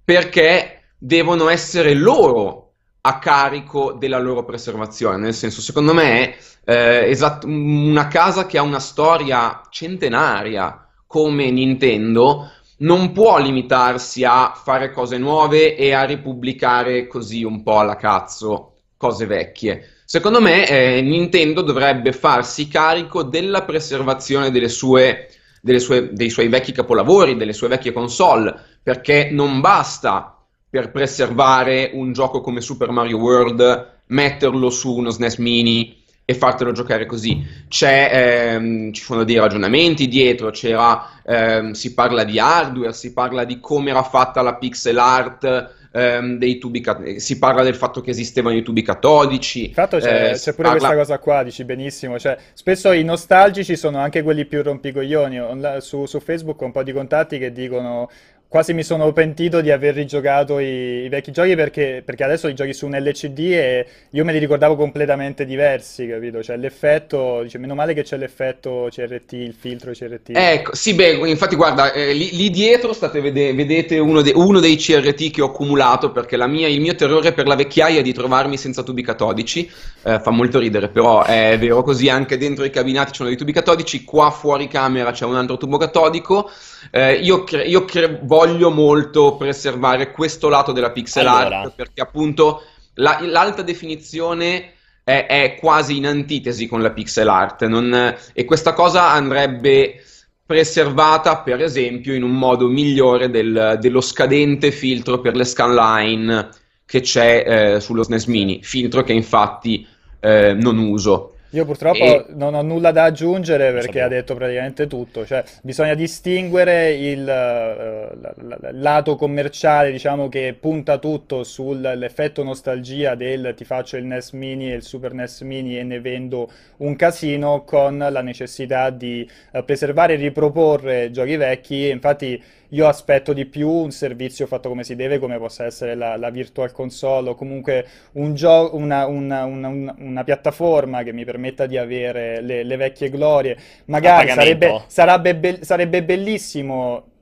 perché 0.03 0.93
devono 0.97 1.51
essere 1.51 1.93
loro 1.93 2.73
a 3.03 3.19
carico 3.19 3.93
della 3.93 4.19
loro 4.19 4.43
preservazione. 4.47 5.19
Nel 5.19 5.35
senso, 5.35 5.61
secondo 5.61 5.93
me, 5.93 6.37
eh, 6.65 7.11
esat- 7.11 7.45
una 7.45 8.09
casa 8.09 8.47
che 8.47 8.57
ha 8.57 8.63
una 8.63 8.81
storia 8.81 9.61
centenaria 9.69 10.89
come 11.07 11.51
Nintendo 11.51 12.51
non 12.79 13.13
può 13.13 13.39
limitarsi 13.39 14.25
a 14.25 14.55
fare 14.55 14.91
cose 14.93 15.19
nuove 15.19 15.77
e 15.77 15.93
a 15.93 16.05
ripubblicare 16.05 17.07
così 17.07 17.45
un 17.45 17.63
po' 17.63 17.79
alla 17.81 17.97
cazzo 17.97 18.71
cose 19.05 19.27
vecchie. 19.27 19.87
Secondo 20.07 20.41
me 20.41 20.67
eh, 20.67 21.03
Nintendo 21.03 21.61
dovrebbe 21.61 22.13
farsi 22.13 22.69
carico 22.69 23.23
della 23.23 23.63
preservazione 23.63 24.51
delle 24.51 24.71
sue, 24.71 25.29
delle 25.61 25.79
sue, 25.79 26.09
dei 26.15 26.31
suoi 26.31 26.49
vecchi 26.49 26.73
capolavori, 26.73 27.37
delle 27.37 27.53
sue 27.53 27.69
vecchie 27.69 27.93
console, 27.93 28.55
perché 28.83 29.29
non 29.31 29.61
basta 29.61 30.39
per 30.71 30.91
preservare 30.91 31.91
un 31.93 32.15
gioco 32.15 32.41
come 32.41 32.63
Super 32.63 32.91
Mario 32.91 33.19
World 33.19 33.93
metterlo 34.07 34.71
su 34.71 34.95
uno 34.95 35.11
SNES 35.11 35.37
Mini 35.37 36.03
e 36.25 36.33
fartelo 36.35 36.73
giocare 36.73 37.05
così. 37.05 37.47
Ehm, 37.83 38.91
ci 38.91 39.03
sono 39.03 39.25
dei 39.25 39.37
ragionamenti 39.37 40.09
dietro, 40.09 40.51
ehm, 40.51 41.73
si 41.73 41.93
parla 41.93 42.25
di 42.25 42.39
hardware, 42.39 42.95
si 42.95 43.13
parla 43.13 43.45
di 43.45 43.61
come 43.61 43.91
era 43.91 44.03
fatta 44.03 44.41
la 44.41 44.55
pixel 44.55 44.97
art 44.97 45.83
ehm, 45.95 46.39
dei 46.39 46.59
tubi 46.59 46.81
cat- 46.81 47.17
si 47.17 47.39
parla 47.39 47.63
del 47.63 47.77
fatto 47.77 48.01
che 48.01 48.11
esistevano 48.11 48.57
i 48.57 48.63
tubi 48.63 48.83
catodici. 48.83 49.69
Infatti 49.69 49.99
c'è, 49.99 50.31
eh, 50.31 50.33
c'è 50.33 50.53
pure 50.53 50.69
parla... 50.69 50.89
questa 50.89 50.97
cosa 50.97 51.19
qua, 51.19 51.43
dici 51.45 51.65
benissimo, 51.65 52.19
cioè, 52.19 52.37
spesso 52.53 52.91
i 52.91 53.05
nostalgici 53.05 53.77
sono 53.77 53.99
anche 53.99 54.23
quelli 54.23 54.45
più 54.45 54.63
rompicoglioni, 54.63 55.41
su, 55.79 56.07
su 56.07 56.19
Facebook 56.19 56.61
ho 56.61 56.65
un 56.65 56.73
po' 56.73 56.83
di 56.83 56.93
contatti 56.93 57.39
che 57.39 57.53
dicono 57.53 58.11
quasi 58.55 58.73
mi 58.73 58.85
sono 58.85 59.13
pentito 59.13 59.61
di 59.61 59.73
aver 59.73 59.95
rigiocato 59.95 60.61
i, 60.61 61.03
i 61.07 61.09
vecchi 61.09 61.33
giochi 61.33 61.57
perché, 61.57 62.03
perché, 62.05 62.23
adesso 62.23 62.47
li 62.47 62.55
giochi 62.55 62.73
su 62.73 62.87
un 62.87 62.93
LCD 62.93 63.39
e 63.51 63.87
io 64.11 64.25
me 64.25 64.31
li 64.31 64.39
ricordavo 64.39 64.77
completamente 64.77 65.45
diversi, 65.45 66.07
capito? 66.07 66.41
Cioè 66.41 66.57
l'effetto, 66.57 67.43
dice, 67.43 67.59
meno 67.59 67.75
male 67.75 67.95
che 67.95 68.05
c'è 68.05 68.17
l'effetto 68.17 68.87
CRT, 68.93 69.33
il 69.33 69.57
filtro 69.59 69.91
CRT. 69.91 70.31
Ecco, 70.35 70.73
sì, 70.73 70.95
beh, 70.95 71.29
infatti 71.29 71.57
guarda, 71.57 71.93
eh, 71.93 72.13
lì, 72.13 72.31
lì, 72.37 72.49
dietro 72.51 72.93
state 72.93 73.21
vede- 73.21 73.53
vedete 73.55 73.99
uno, 73.99 74.23
de- 74.23 74.31
uno, 74.37 74.61
dei 74.61 74.77
CRT 74.77 75.33
che 75.33 75.43
ho 75.43 75.47
accumulato 75.47 76.13
perché 76.13 76.37
mia, 76.47 76.69
il 76.69 76.81
mio 76.81 76.95
terrore 76.95 77.33
per 77.33 77.49
la 77.49 77.57
vecchiaia 77.57 77.99
è 77.99 78.03
di 78.03 78.13
trovarmi 78.13 78.57
senza 78.57 78.85
tubi 78.85 79.03
catodici, 79.03 79.69
eh, 80.05 80.21
fa 80.21 80.31
molto 80.31 80.61
ridere, 80.61 80.91
però 80.91 81.25
è 81.25 81.57
vero 81.59 81.83
così, 81.83 82.09
anche 82.09 82.39
dentro 82.39 82.65
i 82.65 82.71
cabinati 82.71 83.11
ci 83.11 83.17
sono 83.17 83.31
dei 83.31 83.37
tubi 83.37 83.51
catodici, 83.53 84.05
qua 84.05 84.31
fuori 84.31 84.69
camera 84.69 85.11
c'è 85.11 85.25
un 85.25 85.35
altro 85.35 85.57
tubo 85.57 85.77
catodico. 85.77 86.49
Eh, 86.91 87.15
io, 87.15 87.45
cre- 87.45 87.65
io 87.65 87.85
cre- 87.85 88.21
voglio 88.23 88.44
molto 88.71 89.37
preservare 89.37 90.13
questo 90.13 90.49
lato 90.49 90.73
della 90.73 90.91
pixel 90.91 91.27
allora. 91.27 91.61
art 91.61 91.73
perché 91.75 92.01
appunto 92.01 92.63
la, 92.95 93.19
l'alta 93.23 93.63
definizione 93.63 94.73
è, 95.03 95.27
è, 95.27 95.57
quasi 95.59 95.97
in 95.97 96.07
antitesi 96.07 96.67
con 96.67 96.81
la 96.81 96.91
pixel 96.91 97.29
art 97.29 97.67
non, 97.67 98.15
e 98.33 98.45
questa 98.45 98.73
cosa 98.73 99.11
andrebbe 99.11 100.03
preservata 100.47 101.39
per 101.39 101.63
esempio 101.63 102.15
in 102.15 102.23
un 102.23 102.37
modo 102.37 102.69
migliore 102.69 103.31
del, 103.31 103.79
dello 103.81 104.01
scadente 104.01 104.71
filtro 104.71 105.21
per 105.21 105.37
le 105.37 105.45
scanline 105.45 106.49
che 106.87 107.01
c'è 107.01 107.75
eh, 107.75 107.81
sullo 107.81 108.03
SNES 108.03 108.27
Mini, 108.27 108.61
filtro 108.63 109.03
che 109.03 109.13
infatti 109.13 109.87
eh, 110.21 110.55
non 110.55 110.79
uso. 110.79 111.34
Io 111.55 111.65
purtroppo 111.65 111.99
e... 111.99 112.27
non 112.31 112.55
ho 112.55 112.63
nulla 112.63 112.91
da 112.91 113.05
aggiungere 113.05 113.73
perché 113.73 114.01
ha 114.01 114.09
detto 114.09 114.35
praticamente 114.35 114.89
tutto, 114.89 115.25
cioè 115.25 115.45
bisogna 115.63 115.95
distinguere 115.95 116.93
il 116.95 117.21
uh, 117.21 118.71
lato 118.73 119.15
commerciale, 119.15 119.93
diciamo 119.93 120.29
che 120.29 120.57
punta 120.59 120.99
tutto 120.99 121.45
sull'effetto 121.45 122.43
nostalgia 122.43 123.15
del 123.15 123.55
ti 123.57 123.65
faccio 123.65 123.97
il 123.97 124.05
NES 124.05 124.33
Mini 124.33 124.73
e 124.73 124.75
il 124.75 124.83
Super 124.83 125.13
NES 125.13 125.43
Mini 125.43 125.79
e 125.79 125.85
ne 125.85 126.01
vendo 126.01 126.51
un 126.79 126.97
casino 126.97 127.63
con 127.63 127.99
la 127.99 128.21
necessità 128.21 128.91
di 128.91 129.29
uh, 129.53 129.65
preservare 129.65 130.15
e 130.15 130.17
riproporre 130.17 131.13
giochi 131.13 131.37
vecchi, 131.37 131.89
infatti 131.89 132.43
io 132.75 132.89
aspetto 132.89 133.33
di 133.33 133.47
più 133.47 133.69
un 133.69 133.93
servizio 133.93 134.47
fatto 134.47 134.69
come 134.69 134.83
si 134.83 134.97
deve, 134.97 135.19
come 135.19 135.39
possa 135.39 135.65
essere 135.65 135.95
la, 135.95 136.17
la 136.17 136.31
Virtual 136.31 136.73
Console 136.73 137.31
o 137.31 137.35
comunque 137.35 137.87
un 138.13 138.35
gio- 138.35 138.71
una, 138.75 139.07
una, 139.07 139.45
una, 139.45 139.95
una, 139.97 140.25
piattaforma 140.25 141.03
che 141.05 141.13
mi 141.13 141.25
permetta 141.25 141.67
di 141.67 141.79
avere 141.79 142.41
le, 142.41 142.65
le 142.65 142.77
vecchie 142.77 143.11
glorie. 143.11 143.57
Magari 143.87 144.29
sarebbe, 144.29 144.83
sarebbe, 144.89 145.37
be- 145.37 145.59
sarebbe 145.63 146.03
bellissimo 146.03 147.13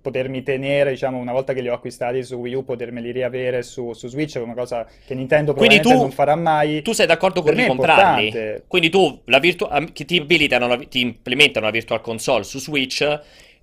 potermi 0.00 0.44
tenere, 0.44 0.90
diciamo, 0.90 1.18
una 1.18 1.32
volta 1.32 1.52
che 1.52 1.60
li 1.60 1.68
ho 1.68 1.74
acquistati 1.74 2.22
su 2.22 2.36
Wii 2.36 2.54
U, 2.54 2.64
potermeli 2.64 3.10
riavere 3.10 3.64
su, 3.64 3.92
su 3.94 4.06
Switch, 4.06 4.36
è 4.36 4.40
una 4.40 4.54
cosa 4.54 4.86
che 5.04 5.14
Nintendo 5.16 5.52
probabilmente 5.52 5.92
tu, 5.92 6.00
non 6.00 6.12
farà 6.12 6.36
mai. 6.36 6.82
Tu 6.82 6.92
sei 6.92 7.06
d'accordo 7.06 7.42
con 7.42 7.52
ricomprarli? 7.52 8.62
Quindi 8.68 8.90
tu, 8.90 9.20
la 9.24 9.40
virtu- 9.40 9.68
ti, 9.92 10.18
abilitano, 10.18 10.86
ti 10.86 11.00
implementano 11.00 11.66
la 11.66 11.72
Virtual 11.72 12.00
Console 12.00 12.44
su 12.44 12.60
Switch 12.60 13.20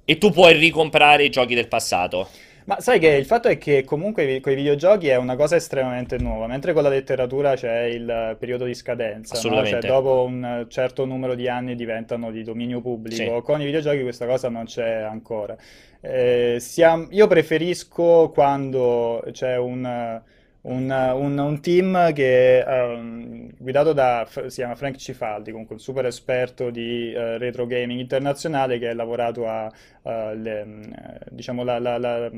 e 0.09 0.17
tu 0.17 0.31
puoi 0.31 0.57
ricomprare 0.57 1.25
i 1.25 1.29
giochi 1.29 1.53
del 1.53 1.67
passato. 1.67 2.27
Ma 2.65 2.79
sai 2.79 2.97
che 2.97 3.09
il 3.09 3.25
fatto 3.25 3.47
è 3.47 3.59
che 3.59 3.83
comunque 3.83 4.39
con 4.41 4.51
i 4.51 4.55
videogiochi 4.55 5.07
è 5.07 5.15
una 5.17 5.35
cosa 5.35 5.55
estremamente 5.55 6.17
nuova, 6.17 6.47
mentre 6.47 6.73
con 6.73 6.81
la 6.81 6.89
letteratura 6.89 7.53
c'è 7.55 7.81
il 7.83 8.35
periodo 8.39 8.65
di 8.65 8.73
scadenza, 8.73 9.35
Assolutamente. 9.35 9.75
No? 9.75 9.81
Cioè 9.81 9.91
dopo 9.91 10.23
un 10.23 10.65
certo 10.67 11.05
numero 11.05 11.35
di 11.35 11.47
anni 11.47 11.75
diventano 11.75 12.31
di 12.31 12.41
dominio 12.41 12.81
pubblico. 12.81 13.35
Sì. 13.35 13.41
Con 13.43 13.61
i 13.61 13.65
videogiochi 13.65 14.01
questa 14.01 14.25
cosa 14.25 14.49
non 14.49 14.65
c'è 14.65 14.93
ancora. 14.93 15.55
Eh, 16.01 16.57
siamo... 16.59 17.05
io 17.11 17.27
preferisco 17.27 18.31
quando 18.33 19.23
c'è 19.31 19.57
un 19.57 20.21
un, 20.61 20.89
un, 20.91 21.37
un, 21.37 21.61
team 21.61 22.11
che 22.13 22.63
um, 22.67 23.49
guidato 23.57 23.93
da 23.93 24.27
si 24.29 24.55
chiama 24.55 24.75
Frank 24.75 24.97
Cifaldi, 24.97 25.51
comunque 25.51 25.75
un 25.75 25.81
super 25.81 26.05
esperto 26.05 26.69
di 26.69 27.13
uh, 27.15 27.37
retro 27.37 27.65
gaming 27.65 27.99
internazionale 27.99 28.77
che 28.77 28.89
ha 28.89 28.93
lavorato 28.93 29.47
a 29.47 29.71
uh, 30.01 30.33
le, 30.35 31.23
diciamo 31.29 31.63
la, 31.63 31.79
la, 31.79 31.97
la 31.97 32.31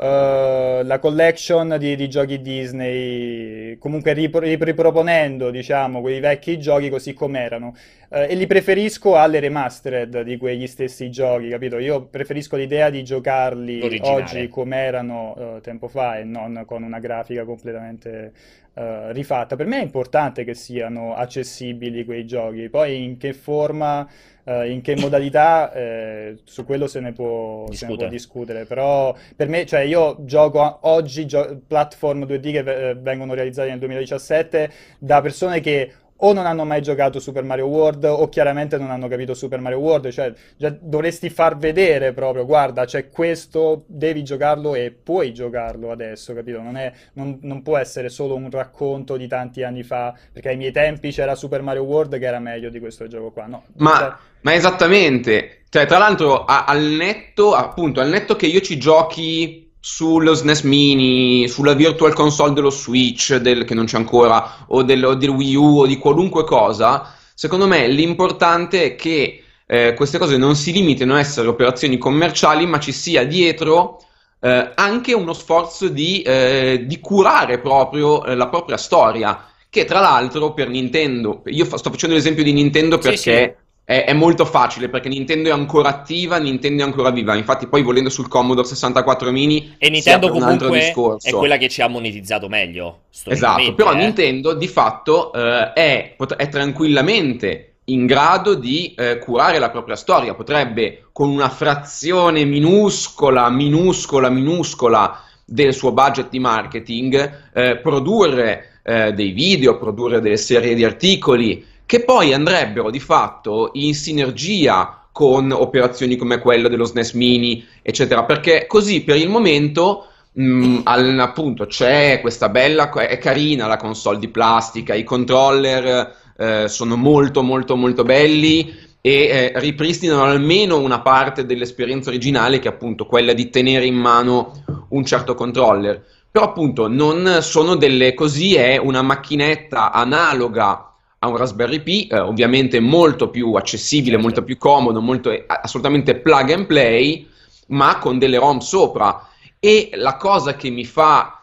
Uh, 0.00 0.84
la 0.84 1.00
collection 1.00 1.74
di, 1.76 1.96
di, 1.96 2.08
giochi 2.08 2.40
Disney, 2.40 3.76
comunque 3.78 4.12
ripro- 4.12 4.44
riproponendo 4.46 5.50
diciamo 5.50 6.00
quei 6.00 6.20
vecchi 6.20 6.56
giochi 6.56 6.88
così 6.88 7.14
com'erano 7.14 7.74
uh, 8.10 8.18
e 8.18 8.36
li 8.36 8.46
preferisco 8.46 9.16
alle 9.16 9.40
remastered 9.40 10.20
di 10.20 10.36
quegli 10.36 10.68
stessi 10.68 11.10
giochi, 11.10 11.48
capito? 11.48 11.78
Io 11.78 12.04
preferisco 12.04 12.54
l'idea 12.54 12.90
di 12.90 13.02
giocarli 13.02 13.80
L'originale. 13.80 14.22
oggi 14.22 14.48
com'erano 14.48 15.34
uh, 15.56 15.60
tempo 15.62 15.88
fa 15.88 16.18
e 16.18 16.22
non 16.22 16.62
con 16.64 16.84
una 16.84 17.00
grafica 17.00 17.44
completamente 17.44 18.32
rifatta. 18.78 19.56
Per 19.56 19.66
me 19.66 19.80
è 19.80 19.82
importante 19.82 20.44
che 20.44 20.54
siano 20.54 21.16
accessibili 21.16 22.04
quei 22.04 22.24
giochi, 22.24 22.68
poi 22.68 23.02
in 23.02 23.16
che 23.16 23.32
forma 23.32 24.08
Uh, 24.48 24.64
in 24.64 24.80
che 24.80 24.96
modalità, 24.96 25.70
eh, 25.74 26.38
su 26.44 26.64
quello 26.64 26.86
se 26.86 27.00
ne, 27.00 27.12
può, 27.12 27.70
se 27.70 27.86
ne, 27.86 27.96
può, 27.96 28.06
discutere. 28.08 28.64
Però 28.64 29.14
per 29.36 29.46
me, 29.46 29.66
cioè 29.66 29.80
io 29.80 30.16
gioco 30.20 30.78
oggi 30.82 31.26
gio- 31.26 31.60
platform 31.66 32.24
2D 32.24 32.52
che 32.52 32.88
eh, 32.90 32.94
vengono 32.94 33.34
realizzati 33.34 33.68
nel 33.68 33.78
2017 33.78 34.72
da 35.00 35.20
persone 35.20 35.60
che 35.60 35.92
o 36.20 36.32
non 36.32 36.46
hanno 36.46 36.64
mai 36.64 36.82
giocato 36.82 37.20
Super 37.20 37.44
Mario 37.44 37.66
World 37.66 38.04
o 38.04 38.28
chiaramente 38.28 38.76
non 38.78 38.90
hanno 38.90 39.08
capito 39.08 39.34
Super 39.34 39.60
Mario 39.60 39.78
World, 39.78 40.10
cioè 40.10 40.32
dovresti 40.80 41.30
far 41.30 41.56
vedere 41.56 42.12
proprio, 42.12 42.44
guarda, 42.44 42.84
c'è 42.84 43.08
questo, 43.08 43.84
devi 43.86 44.24
giocarlo 44.24 44.74
e 44.74 44.90
puoi 44.90 45.32
giocarlo 45.32 45.90
adesso, 45.90 46.34
capito? 46.34 46.60
Non, 46.60 46.76
è, 46.76 46.92
non, 47.14 47.38
non, 47.42 47.62
può 47.62 47.76
essere 47.76 48.08
solo 48.08 48.34
un 48.34 48.50
racconto 48.50 49.16
di 49.16 49.28
tanti 49.28 49.62
anni 49.62 49.82
fa, 49.82 50.14
perché 50.32 50.48
ai 50.48 50.56
miei 50.56 50.72
tempi 50.72 51.10
c'era 51.10 51.34
Super 51.34 51.62
Mario 51.62 51.82
World 51.82 52.18
che 52.18 52.26
era 52.26 52.38
meglio 52.38 52.70
di 52.70 52.80
questo 52.80 53.06
gioco 53.06 53.30
qua, 53.30 53.46
no? 53.46 53.64
Ma, 53.76 53.96
cioè... 53.96 54.12
ma 54.40 54.54
esattamente, 54.54 55.62
cioè 55.68 55.86
tra 55.86 55.98
l'altro 55.98 56.44
a, 56.44 56.64
al 56.64 56.82
netto, 56.82 57.54
appunto, 57.54 58.00
al 58.00 58.08
netto 58.08 58.34
che 58.34 58.46
io 58.46 58.60
ci 58.60 58.78
giochi 58.78 59.67
sullo 59.90 60.34
SNES 60.34 60.60
Mini, 60.64 61.48
sulla 61.48 61.72
Virtual 61.72 62.12
Console 62.12 62.52
dello 62.52 62.68
Switch, 62.68 63.36
del, 63.36 63.64
che 63.64 63.72
non 63.72 63.86
c'è 63.86 63.96
ancora, 63.96 64.66
o 64.66 64.82
del, 64.82 65.02
o 65.02 65.14
del, 65.14 65.30
Wii 65.30 65.54
U 65.54 65.78
o 65.78 65.86
di 65.86 65.96
qualunque 65.96 66.44
cosa, 66.44 67.14
secondo 67.34 67.66
me 67.66 67.88
l'importante 67.88 68.84
è 68.84 68.94
che 68.96 69.42
eh, 69.64 69.94
queste 69.94 70.18
cose 70.18 70.36
non 70.36 70.56
si 70.56 70.72
limitino 70.72 71.14
a 71.14 71.20
essere 71.20 71.48
operazioni 71.48 71.96
commerciali, 71.96 72.66
ma 72.66 72.78
ci 72.78 72.92
sia 72.92 73.24
dietro 73.24 74.02
eh, 74.40 74.72
anche 74.74 75.14
uno 75.14 75.32
sforzo 75.32 75.88
di, 75.88 76.20
eh, 76.20 76.84
di 76.84 77.00
curare 77.00 77.58
proprio 77.58 78.26
eh, 78.26 78.34
la 78.34 78.48
propria 78.48 78.76
storia. 78.76 79.42
Che 79.70 79.84
tra 79.86 80.00
l'altro 80.00 80.52
per 80.52 80.68
Nintendo, 80.68 81.42
io 81.46 81.64
fa, 81.64 81.78
sto 81.78 81.90
facendo 81.90 82.14
l'esempio 82.14 82.44
di 82.44 82.52
Nintendo 82.52 82.98
perché 82.98 83.16
sì, 83.16 83.30
sì 83.30 83.66
è, 83.88 84.04
è, 84.04 84.12
molto 84.12 84.44
facile 84.44 84.90
perché 84.90 85.08
Nintendo 85.08 85.48
è 85.48 85.52
ancora 85.52 85.88
attiva, 85.88 86.36
Nintendo 86.36 86.82
è 86.82 86.84
ancora 86.84 87.08
viva. 87.08 87.34
Infatti, 87.34 87.68
poi 87.68 87.82
volendo 87.82 88.10
sul 88.10 88.28
Commodore 88.28 88.66
64 88.66 89.30
mini, 89.30 89.76
e 89.78 89.88
Nintendo 89.88 90.28
comunque 90.28 90.92
è 91.22 91.30
quella 91.32 91.56
che 91.56 91.70
ci 91.70 91.80
ha 91.80 91.88
monetizzato 91.88 92.48
meglio. 92.48 93.04
Esatto, 93.24 93.72
però 93.72 93.92
eh. 93.92 93.96
Nintendo 93.96 94.52
di 94.52 94.68
fatto 94.68 95.32
eh, 95.32 95.72
è, 95.72 96.16
è, 96.36 96.48
tranquillamente 96.50 97.76
in 97.84 98.04
grado 98.04 98.56
di 98.56 98.92
eh, 98.94 99.16
curare 99.20 99.58
la 99.58 99.70
propria 99.70 99.96
storia. 99.96 100.34
Potrebbe 100.34 101.04
con 101.10 101.30
una 101.30 101.48
frazione 101.48 102.44
minuscola, 102.44 103.48
minuscola, 103.48 104.28
minuscola 104.28 105.22
del 105.46 105.72
suo 105.72 105.92
budget 105.92 106.28
di 106.28 106.40
marketing 106.40 107.48
eh, 107.54 107.78
produrre 107.78 108.80
eh, 108.82 109.14
dei 109.14 109.30
video, 109.30 109.78
produrre 109.78 110.20
delle 110.20 110.36
serie 110.36 110.74
di 110.74 110.84
articoli 110.84 111.76
che 111.88 112.04
poi 112.04 112.34
andrebbero 112.34 112.90
di 112.90 113.00
fatto 113.00 113.70
in 113.72 113.94
sinergia 113.94 115.08
con 115.10 115.50
operazioni 115.52 116.16
come 116.16 116.38
quella 116.38 116.68
dello 116.68 116.84
SNES 116.84 117.12
Mini, 117.14 117.66
eccetera, 117.80 118.24
perché 118.24 118.66
così 118.66 119.04
per 119.04 119.16
il 119.16 119.30
momento 119.30 120.04
mh, 120.32 120.42
mm, 120.42 120.80
al, 120.84 121.18
appunto 121.18 121.64
c'è 121.64 122.20
questa 122.20 122.50
bella, 122.50 122.90
è 122.90 123.16
carina 123.16 123.66
la 123.66 123.78
console 123.78 124.18
di 124.18 124.28
plastica, 124.28 124.92
i 124.92 125.02
controller 125.02 126.14
eh, 126.36 126.68
sono 126.68 126.94
molto 126.96 127.40
molto 127.40 127.74
molto 127.74 128.02
belli 128.02 128.70
e 129.00 129.12
eh, 129.12 129.52
ripristinano 129.54 130.24
almeno 130.24 130.76
una 130.76 131.00
parte 131.00 131.46
dell'esperienza 131.46 132.10
originale 132.10 132.58
che 132.58 132.68
è 132.68 132.72
appunto 132.72 133.06
quella 133.06 133.32
di 133.32 133.48
tenere 133.48 133.86
in 133.86 133.96
mano 133.96 134.62
un 134.90 135.06
certo 135.06 135.34
controller. 135.34 136.04
Però 136.30 136.44
appunto 136.44 136.86
non 136.86 137.38
sono 137.40 137.76
delle 137.76 138.12
così, 138.12 138.56
è 138.56 138.76
una 138.76 139.00
macchinetta 139.00 139.90
analoga 139.90 140.87
a 141.20 141.28
un 141.28 141.36
Raspberry 141.36 141.80
Pi, 141.80 142.06
eh, 142.06 142.18
ovviamente 142.18 142.80
molto 142.80 143.28
più 143.30 143.52
accessibile, 143.54 144.12
certo. 144.12 144.22
molto 144.22 144.44
più 144.44 144.56
comodo, 144.56 145.00
molto, 145.00 145.30
eh, 145.30 145.44
assolutamente 145.46 146.16
plug 146.16 146.50
and 146.50 146.66
play, 146.66 147.28
ma 147.68 147.98
con 147.98 148.18
delle 148.18 148.38
ROM 148.38 148.58
sopra. 148.58 149.26
E 149.58 149.90
la 149.94 150.16
cosa 150.16 150.54
che 150.54 150.70
mi 150.70 150.84
fa 150.84 151.42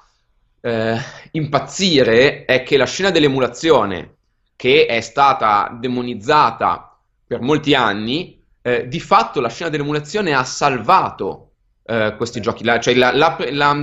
eh, 0.61 0.97
impazzire 1.31 2.45
è 2.45 2.63
che 2.63 2.77
la 2.77 2.85
scena 2.85 3.11
dell'emulazione, 3.11 4.13
che 4.55 4.85
è 4.85 5.01
stata 5.01 5.75
demonizzata 5.77 6.97
per 7.27 7.41
molti 7.41 7.73
anni, 7.73 8.41
eh, 8.61 8.87
di 8.87 8.99
fatto 8.99 9.41
la 9.41 9.49
scena 9.49 9.69
dell'emulazione 9.69 10.33
ha 10.33 10.43
salvato 10.45 11.51
eh, 11.83 12.15
questi 12.15 12.39
giochi. 12.39 12.63
La, 12.63 12.79
cioè 12.79 12.95
la, 12.95 13.13
la, 13.13 13.37
la, 13.51 13.77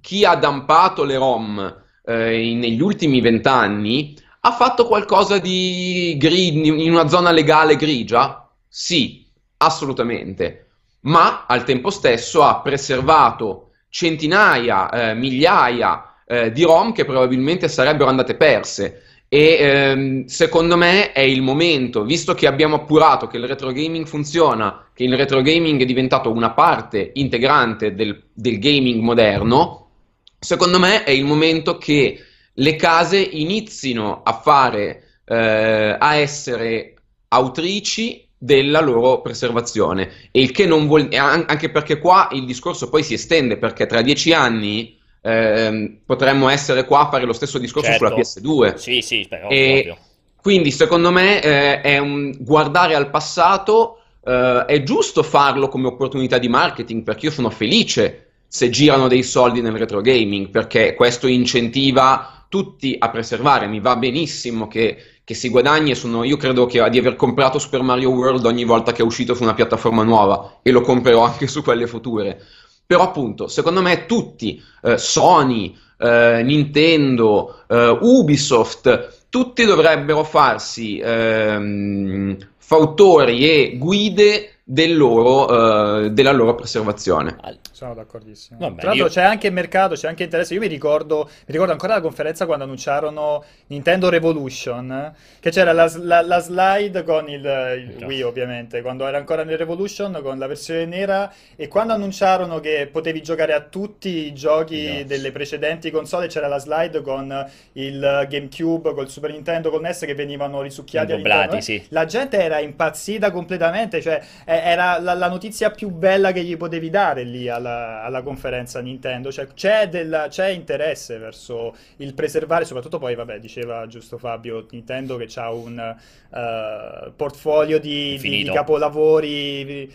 chi 0.00 0.24
ha 0.24 0.34
dampato 0.34 1.04
le 1.04 1.16
ROM 1.16 1.82
eh, 2.04 2.54
negli 2.54 2.80
ultimi 2.82 3.20
vent'anni 3.20 4.16
ha 4.48 4.52
fatto 4.52 4.86
qualcosa 4.86 5.38
di 5.38 6.16
gri- 6.18 6.66
in 6.66 6.90
una 6.90 7.08
zona 7.08 7.30
legale 7.30 7.76
grigia? 7.76 8.50
Sì, 8.66 9.26
assolutamente. 9.58 10.66
Ma 11.00 11.44
al 11.46 11.64
tempo 11.64 11.90
stesso 11.90 12.42
ha 12.42 12.60
preservato 12.60 13.70
centinaia, 13.90 14.90
eh, 14.90 15.14
migliaia 15.14 16.14
eh, 16.26 16.52
di 16.52 16.62
ROM 16.62 16.92
che 16.92 17.04
probabilmente 17.04 17.68
sarebbero 17.68 18.08
andate 18.08 18.34
perse. 18.36 19.02
E 19.28 19.56
ehm, 19.60 20.24
secondo 20.24 20.76
me 20.78 21.12
è 21.12 21.20
il 21.20 21.42
momento, 21.42 22.04
visto 22.04 22.32
che 22.32 22.46
abbiamo 22.46 22.76
appurato 22.76 23.26
che 23.26 23.36
il 23.36 23.46
retro 23.46 23.72
gaming 23.72 24.06
funziona, 24.06 24.86
che 24.94 25.04
il 25.04 25.14
retro 25.14 25.42
gaming 25.42 25.82
è 25.82 25.84
diventato 25.84 26.30
una 26.30 26.52
parte 26.52 27.10
integrante 27.14 27.94
del, 27.94 28.22
del 28.32 28.58
gaming 28.58 29.02
moderno, 29.02 29.90
secondo 30.38 30.78
me 30.78 31.04
è 31.04 31.10
il 31.10 31.26
momento 31.26 31.76
che 31.76 32.22
le 32.58 32.76
case 32.76 33.18
inizino 33.18 34.22
a 34.22 34.32
fare, 34.32 35.02
eh, 35.24 35.96
a 35.98 36.14
essere 36.14 36.94
autrici 37.28 38.26
della 38.36 38.80
loro 38.80 39.20
preservazione. 39.20 40.10
E 40.30 40.40
il 40.40 40.50
che 40.50 40.66
non 40.66 40.86
vuol 40.86 41.08
anche 41.12 41.70
perché 41.70 41.98
qua 41.98 42.28
il 42.32 42.44
discorso 42.44 42.88
poi 42.88 43.02
si 43.02 43.14
estende, 43.14 43.56
perché 43.56 43.86
tra 43.86 44.02
dieci 44.02 44.32
anni 44.32 44.96
eh, 45.20 46.00
potremmo 46.04 46.48
essere 46.48 46.84
qua 46.84 47.00
a 47.00 47.10
fare 47.10 47.24
lo 47.24 47.32
stesso 47.32 47.58
discorso 47.58 47.90
certo. 47.90 48.06
sulla 48.06 48.20
PS2. 48.20 48.76
Sì, 48.76 49.00
sì, 49.02 49.26
però, 49.28 49.48
e, 49.48 49.96
Quindi 50.40 50.70
secondo 50.70 51.10
me 51.10 51.42
eh, 51.42 51.80
è 51.80 51.98
un 51.98 52.34
guardare 52.38 52.94
al 52.94 53.10
passato, 53.10 54.00
eh, 54.24 54.64
è 54.66 54.82
giusto 54.82 55.22
farlo 55.22 55.68
come 55.68 55.88
opportunità 55.88 56.38
di 56.38 56.48
marketing 56.48 57.02
perché 57.02 57.26
io 57.26 57.32
sono 57.32 57.50
felice 57.50 58.24
se 58.50 58.70
girano 58.70 59.08
dei 59.08 59.22
soldi 59.22 59.60
nel 59.60 59.76
retro 59.76 60.00
gaming 60.00 60.48
perché 60.48 60.94
questo 60.94 61.26
incentiva 61.26 62.37
tutti 62.48 62.96
a 62.98 63.10
preservare, 63.10 63.66
mi 63.66 63.80
va 63.80 63.96
benissimo 63.96 64.68
che, 64.68 64.96
che 65.24 65.34
si 65.34 65.48
guadagni 65.48 65.94
sono, 65.94 66.24
io 66.24 66.36
credo 66.36 66.66
che, 66.66 66.88
di 66.90 66.98
aver 66.98 67.16
comprato 67.16 67.58
Super 67.58 67.82
Mario 67.82 68.10
World 68.10 68.44
ogni 68.46 68.64
volta 68.64 68.92
che 68.92 69.02
è 69.02 69.04
uscito 69.04 69.34
su 69.34 69.42
una 69.42 69.54
piattaforma 69.54 70.02
nuova 70.02 70.58
e 70.62 70.70
lo 70.70 70.80
comprerò 70.80 71.22
anche 71.22 71.46
su 71.46 71.62
quelle 71.62 71.86
future. 71.86 72.40
Però 72.86 73.02
appunto, 73.02 73.48
secondo 73.48 73.82
me 73.82 74.06
tutti, 74.06 74.62
eh, 74.82 74.96
Sony, 74.96 75.76
eh, 75.98 76.42
Nintendo, 76.42 77.64
eh, 77.68 77.98
Ubisoft, 78.00 79.26
tutti 79.28 79.64
dovrebbero 79.64 80.24
farsi 80.24 80.98
ehm, 80.98 82.36
fautori 82.56 83.48
e 83.48 83.76
guide 83.76 84.60
del 84.64 84.96
loro, 84.96 85.44
uh, 85.46 86.08
della 86.10 86.32
loro 86.32 86.54
preservazione. 86.54 87.36
Sono 87.78 87.94
d'accordissimo. 87.94 88.58
Vabbè, 88.58 88.80
Tra 88.80 88.88
l'altro 88.88 89.06
io... 89.06 89.12
c'è 89.12 89.22
anche 89.22 89.50
mercato, 89.50 89.94
c'è 89.94 90.08
anche 90.08 90.24
interesse. 90.24 90.52
Io 90.52 90.58
mi 90.58 90.66
ricordo, 90.66 91.28
mi 91.28 91.52
ricordo 91.52 91.70
ancora 91.70 91.94
la 91.94 92.00
conferenza 92.00 92.44
quando 92.44 92.64
annunciarono 92.64 93.44
Nintendo 93.68 94.08
Revolution, 94.08 95.14
che 95.38 95.50
c'era 95.50 95.70
la, 95.72 95.88
la, 95.98 96.22
la 96.22 96.40
slide 96.40 97.04
con 97.04 97.28
il, 97.28 97.96
il 97.96 98.04
Wii 98.04 98.22
ovviamente, 98.22 98.82
quando 98.82 99.06
era 99.06 99.16
ancora 99.16 99.44
nel 99.44 99.56
Revolution 99.56 100.18
con 100.24 100.40
la 100.40 100.48
versione 100.48 100.86
nera 100.86 101.32
e 101.54 101.68
quando 101.68 101.92
annunciarono 101.92 102.58
che 102.58 102.88
potevi 102.90 103.22
giocare 103.22 103.52
a 103.52 103.60
tutti 103.60 104.26
i 104.26 104.34
giochi 104.34 104.74
yes. 104.74 105.04
delle 105.04 105.30
precedenti 105.30 105.92
console 105.92 106.26
c'era 106.26 106.48
la 106.48 106.58
slide 106.58 107.00
con 107.00 107.48
il 107.74 108.26
GameCube, 108.28 108.92
col 108.92 109.08
Super 109.08 109.30
Nintendo, 109.30 109.70
con 109.70 109.82
NES 109.82 110.00
che 110.00 110.16
venivano 110.16 110.62
risucchiati 110.62 111.12
all'interno. 111.12 111.60
Sì. 111.60 111.80
La 111.90 112.06
gente 112.06 112.42
era 112.42 112.58
impazzita 112.58 113.30
completamente, 113.30 114.02
cioè 114.02 114.20
era 114.44 114.98
la, 114.98 115.14
la, 115.14 115.28
notizia 115.28 115.70
più 115.70 115.90
bella 115.90 116.32
che 116.32 116.42
gli 116.42 116.56
potevi 116.56 116.90
dare 116.90 117.22
lì 117.22 117.48
alla, 117.48 117.67
alla 117.68 118.22
conferenza 118.22 118.80
Nintendo. 118.80 119.30
Cioè, 119.30 119.48
c'è, 119.54 119.88
della, 119.88 120.28
c'è, 120.28 120.48
interesse 120.48 121.18
verso 121.18 121.74
il 121.96 122.14
preservare, 122.14 122.64
soprattutto 122.64 122.98
poi, 122.98 123.14
vabbè, 123.14 123.38
diceva 123.38 123.86
giusto 123.86 124.18
Fabio, 124.18 124.66
Nintendo 124.70 125.16
che 125.16 125.28
ha 125.36 125.52
un 125.52 125.96
uh, 126.30 127.12
portfolio 127.14 127.78
di, 127.78 128.18
di, 128.18 128.42
di, 128.44 128.50
capolavori 128.50 129.92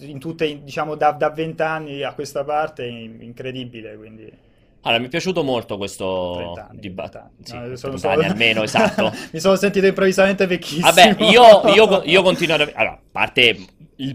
in 0.00 0.18
tutte, 0.18 0.62
diciamo, 0.62 0.94
da 0.94 1.12
vent'anni 1.34 2.02
a 2.02 2.12
questa 2.14 2.44
parte 2.44 2.84
incredibile, 2.84 3.96
quindi... 3.96 4.44
Allora, 4.86 5.00
mi 5.00 5.08
è 5.08 5.10
piaciuto 5.10 5.42
molto 5.42 5.76
questo 5.78 6.54
dibattito. 6.70 7.30
Sì, 7.42 7.56
no, 7.56 7.74
sono, 7.74 7.96
sono... 7.96 8.20
almeno, 8.22 8.62
esatto. 8.64 9.12
mi 9.32 9.40
sono 9.40 9.56
sentito 9.56 9.84
improvvisamente 9.84 10.46
vecchissimo. 10.46 10.92
Vabbè, 10.92 11.16
io, 11.24 11.66
io, 11.74 12.02
io 12.04 12.22
continuo 12.22 12.54
a... 12.54 12.70
Allora, 12.72 12.92
a 12.92 13.00
parte 13.10 13.56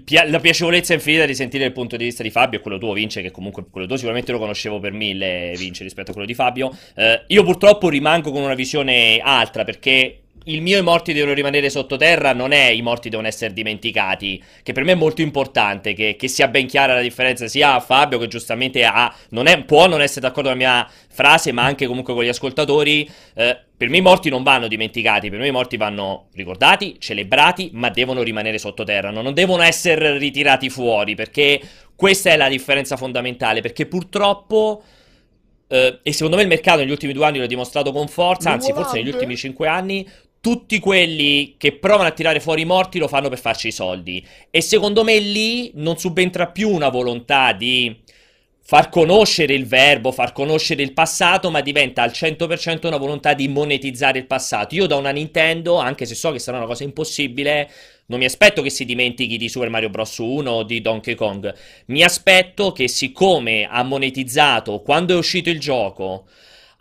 Pia- 0.03 0.29
la 0.29 0.39
piacevolezza 0.39 0.93
infinita 0.93 1.25
di 1.25 1.33
sentire 1.33 1.65
il 1.65 1.71
punto 1.71 1.97
di 1.97 2.03
vista 2.03 2.21
di 2.21 2.29
Fabio 2.29 2.59
e 2.59 2.61
quello 2.61 2.77
tuo, 2.77 2.93
Vince, 2.93 3.21
che 3.21 3.31
comunque 3.31 3.65
quello 3.69 3.87
tuo 3.87 3.95
sicuramente 3.95 4.31
lo 4.31 4.37
conoscevo 4.37 4.79
per 4.79 4.91
mille, 4.91 5.55
Vince, 5.57 5.83
rispetto 5.83 6.11
a 6.11 6.13
quello 6.13 6.27
di 6.27 6.35
Fabio. 6.35 6.75
Eh, 6.95 7.23
io 7.27 7.43
purtroppo 7.43 7.89
rimango 7.89 8.31
con 8.31 8.43
una 8.43 8.53
visione 8.53 9.19
altra 9.23 9.63
perché 9.63 10.19
il 10.45 10.61
mio 10.61 10.79
i 10.79 10.81
morti 10.81 11.13
devono 11.13 11.33
rimanere 11.33 11.69
sottoterra 11.69 12.33
non 12.33 12.51
è 12.51 12.69
i 12.69 12.81
morti 12.81 13.09
devono 13.09 13.27
essere 13.27 13.53
dimenticati, 13.53 14.41
che 14.63 14.73
per 14.73 14.83
me 14.83 14.93
è 14.93 14.95
molto 14.95 15.21
importante 15.21 15.93
che, 15.93 16.15
che 16.17 16.27
sia 16.27 16.47
ben 16.47 16.65
chiara 16.65 16.95
la 16.95 17.01
differenza 17.01 17.47
sia 17.47 17.75
a 17.75 17.79
Fabio 17.79 18.17
che 18.17 18.27
giustamente 18.27 18.83
ha, 18.83 19.13
non 19.29 19.45
è, 19.45 19.63
può 19.63 19.87
non 19.87 20.01
essere 20.01 20.21
d'accordo 20.21 20.49
con 20.49 20.57
la 20.57 20.65
mia 20.65 20.89
frase, 21.09 21.51
ma 21.51 21.63
anche 21.63 21.85
comunque 21.85 22.13
con 22.15 22.23
gli 22.23 22.29
ascoltatori. 22.29 23.07
Eh, 23.35 23.57
per 23.77 23.89
me 23.89 23.97
i 23.97 24.01
morti 24.01 24.29
non 24.29 24.41
vanno 24.41 24.67
dimenticati, 24.67 25.29
per 25.29 25.39
me 25.39 25.47
i 25.47 25.51
morti 25.51 25.77
vanno 25.77 26.27
ricordati, 26.33 26.95
celebrati, 26.99 27.69
ma 27.73 27.89
devono 27.89 28.23
rimanere 28.23 28.57
sottoterra, 28.57 29.11
non 29.11 29.33
devono 29.33 29.63
essere 29.63 30.17
ritirati 30.17 30.69
fuori, 30.69 31.15
perché 31.15 31.61
questa 31.95 32.31
è 32.31 32.37
la 32.37 32.47
differenza 32.49 32.97
fondamentale, 32.97 33.61
perché 33.61 33.85
purtroppo... 33.85 34.83
Uh, 35.71 35.99
e 36.03 36.11
secondo 36.11 36.35
me 36.35 36.41
il 36.41 36.49
mercato 36.49 36.79
negli 36.79 36.91
ultimi 36.91 37.13
due 37.13 37.25
anni 37.25 37.39
l'ha 37.39 37.45
dimostrato 37.45 37.93
con 37.93 38.09
forza, 38.09 38.51
anzi 38.51 38.73
forse 38.73 38.97
negli 38.97 39.07
ultimi 39.07 39.37
cinque 39.37 39.69
anni, 39.69 40.05
tutti 40.41 40.79
quelli 40.79 41.53
che 41.57 41.73
provano 41.73 42.09
a 42.09 42.11
tirare 42.11 42.39
fuori 42.39 42.61
i 42.61 42.65
morti 42.65 42.97
lo 42.97 43.07
fanno 43.07 43.29
per 43.29 43.39
farci 43.39 43.67
i 43.67 43.71
soldi. 43.71 44.25
E 44.49 44.59
secondo 44.61 45.03
me 45.03 45.19
lì 45.19 45.71
non 45.75 45.99
subentra 45.99 46.47
più 46.47 46.69
una 46.69 46.89
volontà 46.89 47.53
di 47.53 47.95
far 48.63 48.89
conoscere 48.89 49.53
il 49.53 49.67
verbo, 49.67 50.11
far 50.11 50.31
conoscere 50.31 50.81
il 50.81 50.93
passato, 50.93 51.51
ma 51.51 51.61
diventa 51.61 52.01
al 52.01 52.09
100% 52.09 52.87
una 52.87 52.97
volontà 52.97 53.33
di 53.33 53.47
monetizzare 53.49 54.17
il 54.17 54.25
passato. 54.25 54.73
Io 54.73 54.87
da 54.87 54.95
una 54.95 55.11
Nintendo, 55.11 55.77
anche 55.77 56.05
se 56.05 56.15
so 56.15 56.31
che 56.31 56.39
sarà 56.39 56.57
una 56.57 56.65
cosa 56.65 56.83
impossibile, 56.83 57.69
non 58.07 58.17
mi 58.17 58.25
aspetto 58.25 58.63
che 58.63 58.71
si 58.71 58.83
dimentichi 58.83 59.37
di 59.37 59.47
Super 59.47 59.69
Mario 59.69 59.89
Bros. 59.89 60.17
1 60.17 60.49
o 60.49 60.63
di 60.63 60.81
Donkey 60.81 61.13
Kong. 61.13 61.53
Mi 61.87 62.01
aspetto 62.01 62.71
che 62.71 62.87
siccome 62.87 63.67
ha 63.69 63.83
monetizzato 63.83 64.79
quando 64.81 65.13
è 65.13 65.17
uscito 65.17 65.49
il 65.49 65.59
gioco, 65.59 66.25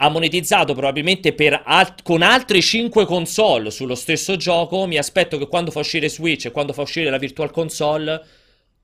ha 0.03 0.09
monetizzato 0.09 0.73
probabilmente 0.73 1.35
alt- 1.65 2.03
con 2.03 2.23
altre 2.23 2.61
5 2.61 3.05
console 3.05 3.71
sullo 3.71 3.95
stesso 3.95 4.37
gioco. 4.37 4.87
Mi 4.87 4.97
aspetto 4.97 5.37
che 5.37 5.47
quando 5.47 5.71
fa 5.71 5.81
uscire 5.81 6.09
Switch 6.09 6.47
e 6.47 6.51
quando 6.51 6.73
fa 6.73 6.83
uscire 6.83 7.11
la 7.11 7.19
Virtual 7.19 7.51
Console 7.51 8.25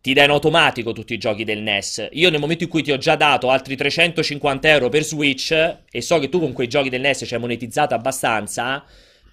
ti 0.03 0.13
dà 0.13 0.25
in 0.25 0.31
automatico 0.31 0.93
tutti 0.93 1.15
i 1.15 1.19
giochi 1.19 1.45
del 1.45 1.63
NES. 1.63 2.09
Io 2.13 2.29
nel 2.29 2.39
momento 2.39 2.65
in 2.65 2.71
cui 2.71 2.83
ti 2.83 2.93
ho 2.93 2.99
già 2.99 3.17
dato 3.17 3.49
altri 3.49 3.77
350 3.77 4.69
euro 4.69 4.89
per 4.91 5.05
Switch 5.05 5.53
e 5.91 6.01
so 6.03 6.19
che 6.19 6.29
tu 6.29 6.39
con 6.39 6.53
quei 6.53 6.69
giochi 6.69 6.91
del 6.91 7.01
NES 7.01 7.25
ci 7.27 7.35
hai 7.35 7.41
monetizzato 7.41 7.95
abbastanza 7.95 8.85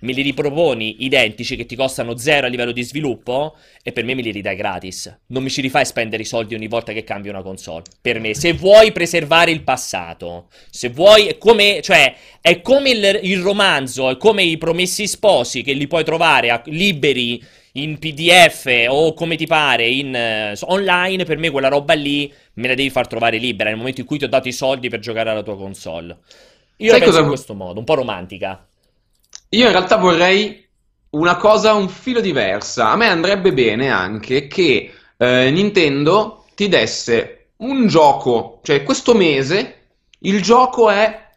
me 0.03 0.11
li 0.11 0.21
riproponi 0.21 1.03
identici 1.03 1.55
che 1.55 1.65
ti 1.65 1.75
costano 1.75 2.17
zero 2.17 2.47
a 2.47 2.49
livello 2.49 2.71
di 2.71 2.83
sviluppo 2.83 3.55
e 3.81 3.91
per 3.91 4.03
me 4.03 4.13
me 4.13 4.21
li 4.21 4.31
ridai 4.31 4.55
gratis. 4.55 5.19
Non 5.27 5.43
mi 5.43 5.49
ci 5.49 5.61
rifai 5.61 5.85
spendere 5.85 6.23
i 6.23 6.25
soldi 6.25 6.55
ogni 6.55 6.67
volta 6.67 6.93
che 6.93 7.03
cambio 7.03 7.31
una 7.31 7.41
console. 7.41 7.83
Per 8.01 8.19
me, 8.19 8.35
se 8.35 8.53
vuoi 8.53 8.91
preservare 8.91 9.51
il 9.51 9.63
passato, 9.63 10.47
se 10.69 10.89
vuoi, 10.89 11.27
è 11.27 11.37
come, 11.37 11.81
cioè, 11.81 12.15
è 12.41 12.61
come 12.61 12.89
il, 12.89 13.19
il 13.23 13.39
romanzo, 13.39 14.09
è 14.09 14.17
come 14.17 14.43
i 14.43 14.57
promessi 14.57 15.07
sposi 15.07 15.63
che 15.63 15.73
li 15.73 15.87
puoi 15.87 16.03
trovare 16.03 16.49
a, 16.49 16.61
liberi 16.65 17.41
in 17.75 17.97
PDF 17.97 18.85
o 18.89 19.13
come 19.13 19.35
ti 19.35 19.47
pare 19.47 19.87
in 19.87 20.13
uh, 20.13 20.71
online, 20.71 21.23
per 21.23 21.37
me 21.37 21.49
quella 21.49 21.69
roba 21.69 21.93
lì 21.93 22.31
me 22.55 22.67
la 22.67 22.75
devi 22.75 22.91
far 22.91 23.07
trovare 23.07 23.37
libera 23.37 23.69
nel 23.69 23.79
momento 23.79 24.01
in 24.01 24.05
cui 24.05 24.19
ti 24.19 24.25
ho 24.25 24.29
dato 24.29 24.47
i 24.47 24.51
soldi 24.51 24.89
per 24.89 24.99
giocare 24.99 25.31
alla 25.31 25.41
tua 25.41 25.57
console. 25.57 26.17
Io 26.77 26.89
Sai 26.89 26.99
la 26.99 27.05
penso 27.05 27.11
cosa... 27.11 27.21
in 27.21 27.27
questo 27.27 27.53
modo, 27.55 27.79
un 27.79 27.85
po' 27.85 27.95
romantica. 27.95 28.67
Io 29.53 29.65
in 29.67 29.71
realtà 29.71 29.97
vorrei 29.97 30.65
una 31.11 31.37
cosa 31.37 31.73
un 31.73 31.87
filo 31.87 32.21
diversa. 32.21 32.89
A 32.89 32.95
me 32.95 33.07
andrebbe 33.07 33.53
bene 33.53 33.89
anche 33.89 34.47
che 34.47 34.91
eh, 35.15 35.51
Nintendo 35.51 36.45
ti 36.55 36.67
desse 36.67 37.49
un 37.57 37.87
gioco, 37.87 38.59
cioè 38.63 38.83
questo 38.83 39.13
mese 39.13 39.81
il 40.19 40.41
gioco 40.41 40.89
è 40.89 41.29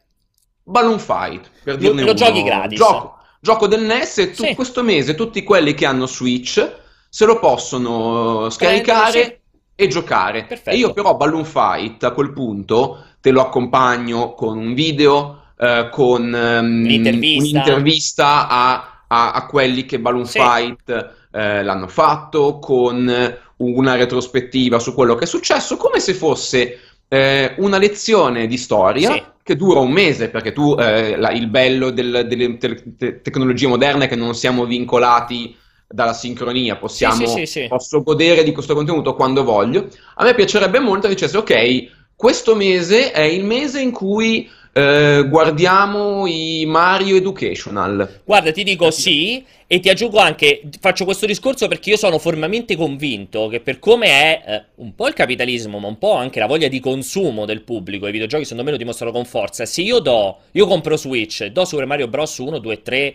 Balloon 0.62 0.98
Fight, 0.98 1.50
per 1.62 1.76
dirne 1.76 2.00
lo, 2.00 2.08
lo 2.08 2.14
giochi 2.14 2.42
gratis. 2.42 2.78
Gioco, 2.78 3.18
gioco 3.40 3.66
del 3.66 3.82
NES 3.82 4.18
e 4.18 4.30
tu, 4.30 4.44
sì. 4.44 4.54
questo 4.54 4.82
mese 4.82 5.14
tutti 5.14 5.42
quelli 5.42 5.74
che 5.74 5.84
hanno 5.84 6.06
Switch 6.06 6.74
se 7.08 7.24
lo 7.26 7.38
possono 7.38 8.48
scaricare 8.48 9.20
eh, 9.20 9.24
sì. 9.24 9.38
e 9.74 9.88
giocare. 9.88 10.44
Perfetto. 10.44 10.70
E 10.70 10.78
io 10.78 10.92
però 10.94 11.16
Balloon 11.16 11.44
Fight 11.44 12.02
a 12.04 12.12
quel 12.12 12.32
punto 12.32 13.04
te 13.20 13.30
lo 13.30 13.42
accompagno 13.42 14.32
con 14.32 14.56
un 14.56 14.72
video 14.72 15.42
eh, 15.58 15.88
con 15.90 16.22
um, 16.22 16.84
un'intervista, 16.84 18.48
a, 18.48 19.04
a, 19.06 19.32
a, 19.32 19.46
quelli 19.46 19.84
che 19.86 19.98
Balloon 19.98 20.26
sì. 20.26 20.38
Fight 20.38 21.14
eh, 21.32 21.62
l'hanno 21.62 21.88
fatto, 21.88 22.58
con 22.58 23.34
una 23.56 23.94
retrospettiva 23.94 24.78
su 24.78 24.92
quello 24.92 25.14
che 25.14 25.24
è 25.24 25.26
successo, 25.26 25.76
come 25.76 26.00
se 26.00 26.14
fosse 26.14 26.78
eh, 27.08 27.54
una 27.58 27.78
lezione 27.78 28.46
di 28.46 28.56
storia. 28.56 29.12
Sì. 29.12 29.22
Che 29.46 29.54
dura 29.54 29.78
un 29.78 29.92
mese 29.92 30.28
perché 30.28 30.52
tu 30.52 30.74
eh, 30.76 31.16
la, 31.16 31.30
il 31.30 31.46
bello 31.46 31.90
del, 31.90 32.26
delle 32.26 32.58
te- 32.58 32.96
te- 32.98 33.20
tecnologie 33.22 33.68
moderne 33.68 34.06
è 34.06 34.08
che 34.08 34.16
non 34.16 34.34
siamo 34.34 34.64
vincolati 34.64 35.54
dalla 35.86 36.14
sincronia, 36.14 36.74
possiamo, 36.74 37.26
sì, 37.26 37.46
sì, 37.46 37.66
posso 37.68 38.02
godere 38.02 38.42
di 38.42 38.50
questo 38.50 38.74
contenuto 38.74 39.14
quando 39.14 39.44
voglio. 39.44 39.86
A 40.16 40.24
me 40.24 40.34
piacerebbe 40.34 40.80
molto 40.80 41.06
che 41.06 41.14
dicesse: 41.14 41.36
Ok, 41.36 41.88
questo 42.16 42.56
mese 42.56 43.12
è 43.12 43.20
il 43.20 43.44
mese 43.44 43.80
in 43.80 43.92
cui 43.92 44.50
eh, 44.76 45.26
guardiamo 45.26 46.26
i 46.26 46.64
Mario 46.66 47.16
Educational. 47.16 48.20
Guarda, 48.24 48.52
ti 48.52 48.62
dico 48.62 48.90
sì, 48.90 49.42
e 49.66 49.80
ti 49.80 49.88
aggiungo 49.88 50.18
anche, 50.18 50.60
faccio 50.80 51.06
questo 51.06 51.24
discorso 51.24 51.66
perché 51.66 51.88
io 51.88 51.96
sono 51.96 52.18
fermamente 52.18 52.76
convinto 52.76 53.48
che 53.48 53.60
per 53.60 53.78
come 53.78 54.06
è 54.06 54.42
eh, 54.46 54.64
un 54.74 54.94
po' 54.94 55.08
il 55.08 55.14
capitalismo, 55.14 55.78
ma 55.78 55.88
un 55.88 55.96
po' 55.96 56.12
anche 56.12 56.40
la 56.40 56.46
voglia 56.46 56.68
di 56.68 56.78
consumo 56.78 57.46
del 57.46 57.62
pubblico, 57.62 58.06
i 58.06 58.12
videogiochi 58.12 58.42
secondo 58.42 58.64
me 58.64 58.72
lo 58.72 58.76
dimostrano 58.76 59.12
con 59.12 59.24
forza, 59.24 59.64
se 59.64 59.80
io 59.80 59.98
do, 60.00 60.40
io 60.50 60.66
compro 60.66 60.98
Switch, 60.98 61.46
do 61.46 61.64
Super 61.64 61.86
Mario 61.86 62.08
Bros. 62.08 62.36
1, 62.36 62.58
2, 62.58 62.82
3 62.82 63.14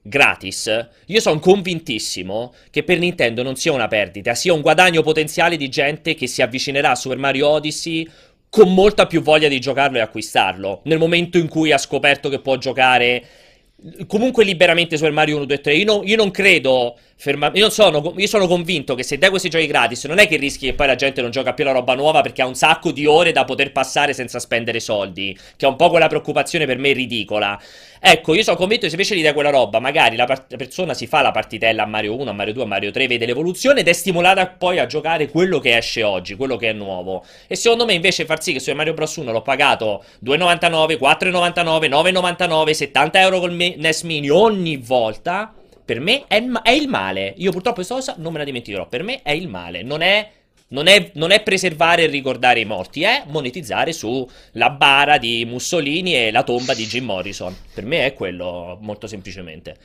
gratis, 0.00 0.88
io 1.06 1.20
sono 1.20 1.38
convintissimo 1.38 2.54
che 2.70 2.84
per 2.84 2.98
Nintendo 2.98 3.42
non 3.42 3.54
sia 3.56 3.72
una 3.72 3.86
perdita, 3.86 4.34
sia 4.34 4.54
un 4.54 4.62
guadagno 4.62 5.02
potenziale 5.02 5.58
di 5.58 5.68
gente 5.68 6.14
che 6.14 6.26
si 6.26 6.40
avvicinerà 6.40 6.92
a 6.92 6.96
Super 6.96 7.18
Mario 7.18 7.48
Odyssey 7.48 8.08
con 8.52 8.74
molta 8.74 9.06
più 9.06 9.22
voglia 9.22 9.48
di 9.48 9.58
giocarlo 9.58 9.96
e 9.96 10.02
acquistarlo. 10.02 10.82
Nel 10.84 10.98
momento 10.98 11.38
in 11.38 11.48
cui 11.48 11.72
ha 11.72 11.78
scoperto 11.78 12.28
che 12.28 12.38
può 12.38 12.58
giocare 12.58 13.24
comunque 14.06 14.44
liberamente 14.44 14.98
Super 14.98 15.10
Mario 15.10 15.36
1, 15.36 15.46
2 15.46 15.54
e 15.54 15.60
3. 15.62 15.74
Io, 15.74 15.84
no, 15.86 16.02
io 16.04 16.16
non 16.16 16.30
credo, 16.30 16.98
ferma, 17.22 17.52
io, 17.54 17.70
sono, 17.70 18.14
io, 18.16 18.26
sono, 18.26 18.48
convinto 18.48 18.96
che 18.96 19.04
se 19.04 19.16
dai 19.16 19.30
questi 19.30 19.48
giochi 19.48 19.68
gratis 19.68 20.06
non 20.06 20.18
è 20.18 20.26
che 20.26 20.36
rischi 20.36 20.66
che 20.66 20.74
poi 20.74 20.88
la 20.88 20.96
gente 20.96 21.22
non 21.22 21.30
gioca 21.30 21.54
più 21.54 21.62
la 21.62 21.70
roba 21.70 21.94
nuova 21.94 22.20
perché 22.20 22.42
ha 22.42 22.46
un 22.46 22.56
sacco 22.56 22.90
di 22.90 23.06
ore 23.06 23.30
da 23.30 23.44
poter 23.44 23.70
passare 23.70 24.12
senza 24.12 24.40
spendere 24.40 24.80
soldi, 24.80 25.38
che 25.54 25.64
è 25.64 25.68
un 25.68 25.76
po' 25.76 25.88
quella 25.88 26.08
preoccupazione 26.08 26.66
per 26.66 26.78
me 26.78 26.90
ridicola. 26.90 27.56
Ecco, 28.00 28.34
io 28.34 28.42
sono 28.42 28.56
convinto 28.56 28.82
che 28.82 28.88
se 28.88 28.96
invece 28.96 29.14
gli 29.14 29.22
dai 29.22 29.34
quella 29.34 29.50
roba, 29.50 29.78
magari 29.78 30.16
la, 30.16 30.24
part- 30.24 30.50
la, 30.50 30.56
persona 30.56 30.94
si 30.94 31.06
fa 31.06 31.22
la 31.22 31.30
partitella 31.30 31.84
a 31.84 31.86
Mario 31.86 32.16
1, 32.16 32.28
a 32.28 32.32
Mario 32.32 32.54
2, 32.54 32.62
a 32.64 32.66
Mario 32.66 32.90
3, 32.90 33.06
vede 33.06 33.24
l'evoluzione 33.24 33.80
ed 33.80 33.86
è 33.86 33.92
stimolata 33.92 34.48
poi 34.48 34.80
a 34.80 34.86
giocare 34.86 35.28
quello 35.28 35.60
che 35.60 35.76
esce 35.76 36.02
oggi, 36.02 36.34
quello 36.34 36.56
che 36.56 36.70
è 36.70 36.72
nuovo. 36.72 37.24
E 37.46 37.54
secondo 37.54 37.84
me 37.84 37.92
invece 37.92 38.24
far 38.24 38.42
sì 38.42 38.52
che 38.52 38.58
su 38.58 38.72
Mario 38.72 38.94
Bros 38.94 39.14
1 39.14 39.30
l'ho 39.30 39.42
pagato 39.42 40.02
2,99, 40.24 40.98
4,99, 40.98 41.88
9,99, 41.88 42.70
70 42.72 43.20
euro 43.20 43.38
col 43.38 43.52
NES 43.52 44.02
Mini 44.02 44.28
ogni 44.28 44.76
volta, 44.78 45.54
per 45.92 46.00
me 46.00 46.24
è, 46.26 46.42
è 46.62 46.70
il 46.70 46.88
male. 46.88 47.34
Io 47.36 47.50
purtroppo 47.50 47.76
questa 47.76 47.94
cosa 47.94 48.14
non 48.16 48.32
me 48.32 48.38
la 48.38 48.44
dimenticherò, 48.44 48.88
per 48.88 49.02
me 49.02 49.20
è 49.22 49.32
il 49.32 49.46
male, 49.46 49.82
non 49.82 50.00
è 50.00 50.30
non 50.68 50.86
è, 50.86 51.10
non 51.16 51.32
è, 51.32 51.42
preservare 51.42 52.04
e 52.04 52.06
ricordare 52.06 52.60
i 52.60 52.64
morti, 52.64 53.02
è 53.02 53.24
monetizzare 53.26 53.92
sulla 53.92 54.70
bara 54.70 55.18
di 55.18 55.44
Mussolini 55.44 56.16
e 56.16 56.30
la 56.30 56.44
tomba 56.44 56.72
di 56.72 56.86
Jim 56.86 57.04
Morrison. 57.04 57.54
Per 57.74 57.84
me 57.84 58.06
è 58.06 58.14
quello, 58.14 58.78
molto 58.80 59.06
semplicemente. 59.06 59.76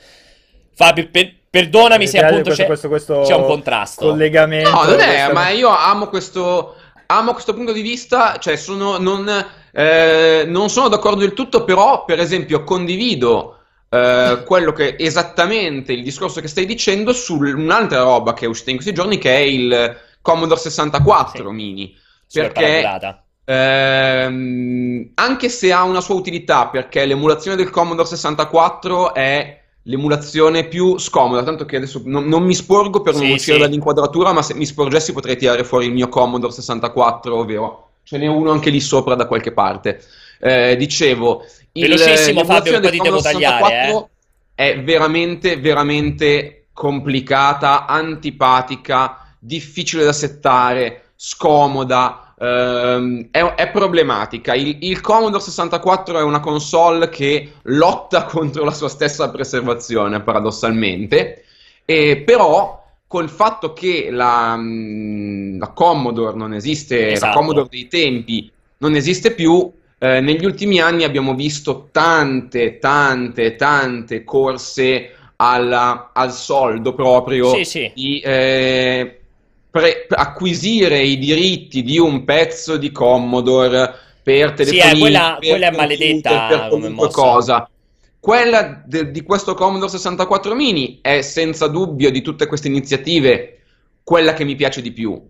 Fabio, 0.72 1.10
per, 1.10 1.30
perdonami 1.50 2.06
se 2.06 2.20
appunto 2.20 2.44
questo, 2.44 2.62
c'è, 2.62 2.66
questo, 2.66 2.88
questo 2.88 3.20
c'è, 3.20 3.34
un 3.34 3.44
contrasto. 3.44 4.06
Collegamento. 4.06 4.70
No, 4.70 4.84
non 4.84 5.00
è, 5.00 5.30
ma 5.30 5.50
io 5.50 5.68
amo 5.68 6.06
questo, 6.06 6.74
amo 7.04 7.32
questo 7.32 7.52
punto 7.52 7.72
di 7.72 7.82
vista, 7.82 8.38
cioè 8.38 8.56
sono, 8.56 8.96
non, 8.96 9.28
eh, 9.72 10.44
non 10.46 10.70
sono 10.70 10.88
d'accordo 10.88 11.20
del 11.20 11.34
tutto, 11.34 11.64
però 11.64 12.06
per 12.06 12.18
esempio 12.18 12.64
condivido 12.64 13.57
Uh, 13.88 14.42
quello 14.44 14.72
che 14.72 14.96
esattamente 14.98 15.94
il 15.94 16.02
discorso 16.02 16.42
che 16.42 16.48
stai 16.48 16.66
dicendo 16.66 17.14
su 17.14 17.38
un'altra 17.38 18.02
roba 18.02 18.34
che 18.34 18.44
è 18.44 18.48
uscita 18.48 18.68
in 18.68 18.76
questi 18.76 18.92
giorni 18.92 19.16
che 19.16 19.34
è 19.34 19.38
il 19.38 19.96
Commodore 20.20 20.60
64 20.60 21.48
sì. 21.48 21.54
mini. 21.54 21.96
Perché 22.30 23.24
ehm, 23.44 25.10
anche 25.14 25.48
se 25.48 25.72
ha 25.72 25.84
una 25.84 26.02
sua 26.02 26.16
utilità, 26.16 26.68
perché 26.68 27.06
l'emulazione 27.06 27.56
del 27.56 27.70
Commodore 27.70 28.08
64 28.08 29.14
è 29.14 29.58
l'emulazione 29.84 30.68
più 30.68 30.98
scomoda, 30.98 31.42
tanto 31.42 31.64
che 31.64 31.76
adesso 31.76 32.02
non, 32.04 32.26
non 32.26 32.42
mi 32.42 32.54
sporgo 32.54 33.00
per 33.00 33.14
non 33.14 33.22
sì, 33.22 33.32
uscire 33.32 33.56
sì. 33.56 33.62
dall'inquadratura, 33.62 34.32
ma 34.32 34.42
se 34.42 34.54
mi 34.54 34.66
sporgessi 34.66 35.12
potrei 35.12 35.36
tirare 35.36 35.64
fuori 35.64 35.86
il 35.86 35.92
mio 35.92 36.08
Commodore 36.08 36.52
64, 36.52 37.34
ovvero 37.34 37.88
ce 38.02 38.18
n'è 38.18 38.26
uno 38.26 38.50
anche 38.50 38.70
lì 38.70 38.80
sopra 38.80 39.14
da 39.14 39.26
qualche 39.26 39.52
parte. 39.52 40.02
Eh, 40.40 40.76
dicevo, 40.76 41.44
il, 41.78 41.88
velocissimo 41.88 42.44
Fabio, 42.44 42.76
un 42.76 42.80
po' 42.82 42.90
di 42.90 42.98
devo 42.98 43.20
tagliare, 43.20 43.88
eh? 43.88 44.06
è 44.54 44.82
veramente, 44.82 45.58
veramente 45.58 46.66
complicata, 46.72 47.86
antipatica, 47.86 49.34
difficile 49.38 50.04
da 50.04 50.12
settare, 50.12 51.12
scomoda, 51.16 52.34
ehm, 52.38 53.28
è, 53.30 53.40
è, 53.54 53.70
problematica. 53.70 54.54
Il, 54.54 54.78
il, 54.80 55.00
Commodore 55.00 55.42
64 55.42 56.18
è 56.18 56.22
una 56.22 56.40
console 56.40 57.08
che 57.08 57.54
lotta 57.62 58.24
contro 58.30 58.64
la 58.64 58.72
sua 58.72 58.88
stessa 58.88 59.30
preservazione, 59.30 60.20
paradossalmente, 60.20 61.44
e 61.84 62.22
però 62.24 62.84
col 63.06 63.30
fatto 63.30 63.72
che 63.72 64.08
la, 64.10 64.54
mm, 64.56 65.58
la 65.58 65.68
Commodore 65.68 66.36
non 66.36 66.52
esiste, 66.54 67.12
esatto. 67.12 67.26
la 67.26 67.38
Commodore 67.38 67.68
dei 67.70 67.88
tempi 67.88 68.50
non 68.78 68.94
esiste 68.94 69.32
più, 69.32 69.72
eh, 69.98 70.20
negli 70.20 70.44
ultimi 70.44 70.80
anni 70.80 71.02
abbiamo 71.02 71.34
visto 71.34 71.88
tante, 71.90 72.78
tante, 72.78 73.56
tante 73.56 74.22
corse 74.22 75.12
alla, 75.36 76.10
al 76.14 76.32
soldo 76.32 76.94
proprio 76.94 77.52
sì, 77.54 77.64
sì. 77.64 77.92
di 77.94 78.20
eh, 78.20 79.20
pre- 79.70 80.06
acquisire 80.08 81.00
i 81.02 81.18
diritti 81.18 81.82
di 81.82 81.98
un 81.98 82.24
pezzo 82.24 82.76
di 82.76 82.92
Commodore 82.92 83.92
per 84.22 84.52
telefonini, 84.52 84.88
sì, 84.88 84.96
eh, 84.96 84.98
quella, 85.00 85.36
per 85.40 85.48
quella 85.48 85.66
è 85.68 85.76
maledetta 85.76 86.46
per 86.46 86.68
qualunque 86.68 87.10
cosa. 87.10 87.70
Quella 88.20 88.82
de- 88.84 89.10
di 89.10 89.22
questo 89.22 89.54
Commodore 89.54 89.90
64 89.90 90.54
mini 90.54 90.98
è 91.00 91.22
senza 91.22 91.66
dubbio 91.66 92.10
di 92.10 92.20
tutte 92.20 92.46
queste 92.46 92.68
iniziative 92.68 93.58
quella 94.04 94.32
che 94.32 94.44
mi 94.44 94.54
piace 94.54 94.80
di 94.80 94.92
più. 94.92 95.20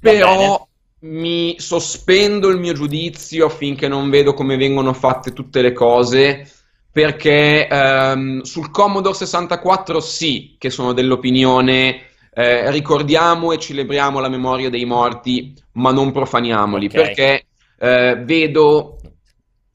Però 0.00 0.68
mi 1.04 1.56
sospendo 1.58 2.48
il 2.48 2.58
mio 2.58 2.72
giudizio 2.72 3.48
finché 3.48 3.88
non 3.88 4.10
vedo 4.10 4.34
come 4.34 4.56
vengono 4.56 4.92
fatte 4.92 5.32
tutte 5.32 5.62
le 5.62 5.72
cose 5.72 6.50
perché 6.90 7.66
ehm, 7.66 8.42
sul 8.42 8.70
Commodore 8.70 9.14
64 9.14 10.00
sì 10.00 10.56
che 10.58 10.70
sono 10.70 10.92
dell'opinione 10.92 12.12
eh, 12.36 12.70
ricordiamo 12.70 13.52
e 13.52 13.58
celebriamo 13.58 14.18
la 14.18 14.28
memoria 14.28 14.68
dei 14.68 14.84
morti, 14.84 15.54
ma 15.74 15.92
non 15.92 16.10
profaniamoli, 16.10 16.86
okay. 16.86 17.02
perché 17.04 17.46
eh, 17.78 18.16
vedo 18.24 18.98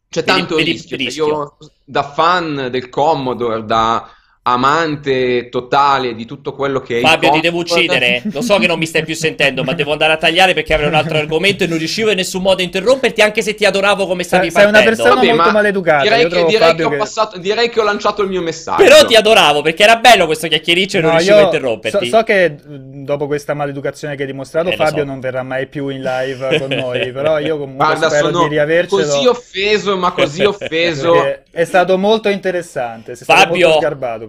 c'è 0.09 0.23
tanto 0.23 0.55
vedi, 0.55 0.71
rischio. 0.71 0.97
Vedi 0.97 1.05
rischio. 1.05 1.27
Io 1.27 1.57
da 1.85 2.03
fan 2.03 2.67
del 2.69 2.89
Commodore, 2.89 3.63
da 3.63 4.09
amante 4.41 5.49
totale 5.49 6.15
di 6.15 6.25
tutto 6.25 6.53
quello 6.53 6.79
che 6.79 6.99
è 6.99 7.01
Fabio 7.01 7.31
ti 7.31 7.41
devo 7.41 7.59
uccidere. 7.59 8.21
Lo 8.31 8.41
so 8.41 8.57
che 8.57 8.67
non 8.67 8.79
mi 8.79 8.85
stai 8.85 9.03
più 9.03 9.13
sentendo 9.13 9.63
ma 9.63 9.73
devo 9.73 9.91
andare 9.91 10.13
a 10.13 10.17
tagliare 10.17 10.53
perché 10.53 10.73
avrei 10.73 10.89
un 10.89 10.95
altro 10.95 11.17
argomento 11.17 11.63
e 11.63 11.67
non 11.67 11.77
riuscivo 11.77 12.09
in 12.09 12.15
nessun 12.15 12.41
modo 12.41 12.61
a 12.61 12.63
interromperti 12.63 13.21
anche 13.21 13.41
se 13.41 13.53
ti 13.53 13.65
adoravo 13.65 14.07
come 14.07 14.23
stavi 14.23 14.49
sei, 14.49 14.63
partendo. 14.63 14.77
sei 14.77 14.87
una 14.87 14.95
persona 14.95 15.21
Vabbè, 15.21 15.33
molto 15.33 15.51
maleducata. 15.51 16.03
direi, 16.03 16.27
che, 16.27 16.45
direi 16.45 16.75
che, 16.75 16.83
ho 16.83 16.97
passato, 16.97 17.37
direi 17.37 17.69
che 17.69 17.79
ho 17.79 17.83
lanciato 17.83 18.21
il 18.21 18.29
mio 18.29 18.41
messaggio. 18.41 18.81
Però 18.81 19.05
ti 19.05 19.15
adoravo 19.15 19.61
perché 19.61 19.83
era 19.83 19.97
bello 19.97 20.25
questo 20.25 20.47
chiacchiericcio 20.47 20.97
e 20.97 21.01
no, 21.01 21.07
non 21.07 21.17
riuscivo 21.17 21.39
a 21.39 21.43
interromperti 21.43 22.09
so, 22.09 22.17
so, 22.17 22.23
che 22.23 22.55
dopo 22.63 23.27
questa 23.27 23.53
maleducazione 23.53 24.15
che 24.15 24.21
hai 24.21 24.27
dimostrato 24.27 24.69
eh, 24.69 24.75
Fabio 24.75 25.03
so. 25.03 25.05
non 25.05 25.19
verrà 25.19 25.43
mai 25.43 25.67
più 25.67 25.89
in 25.89 26.01
live 26.01 26.59
con 26.59 26.69
noi 26.69 27.11
però 27.13 27.39
io 27.39 27.57
comunque 27.57 27.85
Guarda, 27.85 28.09
spero 28.09 28.29
di 28.29 28.47
riavercelo. 28.47 29.01
così 29.01 29.27
offeso 29.27 29.97
ma 29.97 30.11
così 30.11 30.43
offeso. 30.45 31.37
È 31.51 31.63
stato 31.65 31.97
molto 31.97 32.29
interessante 32.29 33.15
Fabio 33.15 33.77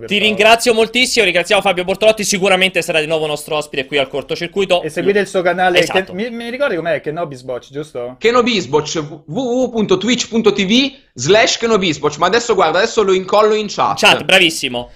ti 0.06 0.18
ringrazio 0.18 0.74
molto 0.74 0.90
moltissimo. 0.90 1.24
Ringraziamo 1.24 1.62
Fabio 1.62 1.84
Bortolotti. 1.84 2.24
Sicuramente 2.24 2.82
sarà 2.82 3.00
di 3.00 3.06
nuovo 3.06 3.26
nostro 3.26 3.56
ospite 3.56 3.86
qui 3.86 3.98
al 3.98 4.08
cortocircuito. 4.08 4.82
E 4.82 4.90
seguite 4.90 5.20
il 5.20 5.26
suo 5.26 5.42
canale. 5.42 5.78
Esatto. 5.78 6.04
Che, 6.04 6.12
mi, 6.12 6.30
mi, 6.30 6.50
ricordi 6.50 6.76
com'è? 6.76 7.00
Kenobisboch, 7.00 7.70
giusto? 7.70 8.16
Kenobisboch 8.18 9.22
www.twitch.tv 9.26 10.92
slash 11.14 11.58
Kenobisboch. 11.58 12.16
Ma 12.18 12.26
adesso 12.26 12.54
guarda, 12.54 12.78
adesso 12.78 13.02
lo 13.02 13.12
incollo 13.12 13.54
in 13.54 13.66
chat. 13.68 13.98
Chat, 13.98 14.24
bravissimo. 14.24 14.90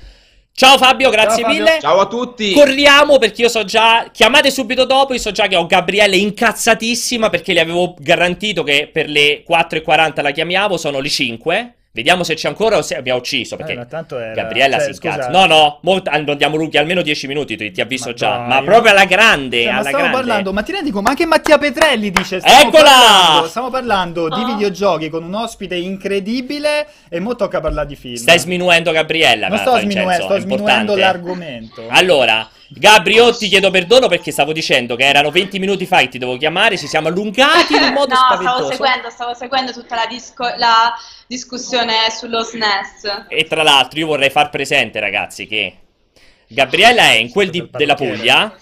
Ciao 0.57 0.79
Fabio, 0.79 1.11
grazie 1.11 1.43
Ciao, 1.43 1.51
Fabio. 1.51 1.65
mille. 1.65 1.81
Ciao 1.81 1.99
a 1.99 2.07
tutti. 2.07 2.53
Corriamo 2.53 3.19
perché 3.19 3.43
io 3.43 3.49
so 3.49 3.65
già. 3.65 4.09
Chiamate 4.13 4.51
subito 4.51 4.85
dopo. 4.85 5.13
Io 5.13 5.19
so 5.19 5.33
già 5.33 5.47
che 5.47 5.57
ho 5.57 5.67
Gabriele 5.67 6.17
incazzatissima 6.17 7.29
perché 7.31 7.53
le 7.53 7.61
avevo 7.61 7.95
garantito 7.99 8.63
che 8.63 8.89
per 8.93 9.09
le 9.09 9.45
4.40 9.49 10.23
la 10.23 10.31
chiamiamo. 10.31 10.77
Sono 10.77 11.01
le 11.01 11.09
5. 11.09 11.75
Vediamo 11.95 12.25
se 12.25 12.35
c'è 12.35 12.49
ancora 12.49 12.77
o 12.77 12.83
se 12.83 12.97
abbiamo 12.97 13.21
ucciso. 13.21 13.55
Perché 13.55 13.75
eh, 13.75 14.17
era... 14.17 14.33
Gabriella 14.33 14.79
cioè, 14.79 14.87
si 14.87 15.01
incazza. 15.01 15.29
No, 15.29 15.47
no, 15.47 15.79
molto... 15.83 16.11
andiamo 16.11 16.57
lunghi 16.57 16.77
almeno 16.77 17.03
10 17.03 17.29
minuti. 17.29 17.57
Ti, 17.57 17.71
ti 17.71 17.81
avviso 17.81 18.09
ma 18.09 18.15
già. 18.15 18.37
Dai, 18.37 18.49
ma 18.49 18.63
proprio 18.63 18.91
alla 18.91 19.05
grande. 19.05 19.63
Cioè, 19.63 19.67
alla 19.69 19.77
ma 19.77 19.83
stiamo 19.83 19.99
grande. 19.99 20.19
parlando, 20.19 20.53
ma 20.53 20.63
ti 20.63 20.73
rendi 20.73 20.91
conto? 20.91 21.05
Ma 21.05 21.11
anche 21.11 21.25
Mattia 21.25 21.57
Petrelli 21.57 22.11
dice: 22.11 22.41
stiamo 22.41 22.63
Eccola! 22.63 22.91
Parlando, 22.91 23.47
stiamo 23.47 23.71
parlando 23.71 24.29
di 24.29 24.41
ah. 24.41 24.45
videogiochi 24.45 25.09
con 25.09 25.23
un 25.23 25.35
ospite 25.35 25.77
incredibile. 25.77 26.85
E 27.09 27.21
mo 27.21 27.37
tocca 27.37 27.61
parlare 27.61 27.87
di 27.87 27.95
film. 27.95 28.17
Stai 28.17 28.41
sminuendo 28.41 28.91
Gabriella. 28.91 29.47
Non 29.47 29.59
sto, 29.59 29.79
sminue- 29.79 30.15
sto 30.15 30.41
sminuendo 30.41 30.97
l'argomento. 30.97 31.85
Allora. 31.91 32.49
Gabrio, 32.69 33.35
ti 33.37 33.49
chiedo 33.49 33.71
perdono 33.71 34.09
perché 34.09 34.33
stavo 34.33 34.53
dicendo 34.53 34.97
che 34.97 35.05
erano 35.05 35.31
20 35.31 35.59
minuti 35.59 35.87
fa 35.87 35.99
che 36.01 36.09
ti 36.09 36.19
devo 36.19 36.37
chiamare, 36.37 36.77
ci 36.79 36.87
siamo 36.87 37.09
allungati 37.09 37.75
in 37.75 37.83
un 37.83 37.93
modo 37.95 38.15
no, 38.15 38.21
spaventoso. 38.21 38.57
stavo 38.57 38.71
seguendo, 38.71 39.11
stavo 39.11 39.35
seguendo 39.35 39.73
tutta 39.73 39.95
la, 39.97 40.07
disco- 40.07 40.55
la 40.57 40.95
discussione 41.27 42.11
sullo 42.11 42.43
SNES. 42.43 43.27
E 43.29 43.45
tra 43.45 43.63
l'altro 43.63 43.99
io 43.99 44.07
vorrei 44.07 44.31
far 44.31 44.51
presente, 44.51 44.99
ragazzi, 45.01 45.47
che 45.47 45.77
Gabriella 46.49 47.03
è 47.11 47.15
in 47.15 47.31
quel 47.31 47.51
di- 47.51 47.69
della 47.71 47.95
Puglia 47.95 48.55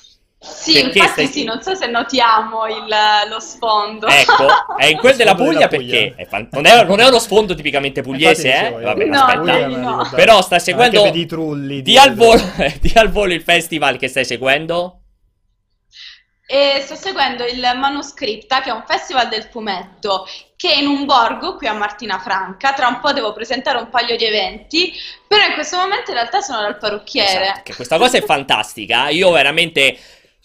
sì, 0.43 0.73
perché 0.73 0.99
infatti 0.99 1.13
stai... 1.13 1.27
sì, 1.29 1.45
non 1.45 1.63
so 1.63 1.75
se 1.77 1.87
notiamo 1.87 2.67
il, 2.67 2.95
lo 3.29 3.39
sfondo. 3.39 4.09
Ecco, 4.09 4.77
è 4.77 4.87
in 4.87 4.99
quel 4.99 5.15
della 5.15 5.37
Puglia, 5.37 5.53
della 5.53 5.69
perché 5.69 6.15
È 6.17 6.27
fan... 6.27 6.49
non, 6.51 6.67
è, 6.67 6.85
non, 6.85 6.99
è, 6.99 7.07
uno 7.07 7.21
sfondo 7.21 7.55
tipicamente 7.55 8.03
pugliese, 8.03 8.53
eh? 8.53 8.71
Vabbè, 8.71 9.05
no, 9.05 9.23
aspetta. 9.23 9.67
No. 9.69 10.11
Però 10.13 10.43
sta 10.43 10.59
seguendo 10.59 11.11
di, 11.11 11.27
trulli, 11.27 11.81
di, 11.81 11.97
al 11.97 12.15
volo, 12.15 12.43
di 12.81 12.93
al 12.97 13.11
volo 13.11 13.33
il 13.33 13.43
festival 13.43 13.97
che 13.99 14.09
stai 14.09 14.25
seguendo? 14.25 15.03
E 16.45 16.81
sto 16.81 16.97
seguendo 16.97 17.47
il 17.47 17.61
Manoscripta, 17.77 18.61
che 18.61 18.71
è 18.71 18.73
un 18.73 18.83
festival 18.85 19.29
del 19.29 19.45
fumetto, 19.45 20.27
che 20.57 20.73
è 20.73 20.77
in 20.77 20.89
un 20.89 21.05
borgo 21.05 21.55
qui 21.55 21.69
a 21.69 21.73
Martina 21.73 22.19
Franca. 22.19 22.73
Tra 22.73 22.89
un 22.89 22.99
po' 22.99 23.13
devo 23.13 23.33
presentare 23.33 23.79
un 23.79 23.89
paio 23.91 24.17
di 24.17 24.25
eventi, 24.25 24.93
però 25.27 25.47
in 25.47 25.55
questo 25.55 25.77
momento 25.77 26.11
in 26.11 26.17
realtà 26.17 26.41
sono 26.41 26.61
dal 26.61 26.79
parrucchiere. 26.79 27.45
Esatto, 27.45 27.61
che 27.63 27.75
questa 27.75 27.97
cosa 27.97 28.19
è 28.19 28.23
fantastica. 28.23 29.09
Io 29.09 29.31
veramente 29.31 29.97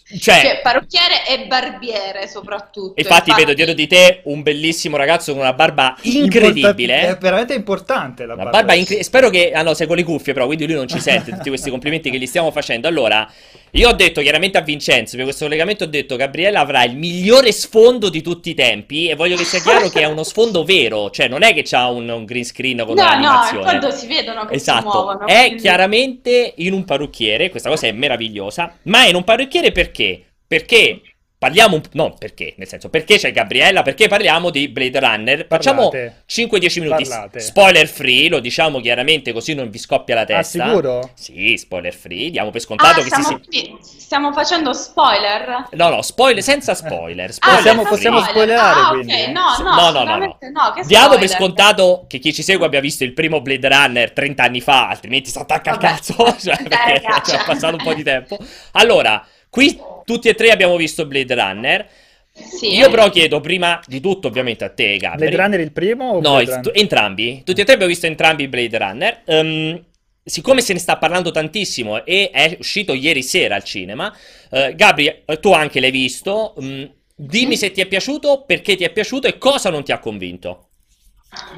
Cioè, 0.08 0.40
cioè, 0.40 0.60
parrucchiere 0.62 1.26
e 1.28 1.46
barbiere 1.46 2.26
soprattutto. 2.28 2.94
Infatti, 2.96 3.28
infatti, 3.28 3.44
vedo 3.44 3.52
dietro 3.52 3.74
di 3.74 3.86
te 3.86 4.22
un 4.24 4.42
bellissimo 4.42 4.96
ragazzo 4.96 5.32
con 5.32 5.42
una 5.42 5.52
barba 5.52 5.96
incredibile. 6.02 6.94
Importa- 6.94 7.16
è 7.16 7.18
veramente 7.20 7.54
importante 7.54 8.24
la, 8.24 8.34
la 8.34 8.44
barba. 8.44 8.58
barba 8.58 8.74
incre- 8.74 9.02
spero 9.02 9.28
che... 9.28 9.52
Ah 9.52 9.62
no, 9.62 9.74
sei 9.74 9.86
con 9.86 9.96
le 9.96 10.04
cuffie 10.04 10.32
però, 10.32 10.46
quindi 10.46 10.66
lui 10.66 10.76
non 10.76 10.88
ci 10.88 10.98
sente 10.98 11.32
tutti 11.32 11.50
questi 11.50 11.68
complimenti 11.68 12.08
che 12.10 12.16
gli 12.18 12.26
stiamo 12.26 12.50
facendo. 12.50 12.88
Allora, 12.88 13.30
io 13.72 13.88
ho 13.88 13.92
detto 13.92 14.20
chiaramente 14.20 14.58
a 14.58 14.62
Vincenzo, 14.62 15.16
per 15.16 15.24
questo 15.24 15.44
collegamento 15.44 15.84
ho 15.84 15.88
detto 15.88 16.16
Gabriella 16.16 16.60
avrà 16.60 16.84
il 16.84 16.96
migliore 16.96 17.52
sfondo 17.52 18.08
di 18.08 18.22
tutti 18.22 18.50
i 18.50 18.54
tempi 18.54 19.08
e 19.08 19.14
voglio 19.14 19.36
che 19.36 19.44
sia 19.44 19.60
chiaro 19.60 19.88
che 19.88 20.00
è 20.00 20.04
uno 20.04 20.22
sfondo 20.22 20.64
vero, 20.64 21.10
cioè 21.10 21.28
non 21.28 21.42
è 21.42 21.52
che 21.54 21.62
c'ha 21.64 21.88
un, 21.88 22.08
un 22.08 22.24
green 22.24 22.44
screen 22.44 22.84
con 22.84 22.94
no, 22.94 23.02
un'animazione. 23.02 23.56
No, 23.56 23.62
quando 23.62 23.90
si 23.90 24.06
vedono 24.06 24.44
che 24.46 24.54
esatto. 24.54 24.90
si 24.90 24.96
muovono. 24.96 25.26
È 25.26 25.44
quindi... 25.44 25.62
chiaramente 25.62 26.54
in 26.56 26.72
un 26.72 26.84
parrucchiere, 26.84 27.50
questa 27.50 27.68
cosa 27.68 27.86
è 27.86 27.92
meravigliosa, 27.92 28.76
ma 28.82 29.04
è 29.04 29.08
in 29.08 29.14
un 29.14 29.24
parrucchiere 29.24 29.72
perché? 29.72 30.24
Perché 30.46 31.02
Parliamo 31.38 31.76
un 31.76 31.80
po'. 31.82 31.88
No, 31.92 32.14
perché? 32.18 32.54
Nel 32.56 32.66
senso, 32.66 32.88
perché 32.88 33.16
c'è 33.16 33.30
Gabriella? 33.30 33.82
Perché 33.82 34.08
parliamo 34.08 34.50
di 34.50 34.66
Blade 34.68 34.98
Runner? 34.98 35.46
Facciamo 35.46 35.88
5-10 35.88 36.80
minuti. 36.80 37.04
Parlate. 37.04 37.38
Spoiler 37.38 37.86
free, 37.86 38.28
lo 38.28 38.40
diciamo 38.40 38.80
chiaramente 38.80 39.32
così 39.32 39.54
non 39.54 39.70
vi 39.70 39.78
scoppia 39.78 40.16
la 40.16 40.22
ah, 40.22 40.24
testa. 40.24 40.64
Ah, 40.64 40.66
sicuro? 40.66 41.10
Sì, 41.14 41.56
spoiler 41.56 41.94
free. 41.94 42.30
Diamo 42.30 42.50
per 42.50 42.60
scontato 42.60 42.98
ah, 42.98 43.02
che 43.04 43.08
stiamo, 43.08 43.40
si. 43.48 43.76
Stiamo 43.80 44.32
facendo 44.32 44.72
spoiler? 44.72 45.68
No, 45.72 45.88
no, 45.90 46.02
spoiler 46.02 46.42
senza 46.42 46.74
spoiler. 46.74 47.32
spoiler 47.32 47.54
ah, 47.54 47.56
possiamo, 47.56 47.82
possiamo 47.84 48.20
spoilerare. 48.20 48.80
Ah, 48.80 48.88
quindi. 48.88 49.12
ok, 49.12 49.28
no, 49.28 49.56
no, 49.60 49.74
no, 49.74 49.90
no, 49.90 50.04
no, 50.04 50.16
no. 50.16 50.38
no 50.40 50.82
Diamo 50.86 51.18
per 51.18 51.28
scontato 51.28 52.06
che 52.08 52.18
chi 52.18 52.32
ci 52.32 52.42
segue 52.42 52.66
abbia 52.66 52.80
visto 52.80 53.04
il 53.04 53.12
primo 53.12 53.40
Blade 53.40 53.68
Runner 53.68 54.10
30 54.10 54.42
anni 54.42 54.60
fa, 54.60 54.88
altrimenti 54.88 55.30
si 55.30 55.38
attacca 55.38 55.70
al 55.70 55.78
cazzo. 55.78 56.14
cioè, 56.36 56.60
perché 56.64 56.94
è 56.94 57.44
passato 57.46 57.76
un 57.76 57.82
po' 57.84 57.94
di 57.94 58.02
tempo. 58.02 58.36
Allora, 58.72 59.24
qui 59.50 59.78
tutti 60.04 60.28
e 60.28 60.34
tre 60.34 60.50
abbiamo 60.50 60.76
visto 60.76 61.06
Blade 61.06 61.34
Runner. 61.34 61.88
Sì. 62.32 62.76
Io 62.76 62.88
però 62.88 63.10
chiedo 63.10 63.40
prima 63.40 63.80
di 63.86 64.00
tutto, 64.00 64.28
ovviamente, 64.28 64.64
a 64.64 64.70
te, 64.70 64.96
Gabri. 64.96 65.26
Blade 65.26 65.42
Runner 65.42 65.60
il 65.60 65.72
primo? 65.72 66.10
O 66.10 66.20
no, 66.20 66.40
il, 66.40 66.70
entrambi. 66.72 67.42
Tutti 67.44 67.60
e 67.60 67.64
tre 67.64 67.74
abbiamo 67.74 67.90
visto 67.90 68.06
entrambi 68.06 68.46
Blade 68.48 68.78
Runner. 68.78 69.22
Um, 69.26 69.84
siccome 70.22 70.60
se 70.60 70.72
ne 70.72 70.78
sta 70.78 70.98
parlando 70.98 71.30
tantissimo 71.30 72.04
e 72.04 72.30
è 72.30 72.56
uscito 72.58 72.92
ieri 72.92 73.22
sera 73.22 73.56
al 73.56 73.64
cinema, 73.64 74.14
uh, 74.50 74.74
Gabri, 74.74 75.24
tu 75.40 75.52
anche 75.52 75.80
l'hai 75.80 75.90
visto. 75.90 76.54
Um, 76.56 76.88
dimmi 77.14 77.56
se 77.56 77.72
ti 77.72 77.80
è 77.80 77.86
piaciuto, 77.86 78.44
perché 78.46 78.76
ti 78.76 78.84
è 78.84 78.90
piaciuto 78.90 79.26
e 79.26 79.36
cosa 79.36 79.70
non 79.70 79.82
ti 79.82 79.90
ha 79.90 79.98
convinto. 79.98 80.67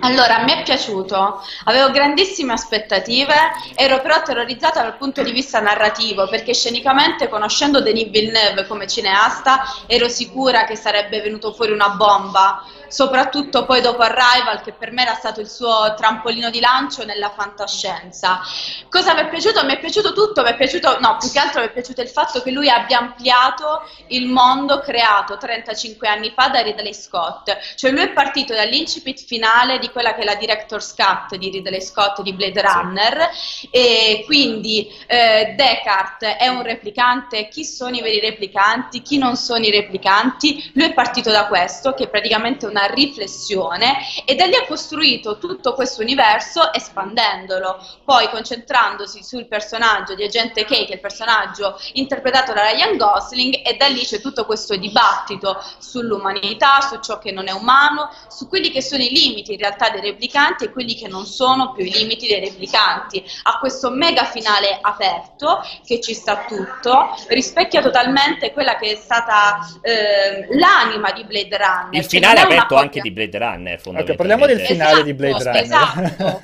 Allora, 0.01 0.43
mi 0.43 0.53
è 0.53 0.63
piaciuto, 0.65 1.45
avevo 1.65 1.93
grandissime 1.93 2.53
aspettative, 2.53 3.35
ero 3.77 4.01
però 4.01 4.21
terrorizzata 4.21 4.83
dal 4.83 4.97
punto 4.97 5.23
di 5.23 5.31
vista 5.31 5.61
narrativo, 5.61 6.27
perché 6.29 6.55
scenicamente, 6.55 7.29
conoscendo 7.29 7.81
Denis 7.81 8.11
Villeneuve 8.11 8.67
come 8.67 8.89
cineasta, 8.89 9.63
ero 9.87 10.09
sicura 10.09 10.65
che 10.65 10.75
sarebbe 10.75 11.21
venuto 11.21 11.53
fuori 11.53 11.71
una 11.71 11.91
bomba 11.91 12.65
soprattutto 12.91 13.65
poi 13.65 13.81
dopo 13.81 14.03
Arrival 14.03 14.61
che 14.63 14.73
per 14.73 14.91
me 14.91 15.03
era 15.03 15.15
stato 15.15 15.41
il 15.41 15.49
suo 15.49 15.95
trampolino 15.97 16.51
di 16.51 16.61
lancio 16.61 17.05
nella 17.05 17.31
fantascienza. 17.31 18.41
Cosa 18.89 19.15
mi 19.15 19.21
è 19.21 19.29
piaciuto? 19.29 19.65
Mi 19.65 19.75
è 19.75 19.79
piaciuto 19.79 20.13
tutto, 20.13 20.43
mi 20.43 20.51
è 20.51 20.57
piaciuto, 20.57 20.99
no, 21.01 21.17
più 21.19 21.31
che 21.31 21.39
altro 21.39 21.61
mi 21.61 21.69
è 21.69 21.73
piaciuto 21.73 22.03
il 22.03 22.09
fatto 22.09 22.43
che 22.43 22.51
lui 22.51 22.69
abbia 22.69 22.99
ampliato 22.99 23.89
il 24.09 24.27
mondo 24.27 24.81
creato 24.81 25.39
35 25.39 26.09
anni 26.09 26.33
fa 26.35 26.49
da 26.49 26.61
Ridley 26.61 26.93
Scott, 26.93 27.57
cioè 27.77 27.91
lui 27.93 28.03
è 28.03 28.11
partito 28.11 28.55
dall'incipit 28.55 29.25
finale 29.25 29.79
di 29.79 29.89
quella 29.91 30.15
che 30.15 30.23
è 30.23 30.25
la 30.25 30.35
director's 30.35 30.95
cut 30.95 31.37
di 31.37 31.51
Ridley 31.51 31.81
Scott 31.81 32.21
di 32.23 32.33
Blade 32.33 32.61
Runner 32.61 33.31
sì. 33.33 33.69
e 33.71 34.23
quindi 34.27 34.91
eh, 35.07 35.55
Descartes 35.57 36.37
è 36.37 36.49
un 36.49 36.63
replicante, 36.63 37.49
chi 37.49 37.65
sono 37.65 37.97
i 37.97 38.03
veri 38.03 38.21
replicanti, 38.21 39.03
chi 39.03 39.19
non 39.19 39.37
sono 39.37 39.65
i 39.65 39.71
replicanti, 39.71 40.71
lui 40.75 40.87
è 40.87 40.93
partito 40.93 41.31
da 41.31 41.47
questo 41.47 41.95
che 41.95 42.05
è 42.05 42.09
praticamente 42.09 42.67
una 42.67 42.80
una 42.81 42.87
riflessione 42.87 43.99
e 44.25 44.35
da 44.35 44.47
lì 44.47 44.55
ha 44.55 44.67
costruito 44.67 45.39
tutto 45.39 45.75
questo 45.75 46.01
universo 46.03 46.73
espandendolo, 46.73 47.79
poi 48.05 48.29
concentrandosi 48.31 49.23
sul 49.23 49.47
personaggio 49.47 50.15
di 50.15 50.25
Agente 50.25 50.65
K, 50.65 50.69
che 50.69 50.87
è 50.87 50.93
il 50.95 51.01
personaggio 51.01 51.79
interpretato 51.95 52.53
da 52.53 52.71
Ryan 52.71 52.97
Gosling, 52.97 53.61
e 53.65 53.77
da 53.77 53.87
lì 53.87 54.05
c'è 54.05 54.21
tutto 54.21 54.47
questo 54.47 54.77
dibattito 54.77 55.63
sull'umanità, 55.79 56.81
su 56.81 56.99
ciò 57.01 57.19
che 57.19 57.33
non 57.33 57.49
è 57.49 57.53
umano, 57.53 58.11
su 58.29 58.49
quelli 58.49 58.71
che 58.71 58.83
sono 58.83 59.03
i 59.03 59.11
limiti 59.11 59.53
in 59.53 59.59
realtà 59.59 59.91
dei 59.91 60.01
replicanti 60.01 60.65
e 60.65 60.73
quelli 60.73 60.95
che 60.95 61.09
non 61.09 61.27
sono 61.27 61.73
più 61.73 61.85
i 61.85 61.91
limiti 61.91 62.27
dei 62.27 62.41
replicanti. 62.41 63.23
A 63.45 63.59
questo 63.59 63.91
mega 63.91 64.25
finale 64.25 64.79
aperto 64.81 65.63
che 65.85 66.01
ci 66.01 66.15
sta 66.15 66.45
tutto, 66.47 67.15
rispecchia 67.29 67.83
totalmente 67.83 68.53
quella 68.53 68.77
che 68.77 68.93
è 68.93 68.97
stata 68.97 69.59
eh, 69.83 70.47
l'anima 70.57 71.11
di 71.11 71.25
Blade 71.25 71.57
Runner. 71.57 71.89
Il 71.93 72.05
finale 72.05 72.41
aperto 72.41 72.70
fatto 72.75 72.83
anche 72.83 73.01
di 73.01 73.11
Blade 73.11 73.39
Runner, 73.39 73.81
fondamentalmente. 73.81 74.13
Okay, 74.13 74.17
parliamo 74.17 74.47
del 74.47 74.61
finale 74.61 74.91
esatto, 74.91 75.07
di 75.07 75.15
Blade 75.15 75.45
Runner. 75.45 75.63
Esatto. 75.63 76.41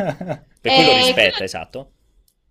per 0.60 0.72
cui 0.72 0.84
lo 0.84 0.90
eh, 0.90 0.96
rispetta, 0.96 1.44
esatto. 1.44 1.90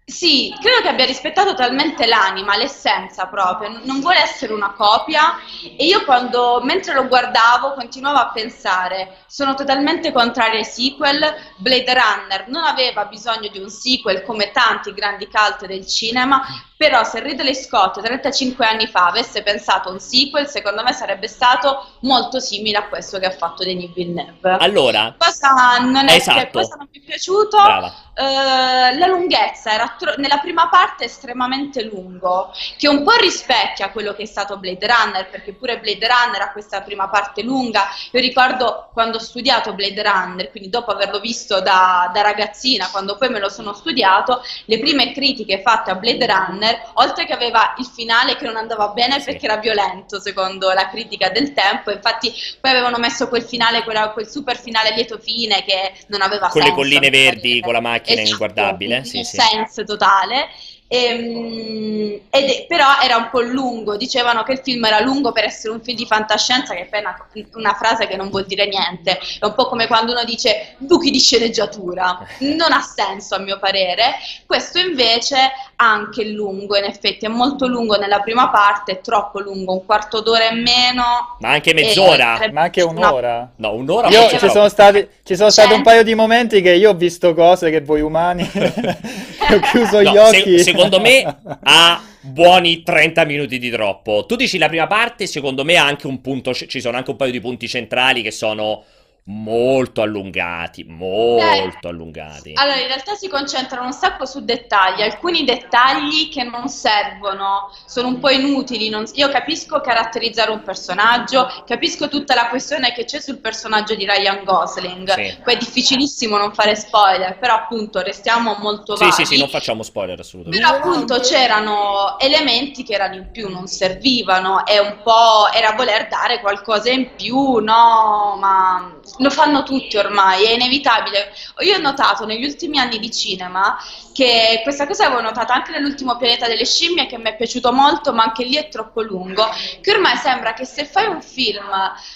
Sì, 0.08 0.54
credo 0.62 0.82
che 0.82 0.90
abbia 0.90 1.06
rispettato 1.06 1.56
talmente 1.56 2.06
l'anima, 2.06 2.56
l'essenza 2.56 3.26
proprio, 3.26 3.80
non 3.86 4.02
vuole 4.02 4.20
essere 4.20 4.54
una 4.54 4.74
copia 4.74 5.40
e 5.76 5.84
io 5.84 6.06
quando, 6.06 6.62
mentre 6.64 6.94
lo 6.94 7.08
guardavo, 7.08 7.74
continuavo 7.74 8.20
a 8.20 8.30
pensare, 8.30 9.24
sono 9.26 9.56
totalmente 9.56 10.12
contraria 10.12 10.60
ai 10.60 10.64
sequel, 10.64 11.20
Blade 11.58 11.92
Runner 11.92 12.48
non 12.50 12.66
aveva 12.66 13.06
bisogno 13.06 13.50
di 13.50 13.58
un 13.58 13.68
sequel 13.68 14.22
come 14.22 14.52
tanti 14.52 14.94
grandi 14.94 15.28
cult 15.28 15.66
del 15.66 15.88
cinema, 15.88 16.46
però 16.78 17.04
se 17.04 17.22
Ridley 17.22 17.56
Scott 17.56 18.02
35 18.02 18.66
anni 18.66 18.88
fa 18.88 19.08
avesse 19.08 19.42
pensato 19.42 19.90
a 19.90 19.92
un 19.94 20.00
sequel, 20.00 20.48
secondo 20.48 20.84
me 20.84 20.92
sarebbe 20.92 21.28
stato 21.28 21.94
molto 22.02 22.40
simile 22.40 22.78
a 22.78 22.88
questo 22.88 23.18
che 23.18 23.26
ha 23.26 23.32
fatto 23.32 23.64
Denis 23.64 23.94
Villeneuve. 23.94 24.58
Allora, 24.60 25.16
cosa 25.18 25.78
non, 25.80 26.08
è, 26.10 26.16
esatto. 26.16 26.60
cosa 26.60 26.76
non 26.76 26.90
mi 26.92 27.00
è 27.00 27.04
piaciuto? 27.04 27.58
Uh, 27.58 28.98
la 28.98 29.08
lunghezza 29.08 29.72
era 29.72 29.95
nella 30.18 30.38
prima 30.40 30.68
parte 30.70 31.06
estremamente 31.06 31.84
lungo, 31.84 32.52
che 32.78 32.88
un 32.88 33.04
po' 33.04 33.16
rispecchia 33.20 33.90
quello 33.90 34.14
che 34.14 34.24
è 34.24 34.26
stato 34.26 34.58
Blade 34.58 34.88
Runner, 34.88 35.30
perché 35.30 35.54
pure 35.54 35.80
Blade 35.80 36.08
Runner 36.08 36.42
ha 36.42 36.52
questa 36.52 36.82
prima 36.82 37.08
parte 37.10 37.42
lunga. 37.42 37.88
Io 38.12 38.20
ricordo 38.20 38.90
quando 38.94 39.18
ho 39.18 39.22
studiato 39.22 39.74
Blade 39.74 40.02
Runner, 40.02 40.52
quindi 40.52 40.70
dopo 40.70 40.92
averlo 40.92 41.20
visto 41.20 41.62
da, 41.62 42.10
da 42.14 42.22
ragazzina, 42.22 42.90
quando 42.92 43.18
poi 43.18 43.30
me 43.30 43.40
lo 43.40 43.50
sono 43.50 43.74
studiato, 43.74 44.42
le 44.66 44.80
prime 44.80 45.14
critiche 45.14 45.62
fatte 45.62 45.92
a 45.92 45.96
Blade 45.96 46.26
Runner, 46.26 46.92
oltre 46.94 47.26
che 47.26 47.34
aveva 47.34 47.74
il 47.78 47.86
finale 47.86 48.36
che 48.36 48.46
non 48.46 48.58
andava 48.58 48.90
bene 48.90 49.22
perché 49.22 49.46
era 49.46 49.58
violento, 49.58 50.20
secondo 50.20 50.72
la 50.72 50.90
critica 50.90 51.30
del 51.30 51.54
tempo, 51.54 51.92
infatti 51.92 52.34
poi 52.60 52.72
avevano 52.72 52.98
messo 52.98 53.28
quel 53.28 53.44
finale, 53.44 53.84
quella, 53.84 54.10
quel 54.10 54.28
super 54.28 54.58
finale 54.60 54.94
lieto 54.94 55.18
fine 55.18 55.64
che 55.64 55.94
non 56.08 56.22
aveva 56.22 56.48
con 56.50 56.62
senso. 56.62 56.76
Con 56.76 56.86
le 56.86 56.98
colline 56.98 57.10
verdi, 57.10 57.62
con 57.62 57.74
la 57.74 57.82
macchina 57.82 58.22
esatto, 58.22 58.32
inguardabile. 58.32 59.04
Sì, 59.04 59.24
sì. 59.24 59.38
senso 59.38 59.85
totale. 59.86 60.50
Ehm, 60.88 62.20
ed, 62.30 62.68
però 62.68 63.00
era 63.02 63.18
un 63.18 63.30
po' 63.32 63.42
lungo, 63.42 63.98
dicevano 63.98 64.44
che 64.44 64.54
il 64.54 64.60
film 64.64 64.86
era 64.86 65.00
lungo 65.00 65.32
per 65.32 65.46
essere 65.46 65.74
un 65.74 65.82
film 65.82 65.98
di 65.98 66.06
fantascienza, 66.06 66.76
che 66.76 66.88
è 66.88 67.00
una, 67.00 67.28
una 67.54 67.74
frase 67.74 68.08
che 68.08 68.16
non 68.16 68.30
vuol 68.30 68.46
dire 68.46 68.68
niente, 68.68 69.18
è 69.18 69.46
un 69.46 69.56
po' 69.56 69.68
come 69.68 69.88
quando 69.88 70.12
uno 70.12 70.24
dice 70.24 70.76
buchi 70.78 71.10
di 71.10 71.20
sceneggiatura, 71.20 72.20
non 72.40 72.72
ha 72.72 72.82
senso 72.82 73.36
a 73.36 73.40
mio 73.40 73.58
parere, 73.58 74.16
questo 74.46 74.78
invece 74.78 75.52
anche 75.78 76.26
lungo, 76.26 76.78
in 76.78 76.86
effetti 76.86 77.26
è 77.26 77.30
molto 77.30 77.68
lungo 77.68 77.96
nella 77.98 78.20
prima 78.20 78.50
parte, 78.50 78.94
è 78.94 79.02
troppo 79.02 79.40
lungo, 79.40 79.74
un 79.74 79.86
quarto 79.86 80.22
d'ora 80.22 80.50
e 80.50 80.54
meno. 80.54 81.38
Ma 81.40 81.52
anche 81.52 81.74
mezz'ora, 81.74 82.40
ma 82.52 82.62
anche 82.62 82.82
un'ora. 82.82 83.52
No, 83.58 83.74
un'ora. 83.74 84.08
Io 84.10 84.28
ci 84.30 84.50
sono 84.50 84.70
stati, 84.70 85.08
ci 85.24 85.36
sono 85.36 85.50
stati 85.50 85.74
un 85.74 85.84
paio 85.84 86.04
di 86.04 86.16
momenti 86.16 86.62
che 86.62 86.74
io 86.74 86.92
ho 86.92 86.96
visto 86.96 87.34
cose 87.34 87.70
che 87.70 87.82
voi 87.82 88.02
umani 88.02 88.50
ho 89.52 89.60
chiuso 89.72 90.02
no, 90.02 90.12
gli 90.12 90.18
occhi. 90.18 90.58
Se, 90.58 90.64
secondo 90.64 91.00
me 91.00 91.24
ha 91.64 92.02
buoni 92.22 92.84
30 92.84 93.26
minuti 93.26 93.60
di 93.60 93.70
troppo. 93.70 94.26
Tu 94.26 94.36
dici 94.36 94.58
la 94.58 94.68
prima 94.68 94.88
parte, 94.88 95.28
secondo 95.28 95.64
me 95.64 95.76
ha 95.78 95.86
anche 95.86 96.08
un 96.08 96.22
punto, 96.22 96.54
ci 96.54 96.82
sono 96.82 96.98
anche 96.98 97.12
un 97.12 97.18
paio 97.18 97.32
di 97.32 97.42
punti 97.42 97.68
centrali 97.68 98.22
che 98.22 98.32
sono 98.32 98.84
molto 99.28 100.04
allungati, 100.04 100.84
molto 100.84 101.88
eh, 101.88 101.90
allungati. 101.90 102.52
Allora, 102.54 102.80
in 102.80 102.86
realtà 102.86 103.16
si 103.16 103.28
concentrano 103.28 103.88
un 103.88 103.94
sacco 103.94 104.26
su 104.26 104.46
dettagli, 104.46 105.02
alcuni 105.02 105.44
dettagli 105.44 106.30
che 106.30 106.44
non 106.44 106.68
servono, 106.68 107.72
sono 107.88 108.10
un 108.10 108.20
po' 108.20 108.30
inutili. 108.30 108.90
Non... 108.90 109.06
Io 109.14 109.30
capisco 109.30 109.82
caratterizzare 109.82 110.52
un 110.52 110.62
personaggio, 110.62 111.48
capisco 111.66 112.08
tutta 112.08 112.36
la 112.36 112.50
questione 112.50 112.94
che 112.94 113.06
c'è 113.06 113.20
sul 113.20 113.40
personaggio 113.40 113.96
di 113.96 114.06
Ryan 114.06 114.44
Gosling. 114.44 115.12
Sì. 115.12 115.38
Poi 115.44 115.54
è 115.56 115.58
difficilissimo 115.58 116.38
non 116.38 116.54
fare 116.54 116.76
spoiler, 116.76 117.40
però 117.40 117.56
appunto 117.56 118.02
restiamo 118.02 118.56
molto 118.60 118.94
vaghi. 118.94 119.12
Sì, 119.12 119.26
sì, 119.26 119.34
sì, 119.34 119.40
non 119.40 119.50
facciamo 119.50 119.82
spoiler 119.82 120.20
assolutamente. 120.20 120.64
Però 120.64 120.78
appunto 120.78 121.20
c'erano 121.20 122.20
elementi 122.20 122.84
che 122.84 122.94
erano 122.94 123.16
in 123.16 123.32
più, 123.32 123.50
non 123.50 123.66
servivano, 123.66 124.68
e 124.68 124.78
un 124.78 124.98
po' 125.02 125.52
era 125.52 125.72
voler 125.72 126.08
dare 126.10 126.42
qualcosa 126.42 126.92
in 126.92 127.16
più, 127.16 127.58
no? 127.58 128.38
Ma 128.40 128.94
lo 129.18 129.30
fanno 129.30 129.64
tutti 129.64 129.98
ormai, 129.98 130.46
è 130.46 130.52
inevitabile. 130.52 131.34
Io 131.60 131.76
ho 131.76 131.82
notato 131.82 132.26
negli 132.26 132.46
ultimi 132.46 132.80
anni 132.80 133.00
di 133.00 133.12
cinema 133.12 133.78
che 134.14 134.62
questa 134.64 134.88
cosa 134.88 135.06
avevo 135.06 135.22
notato 135.22 135.52
anche 135.52 135.72
nell'ultimo 135.72 136.18
pianeta 136.18 136.48
delle 136.48 136.66
scimmie 136.66 137.06
che 137.06 137.18
mi 137.18 137.26
è 137.26 137.36
piaciuto 137.36 137.72
molto, 137.72 138.14
ma 138.14 138.24
anche 138.24 138.44
lì 138.44 138.56
è 138.56 138.70
troppo 138.70 139.02
lungo, 139.02 139.48
che 139.82 139.92
ormai 139.92 140.18
sembra 140.18 140.54
che 140.54 140.66
se 140.66 140.86
fai 140.86 141.08
un 141.08 141.22
film 141.22 141.70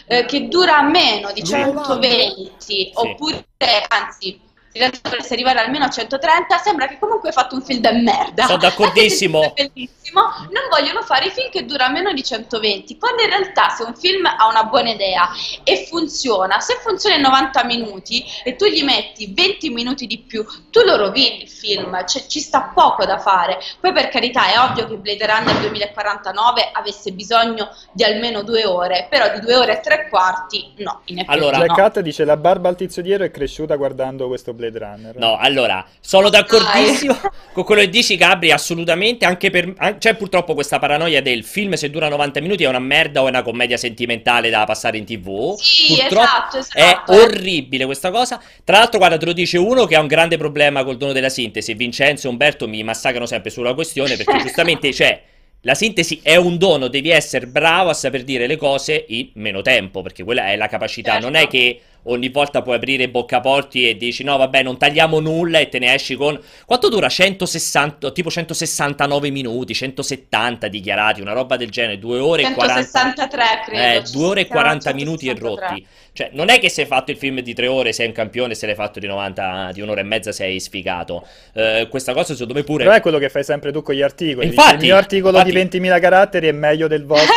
eh, 0.07 0.25
che 0.25 0.47
dura 0.47 0.81
meno 0.81 1.31
di 1.31 1.43
120 1.43 2.53
sì. 2.57 2.91
oppure 2.93 3.45
anzi 3.87 4.47
realtà 4.73 4.99
dovreste 5.03 5.33
arrivare 5.33 5.59
almeno 5.59 5.85
a 5.85 5.89
130, 5.89 6.57
sembra 6.57 6.87
che 6.87 6.97
comunque 6.99 7.29
hai 7.29 7.33
fatto 7.33 7.55
un 7.55 7.61
film 7.61 7.79
da 7.79 7.91
merda. 7.91 8.45
Sono 8.45 8.57
d'accordissimo. 8.57 9.53
bellissimo, 9.57 10.21
non 10.51 10.63
vogliono 10.69 11.01
fare 11.01 11.27
i 11.27 11.31
film 11.31 11.49
che 11.49 11.65
durano 11.65 11.93
meno 11.93 12.13
di 12.13 12.23
120, 12.23 12.97
quando 12.97 13.23
in 13.23 13.29
realtà 13.29 13.69
se 13.69 13.83
un 13.83 13.95
film 13.95 14.25
ha 14.25 14.47
una 14.47 14.63
buona 14.63 14.91
idea 14.91 15.29
e 15.63 15.85
funziona, 15.89 16.59
se 16.59 16.79
funziona 16.81 17.15
in 17.15 17.21
90 17.21 17.63
minuti 17.63 18.23
e 18.43 18.55
tu 18.55 18.65
gli 18.65 18.83
metti 18.83 19.33
20 19.33 19.69
minuti 19.69 20.07
di 20.07 20.19
più, 20.19 20.45
tu 20.69 20.81
lo 20.81 20.95
rovini 20.95 21.43
il 21.43 21.49
film, 21.49 22.05
cioè, 22.05 22.25
ci 22.27 22.39
sta 22.39 22.71
poco 22.73 23.05
da 23.05 23.17
fare. 23.19 23.59
Poi 23.79 23.91
per 23.91 24.09
carità 24.09 24.51
è 24.51 24.59
ovvio 24.59 24.87
che 24.87 24.95
Blade 24.95 25.25
Runner 25.25 25.59
2049 25.59 26.69
avesse 26.73 27.11
bisogno 27.11 27.69
di 27.91 28.03
almeno 28.03 28.43
due 28.43 28.65
ore, 28.65 29.07
però 29.09 29.33
di 29.33 29.39
due 29.39 29.55
ore 29.55 29.77
e 29.77 29.81
tre 29.81 30.07
quarti 30.09 30.73
no, 30.77 31.01
in 31.05 31.19
effetti 31.19 31.37
allora, 31.37 31.57
no. 31.57 31.73
Jack 31.73 31.99
dice 31.99 32.25
la 32.25 32.37
barba 32.37 32.69
al 32.69 32.75
tizio 32.75 33.01
dietro 33.01 33.25
è 33.25 33.31
cresciuta 33.31 33.75
guardando 33.75 34.27
questo 34.27 34.53
Blade 34.59 34.77
Runner. 34.77 35.15
No, 35.17 35.37
allora, 35.37 35.85
sono 36.01 36.29
d'accordissimo 36.29 37.17
con 37.53 37.63
quello 37.63 37.81
che 37.81 37.89
dici, 37.89 38.17
Gabri, 38.17 38.51
assolutamente. 38.51 39.25
Anche 39.25 39.49
per. 39.49 39.73
C'è 39.97 40.15
purtroppo 40.15 40.53
questa 40.53 40.77
paranoia 40.77 41.21
del 41.21 41.43
film 41.43 41.73
se 41.73 41.89
dura 41.89 42.09
90 42.09 42.41
minuti 42.41 42.63
è 42.65 42.67
una 42.67 42.79
merda 42.79 43.21
o 43.21 43.25
è 43.25 43.29
una 43.29 43.41
commedia 43.41 43.77
sentimentale 43.77 44.49
da 44.49 44.65
passare 44.65 44.97
in 44.97 45.05
tv. 45.05 45.57
Sì, 45.57 45.95
purtroppo 45.95 46.57
esatto, 46.57 46.57
esatto. 46.57 47.11
È 47.11 47.19
orribile 47.23 47.85
questa 47.85 48.11
cosa. 48.11 48.41
Tra 48.63 48.77
l'altro, 48.77 48.99
guarda, 48.99 49.17
te 49.17 49.25
lo 49.25 49.33
dice 49.33 49.57
uno 49.57 49.85
che 49.85 49.95
ha 49.95 50.01
un 50.01 50.07
grande 50.07 50.37
problema 50.37 50.83
col 50.83 50.97
dono 50.97 51.13
della 51.13 51.29
sintesi. 51.29 51.73
Vincenzo 51.73 52.27
e 52.27 52.29
Umberto 52.29 52.67
mi 52.67 52.83
massacrano 52.83 53.25
sempre 53.25 53.49
sulla 53.49 53.73
questione 53.73 54.17
perché 54.17 54.37
giustamente 54.43 54.89
c'è. 54.89 55.21
La 55.63 55.75
sintesi 55.75 56.21
è 56.23 56.37
un 56.37 56.57
dono, 56.57 56.87
devi 56.87 57.09
essere 57.09 57.45
bravo 57.45 57.89
a 57.89 57.93
saper 57.93 58.23
dire 58.23 58.47
le 58.47 58.55
cose 58.55 59.03
in 59.09 59.31
meno 59.33 59.61
tempo, 59.61 60.01
perché 60.01 60.23
quella 60.23 60.51
è 60.51 60.55
la 60.55 60.67
capacità. 60.67 61.13
Certo. 61.13 61.25
Non 61.25 61.35
è 61.35 61.47
che 61.47 61.81
ogni 62.03 62.29
volta 62.29 62.61
puoi 62.61 62.75
aprire 62.75 63.09
boccaporti 63.09 63.87
e 63.87 63.97
dici 63.97 64.23
no 64.23 64.37
vabbè 64.37 64.63
non 64.63 64.77
tagliamo 64.77 65.19
nulla 65.19 65.59
e 65.59 65.69
te 65.69 65.79
ne 65.79 65.93
esci 65.93 66.15
con 66.15 66.39
quanto 66.65 66.89
dura 66.89 67.09
160 67.09 68.11
tipo 68.11 68.29
169 68.29 69.29
minuti 69.29 69.73
170 69.73 70.67
dichiarati 70.67 71.21
una 71.21 71.33
roba 71.33 71.57
del 71.57 71.69
genere 71.69 71.99
2 71.99 72.19
ore 72.19 72.43
163 72.43 72.47
e 72.51 73.35
40 73.35 73.63
credo 73.65 74.07
eh, 74.07 74.11
2 74.11 74.25
ore 74.25 74.41
e 74.41 74.47
40 74.47 74.93
minuti 74.93 75.27
e 75.27 75.35
rotti. 75.35 75.85
Cioè 76.11 76.31
non 76.33 76.49
è 76.49 76.59
che 76.59 76.69
se 76.69 76.81
hai 76.81 76.87
fatto 76.87 77.11
il 77.11 77.17
film 77.17 77.39
di 77.39 77.53
3 77.53 77.67
ore 77.67 77.93
sei 77.93 78.07
un 78.07 78.13
campione 78.13 78.53
se 78.53 78.65
l'hai 78.65 78.75
fatto 78.75 78.99
di 78.99 79.07
90 79.07 79.71
di 79.73 79.81
un'ora 79.81 80.01
e 80.01 80.03
mezza 80.03 80.31
sei 80.31 80.59
sfigato. 80.59 81.25
Eh, 81.53 81.87
questa 81.89 82.13
cosa 82.13 82.33
secondo 82.33 82.53
me 82.55 82.63
pure 82.63 82.83
però 82.83 82.95
è 82.95 83.01
quello 83.01 83.19
che 83.19 83.29
fai 83.29 83.43
sempre 83.43 83.71
tu 83.71 83.81
con 83.81 83.95
gli 83.95 84.01
articoli. 84.01 84.47
Infatti, 84.47 84.75
il 84.75 84.81
mio 84.81 84.95
articolo 84.95 85.37
infatti... 85.37 85.79
di 85.79 85.79
20.000 85.79 85.99
caratteri 86.01 86.47
è 86.47 86.51
meglio 86.51 86.87
del 86.87 87.05
vostro 87.05 87.33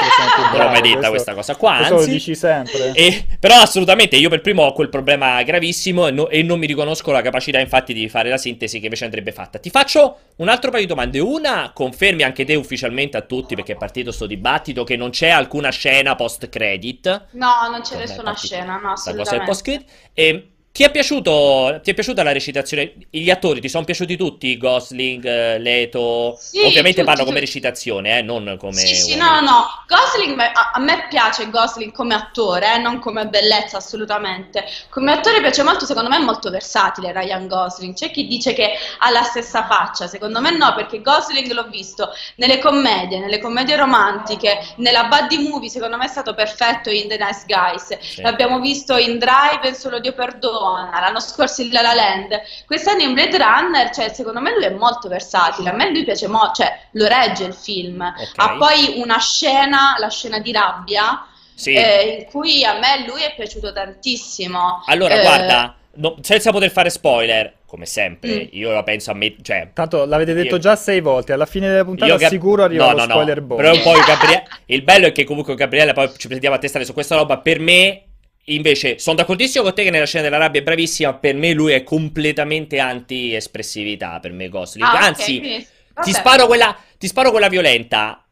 non 0.53 0.65
l'ho 0.65 0.71
mai 0.71 0.81
detta 0.81 1.09
questa 1.11 1.35
cosa? 1.35 1.55
Qua 1.57 1.77
anzi, 1.77 1.93
lo 1.93 2.05
dici 2.05 2.35
sempre. 2.35 2.93
E, 3.03 3.25
però 3.39 3.57
assolutamente 3.57 4.17
io 4.17 4.29
per 4.29 4.41
primo 4.41 4.52
primo 4.53 4.65
ho 4.65 4.73
quel 4.73 4.91
problema 4.91 5.43
gravissimo 5.43 6.07
e, 6.07 6.11
no, 6.11 6.29
e, 6.29 6.43
non 6.43 6.59
mi 6.59 6.67
riconosco 6.67 7.11
la 7.11 7.23
capacità 7.23 7.59
infatti 7.59 7.95
di 7.95 8.09
fare 8.09 8.29
la 8.29 8.37
sintesi 8.37 8.79
che 8.79 8.85
invece 8.85 9.05
andrebbe 9.05 9.33
fatta. 9.33 9.59
Ti 9.59 9.71
faccio 9.71 10.19
un 10.37 10.49
altro 10.49 10.71
paio 10.71 10.83
di 10.83 10.89
domande. 10.89 11.19
Una, 11.19 11.73
confermi 11.75 12.23
anche 12.23 12.45
te 12.45 12.55
ufficialmente 12.55 13.17
a 13.17 13.23
tutti 13.23 13.55
perché 13.55 13.73
è 13.73 13.77
partito 13.77 14.13
sto 14.13 14.27
dibattito 14.27 14.85
che 14.85 14.97
non 14.97 15.11
c'è 15.11 15.29
alcuna 15.29 15.71
scena 15.71 16.15
post 16.15 16.49
credit. 16.49 17.29
No, 17.33 17.69
non 17.71 17.81
c'è 17.81 17.97
nessuna 17.97 18.35
scena, 18.35 18.79
no, 18.79 18.93
assolutamente. 18.93 19.17
La 19.17 19.25
cosa 19.25 19.43
è 19.43 19.47
post 19.47 19.63
credit. 19.63 19.89
E 20.13 20.52
ti 20.73 20.85
è, 20.85 20.91
piaciuto, 20.91 21.81
ti 21.83 21.91
è 21.91 21.95
piaciuta 21.95 22.23
la 22.23 22.33
recitazione? 22.33 22.95
Gli 23.11 23.29
attori 23.29 23.61
ti 23.61 23.69
sono 23.69 23.85
piaciuti 23.85 24.17
tutti? 24.17 24.57
Gosling, 24.57 25.23
eh, 25.23 25.59
Leto? 25.59 26.39
Sì, 26.41 26.61
Ovviamente 26.61 27.05
parlo 27.05 27.27
come 27.27 27.41
recitazione, 27.41 28.17
eh, 28.17 28.23
non 28.23 28.57
come. 28.59 28.79
Sì, 28.79 28.95
sì, 28.95 29.17
no, 29.17 29.41
no. 29.41 29.67
Gosling, 29.87 30.41
a, 30.41 30.71
a, 30.73 30.81
me 30.81 31.09
piace 31.11 31.51
Gosling 31.51 31.93
come 31.93 32.15
attore, 32.15 32.77
eh, 32.77 32.79
non 32.79 33.01
come 33.01 33.27
bellezza, 33.27 33.77
assolutamente. 33.77 34.65
Come 34.89 35.13
attore 35.13 35.43
piace 35.43 35.63
molto, 35.63 35.85
secondo 35.85 36.09
me 36.09 36.17
è 36.17 36.23
molto 36.23 36.49
versatile 36.49 37.13
Ryan 37.13 37.49
Gosling. 37.49 37.95
C'è 37.95 38.11
chi 38.11 38.27
dice 38.27 38.55
che 38.55 38.73
ha 39.01 39.11
la 39.11 39.25
stessa 39.25 39.67
faccia, 39.67 40.07
secondo 40.07 40.41
me 40.41 40.57
no, 40.57 40.73
perché 40.75 41.03
Gosling 41.03 41.53
l'ho 41.53 41.69
visto 41.69 42.09
nelle 42.37 42.59
commedie, 42.59 43.19
nelle 43.19 43.41
commedie 43.41 43.77
romantiche, 43.77 44.59
nella 44.77 45.05
buddy 45.05 45.47
movie, 45.47 45.69
secondo 45.69 45.99
me 45.99 46.07
è 46.07 46.09
stato 46.09 46.33
perfetto 46.33 46.89
in 46.89 47.09
The 47.09 47.19
Nice 47.19 47.45
Guys. 47.47 47.99
Sì. 47.99 48.23
L'abbiamo 48.23 48.59
visto 48.59 48.97
in 48.97 49.19
Drive, 49.19 49.69
in 49.69 49.75
Solo 49.75 50.01
Dio 50.01 50.15
Perdono 50.15 50.61
Madonna, 50.71 51.01
l'anno 51.01 51.21
scorso 51.21 51.63
in 51.63 51.71
La 51.71 51.83
La 51.83 51.95
Land, 51.95 52.41
quest'anno 52.67 53.03
in 53.03 53.15
Blade 53.15 53.37
Runner, 53.37 53.91
cioè, 53.91 54.13
secondo 54.13 54.41
me 54.41 54.55
lui 54.55 54.65
è 54.65 54.71
molto 54.71 55.09
versatile, 55.09 55.71
a 55.71 55.73
me 55.73 55.91
lui 55.91 56.05
piace 56.05 56.29
molto, 56.29 56.63
cioè 56.63 56.79
lo 56.93 57.07
regge 57.07 57.45
il 57.45 57.55
film, 57.55 58.01
okay. 58.01 58.33
ha 58.37 58.57
poi 58.57 59.01
una 59.01 59.19
scena, 59.19 59.97
la 59.99 60.09
scena 60.09 60.39
di 60.39 60.53
rabbia, 60.53 61.27
sì. 61.55 61.73
eh, 61.73 62.19
in 62.21 62.25
cui 62.31 62.65
a 62.65 62.75
me 62.75 63.05
lui 63.07 63.23
è 63.23 63.35
piaciuto 63.35 63.73
tantissimo. 63.73 64.83
Allora, 64.87 65.15
eh, 65.15 65.21
guarda, 65.23 65.75
no, 65.95 66.17
senza 66.21 66.51
poter 66.51 66.71
fare 66.71 66.91
spoiler, 66.91 67.55
come 67.67 67.87
sempre, 67.87 68.45
mm. 68.45 68.49
io 68.51 68.71
la 68.71 68.83
penso 68.83 69.11
a 69.11 69.15
me, 69.15 69.35
cioè... 69.43 69.71
Tanto 69.73 70.05
l'avete 70.05 70.35
detto 70.35 70.57
io... 70.57 70.61
già 70.61 70.77
sei 70.77 71.01
volte, 71.01 71.33
alla 71.33 71.47
fine 71.47 71.69
della 71.69 71.85
puntata 71.85 72.17
cap- 72.17 72.31
sicuro 72.31 72.65
arriva 72.65 72.87
no, 72.87 72.93
lo 72.93 72.97
no, 72.99 73.03
spoiler 73.05 73.41
no. 73.43 73.55
Però 73.57 73.71
poi 73.81 74.01
Gabriele... 74.01 74.47
il 74.67 74.83
bello 74.83 75.07
è 75.07 75.13
che 75.13 75.25
comunque 75.25 75.55
Gabriele, 75.55 75.95
poi 75.95 76.11
ci 76.19 76.29
prendiamo 76.29 76.55
a 76.55 76.59
testare 76.59 76.85
su 76.85 76.93
questa 76.93 77.17
roba, 77.17 77.39
per 77.39 77.61
me 77.61 78.03
Invece, 78.47 78.99
sono 78.99 79.17
d'accordissimo 79.17 79.63
con 79.63 79.75
te 79.75 79.85
che 79.85 79.91
nella 79.91 80.07
scena 80.07 80.25
della 80.25 80.39
rabbia 80.39 80.61
è 80.61 80.65
bravissima. 80.65 81.15
Per 81.15 81.35
me, 81.35 81.53
lui 81.53 81.73
è 81.73 81.85
completamente 81.85 82.81
anti-espressività. 82.81 84.19
Per 84.21 84.33
me, 84.33 84.49
Gosling. 84.49 84.87
Ah, 84.87 84.99
Anzi, 84.99 85.39
okay. 85.39 85.67
ti, 86.03 86.13
sparo 86.13 86.47
quella, 86.47 86.77
ti 86.99 87.07
sparo 87.07 87.31
quella 87.31 87.49
violenta. 87.49 88.25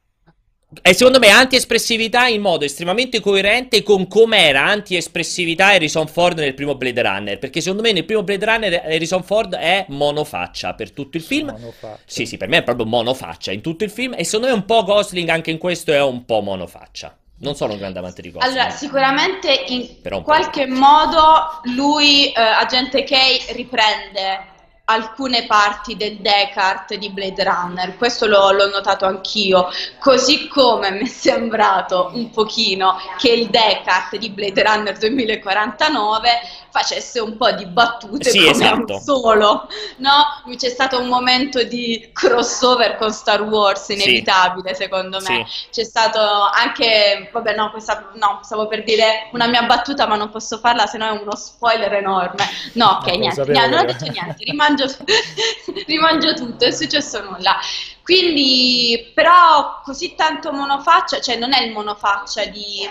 E 0.82 0.94
secondo 0.94 1.18
me 1.18 1.28
anti-espressività 1.28 2.28
in 2.28 2.40
modo 2.40 2.64
estremamente 2.64 3.18
coerente 3.18 3.82
con 3.82 4.06
come 4.06 4.46
era 4.46 4.64
anti-espressività 4.66 5.66
Harrison 5.66 6.06
Ford 6.06 6.38
nel 6.38 6.54
primo 6.54 6.76
Blade 6.76 7.02
Runner. 7.02 7.38
Perché 7.38 7.60
secondo 7.60 7.82
me 7.82 7.92
nel 7.92 8.04
primo 8.04 8.22
Blade 8.22 8.44
Runner 8.44 8.82
Harrison 8.84 9.22
Ford 9.22 9.54
è 9.54 9.84
monofaccia 9.88 10.74
per 10.74 10.92
tutto 10.92 11.16
il 11.16 11.22
film. 11.22 11.50
Monofaccia. 11.50 12.02
Sì, 12.04 12.26
sì, 12.26 12.36
per 12.36 12.48
me 12.48 12.58
è 12.58 12.62
proprio 12.64 12.86
monofaccia 12.86 13.52
in 13.52 13.60
tutto 13.60 13.84
il 13.84 13.90
film. 13.90 14.14
E 14.16 14.24
secondo 14.24 14.46
me 14.48 14.52
un 14.52 14.64
po' 14.64 14.82
Gosling 14.82 15.28
anche 15.28 15.50
in 15.50 15.58
questo 15.58 15.92
è 15.92 16.02
un 16.02 16.24
po' 16.24 16.40
monofaccia. 16.40 17.16
Non 17.40 17.54
sono 17.54 17.72
un 17.72 17.78
grande 17.78 17.98
amante 17.98 18.20
di 18.20 18.30
Gosling. 18.30 18.54
Allora, 18.54 18.70
sicuramente 18.70 19.50
in 19.68 20.22
qualche 20.22 20.66
modo 20.66 21.60
lui, 21.74 22.30
eh, 22.32 22.40
agente 22.40 23.02
K, 23.04 23.52
riprende 23.54 24.50
alcune 24.90 25.46
parti 25.46 25.96
del 25.96 26.16
Descartes 26.16 26.98
di 26.98 27.10
Blade 27.10 27.44
Runner, 27.44 27.96
questo 27.96 28.26
l'ho, 28.26 28.50
l'ho, 28.50 28.68
notato 28.68 29.06
anch'io, 29.06 29.68
così 30.00 30.48
come 30.48 30.90
mi 30.90 31.04
è 31.04 31.06
sembrato 31.06 32.10
un 32.14 32.30
pochino 32.30 32.96
che 33.16 33.30
il 33.30 33.48
Descartes 33.48 34.18
di 34.18 34.30
Blade 34.30 34.62
Runner 34.62 34.98
2049 34.98 36.30
facesse 36.70 37.20
un 37.20 37.36
po' 37.36 37.50
di 37.52 37.66
battute 37.66 38.30
sì, 38.30 38.38
come 38.38 38.50
esatto. 38.50 39.00
solo, 39.00 39.68
no? 39.96 40.24
C'è 40.56 40.68
stato 40.68 41.00
un 41.00 41.08
momento 41.08 41.62
di 41.62 42.10
crossover 42.12 42.96
con 42.96 43.12
Star 43.12 43.42
Wars 43.42 43.88
inevitabile 43.88 44.74
sì. 44.74 44.82
secondo 44.82 45.18
me, 45.20 45.46
sì. 45.48 45.68
c'è 45.70 45.84
stato 45.84 46.20
anche, 46.20 47.28
vabbè 47.32 47.54
no, 47.54 47.70
questa, 47.70 48.10
no, 48.14 48.40
stavo 48.42 48.66
per 48.66 48.84
dire 48.84 49.28
una 49.32 49.46
mia 49.46 49.62
battuta 49.62 50.06
ma 50.06 50.16
non 50.16 50.30
posso 50.30 50.58
farla 50.58 50.86
se 50.86 50.98
no 50.98 51.06
è 51.06 51.20
uno 51.20 51.34
spoiler 51.34 51.92
enorme, 51.94 52.44
no 52.74 52.98
ok, 53.00 53.06
no, 53.06 53.16
niente, 53.16 53.44
niente 53.44 53.68
non 53.68 53.78
ho 53.80 53.84
detto 53.84 54.04
niente, 54.06 54.44
rimangio, 54.44 54.86
rimangio 55.86 56.34
tutto, 56.34 56.64
è 56.64 56.70
successo 56.70 57.22
nulla. 57.22 57.58
Quindi, 58.02 59.12
però, 59.14 59.80
così 59.84 60.16
tanto 60.16 60.50
monofaccia, 60.50 61.20
cioè 61.20 61.36
non 61.36 61.52
è 61.52 61.62
il 61.62 61.70
monofaccia 61.70 62.44
di 62.46 62.88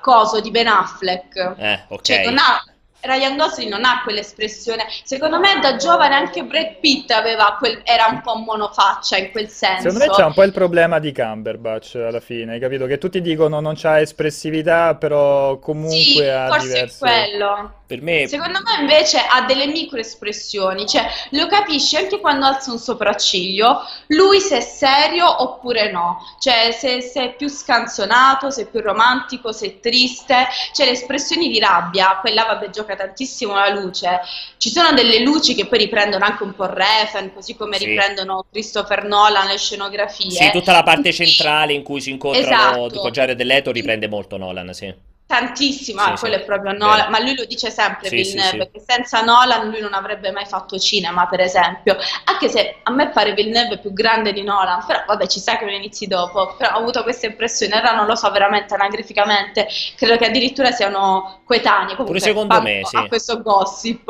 Coso, 0.00 0.40
di 0.40 0.50
Ben 0.50 0.66
Affleck. 0.66 1.54
Eh, 1.58 1.84
ok. 1.88 2.00
Cioè, 2.00 2.24
non 2.24 2.38
ha 2.38 2.64
Ryan 3.06 3.36
Gosling 3.36 3.70
non 3.70 3.84
ha 3.84 4.02
quell'espressione. 4.02 4.84
Secondo 5.04 5.38
me 5.38 5.58
da 5.60 5.76
giovane 5.76 6.14
anche 6.14 6.42
Brad 6.44 6.76
Pitt 6.80 7.12
quel, 7.58 7.80
era 7.84 8.06
un 8.10 8.20
po' 8.22 8.36
monofaccia 8.36 9.16
in 9.16 9.30
quel 9.30 9.48
senso. 9.48 9.90
Secondo 9.90 10.04
me 10.04 10.10
c'è 10.10 10.24
un 10.24 10.34
po' 10.34 10.42
il 10.42 10.52
problema 10.52 10.98
di 10.98 11.12
Cumberbatch 11.12 11.96
alla 11.96 12.20
fine, 12.20 12.54
hai 12.54 12.60
capito? 12.60 12.86
Che 12.86 12.98
tutti 12.98 13.20
dicono 13.20 13.60
non 13.60 13.74
c'ha 13.76 14.00
espressività, 14.00 14.94
però 14.94 15.58
comunque 15.58 15.96
sì, 15.96 16.22
ha 16.22 16.48
forse 16.48 16.66
diverse... 16.66 17.06
è 17.06 17.28
quello. 17.28 17.72
Per 17.86 18.02
me... 18.02 18.26
Secondo 18.26 18.60
me 18.64 18.80
invece 18.80 19.18
ha 19.18 19.42
delle 19.42 19.66
micro 19.68 20.00
espressioni, 20.00 20.86
cioè 20.86 21.06
lo 21.30 21.46
capisci 21.46 21.96
anche 21.96 22.18
quando 22.18 22.44
alza 22.44 22.72
un 22.72 22.78
sopracciglio, 22.78 23.80
lui 24.08 24.40
se 24.40 24.56
è 24.56 24.60
serio 24.60 25.42
oppure 25.42 25.92
no, 25.92 26.18
cioè 26.40 26.72
se, 26.72 27.00
se 27.00 27.22
è 27.22 27.34
più 27.36 27.48
scanzonato, 27.48 28.50
se 28.50 28.62
è 28.62 28.66
più 28.66 28.80
romantico, 28.80 29.52
se 29.52 29.66
è 29.66 29.80
triste, 29.80 30.48
cioè 30.72 30.86
le 30.86 30.92
espressioni 30.92 31.48
di 31.48 31.60
rabbia, 31.60 32.18
quella 32.20 32.44
vabbè 32.44 32.70
gioca 32.70 32.96
tantissimo 32.96 33.54
la 33.54 33.68
luce, 33.68 34.20
ci 34.56 34.68
sono 34.68 34.92
delle 34.92 35.20
luci 35.20 35.54
che 35.54 35.66
poi 35.66 35.78
riprendono 35.78 36.24
anche 36.24 36.42
un 36.42 36.54
po' 36.56 36.66
Refn, 36.66 37.32
così 37.32 37.54
come 37.54 37.78
sì. 37.78 37.84
riprendono 37.84 38.46
Christopher 38.50 39.04
Nolan 39.04 39.46
le 39.46 39.58
scenografie. 39.58 40.30
Sì, 40.30 40.50
tutta 40.50 40.72
la 40.72 40.82
parte 40.82 41.12
centrale 41.12 41.72
in 41.72 41.84
cui 41.84 42.00
si 42.00 42.10
incontrano 42.10 42.86
esatto. 42.86 43.00
con 43.00 43.10
Jared 43.12 43.40
Leto 43.42 43.70
riprende 43.70 44.08
molto 44.08 44.36
Nolan, 44.36 44.74
sì. 44.74 45.14
Tantissimo, 45.26 46.02
sì, 46.02 46.20
quello 46.20 46.36
sì. 46.36 46.42
è 46.42 46.44
proprio 46.44 46.70
Nolan, 46.70 47.10
ma 47.10 47.18
lui 47.18 47.34
lo 47.34 47.44
dice 47.44 47.68
sempre 47.68 48.08
sì, 48.08 48.14
Villeneuve, 48.14 48.70
che 48.70 48.80
senza 48.86 49.22
Nolan 49.22 49.68
lui 49.68 49.80
non 49.80 49.92
avrebbe 49.92 50.30
mai 50.30 50.46
fatto 50.46 50.78
cinema, 50.78 51.26
per 51.26 51.40
esempio, 51.40 51.96
anche 52.26 52.48
se 52.48 52.76
a 52.84 52.92
me 52.92 53.08
pare 53.08 53.32
Villeneuve 53.34 53.78
più 53.78 53.92
grande 53.92 54.32
di 54.32 54.44
Nolan, 54.44 54.84
però 54.86 55.02
vabbè 55.04 55.26
ci 55.26 55.40
sa 55.40 55.58
che 55.58 55.64
lo 55.64 55.72
inizi 55.72 56.06
dopo, 56.06 56.54
però 56.56 56.76
ho 56.76 56.78
avuto 56.78 57.02
questa 57.02 57.26
impressione, 57.26 57.76
ora 57.76 57.90
non 57.90 58.06
lo 58.06 58.14
so 58.14 58.30
veramente 58.30 58.74
anagraficamente, 58.74 59.66
credo 59.96 60.16
che 60.16 60.26
addirittura 60.26 60.70
siano 60.70 61.40
coetanei, 61.44 61.96
pure 61.96 62.20
secondo 62.20 62.62
me, 62.62 62.82
sì. 62.84 62.94
a 62.94 63.08
questo 63.08 63.42
gossip, 63.42 64.08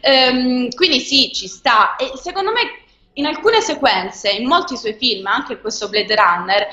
ehm, 0.00 0.70
quindi 0.74 1.00
sì, 1.00 1.30
ci 1.34 1.46
sta, 1.46 1.96
e 1.96 2.12
secondo 2.16 2.52
me 2.52 2.84
in 3.14 3.26
alcune 3.26 3.60
sequenze, 3.60 4.30
in 4.30 4.46
molti 4.46 4.78
suoi 4.78 4.94
film, 4.94 5.26
anche 5.26 5.60
questo 5.60 5.90
Blade 5.90 6.14
Runner, 6.14 6.68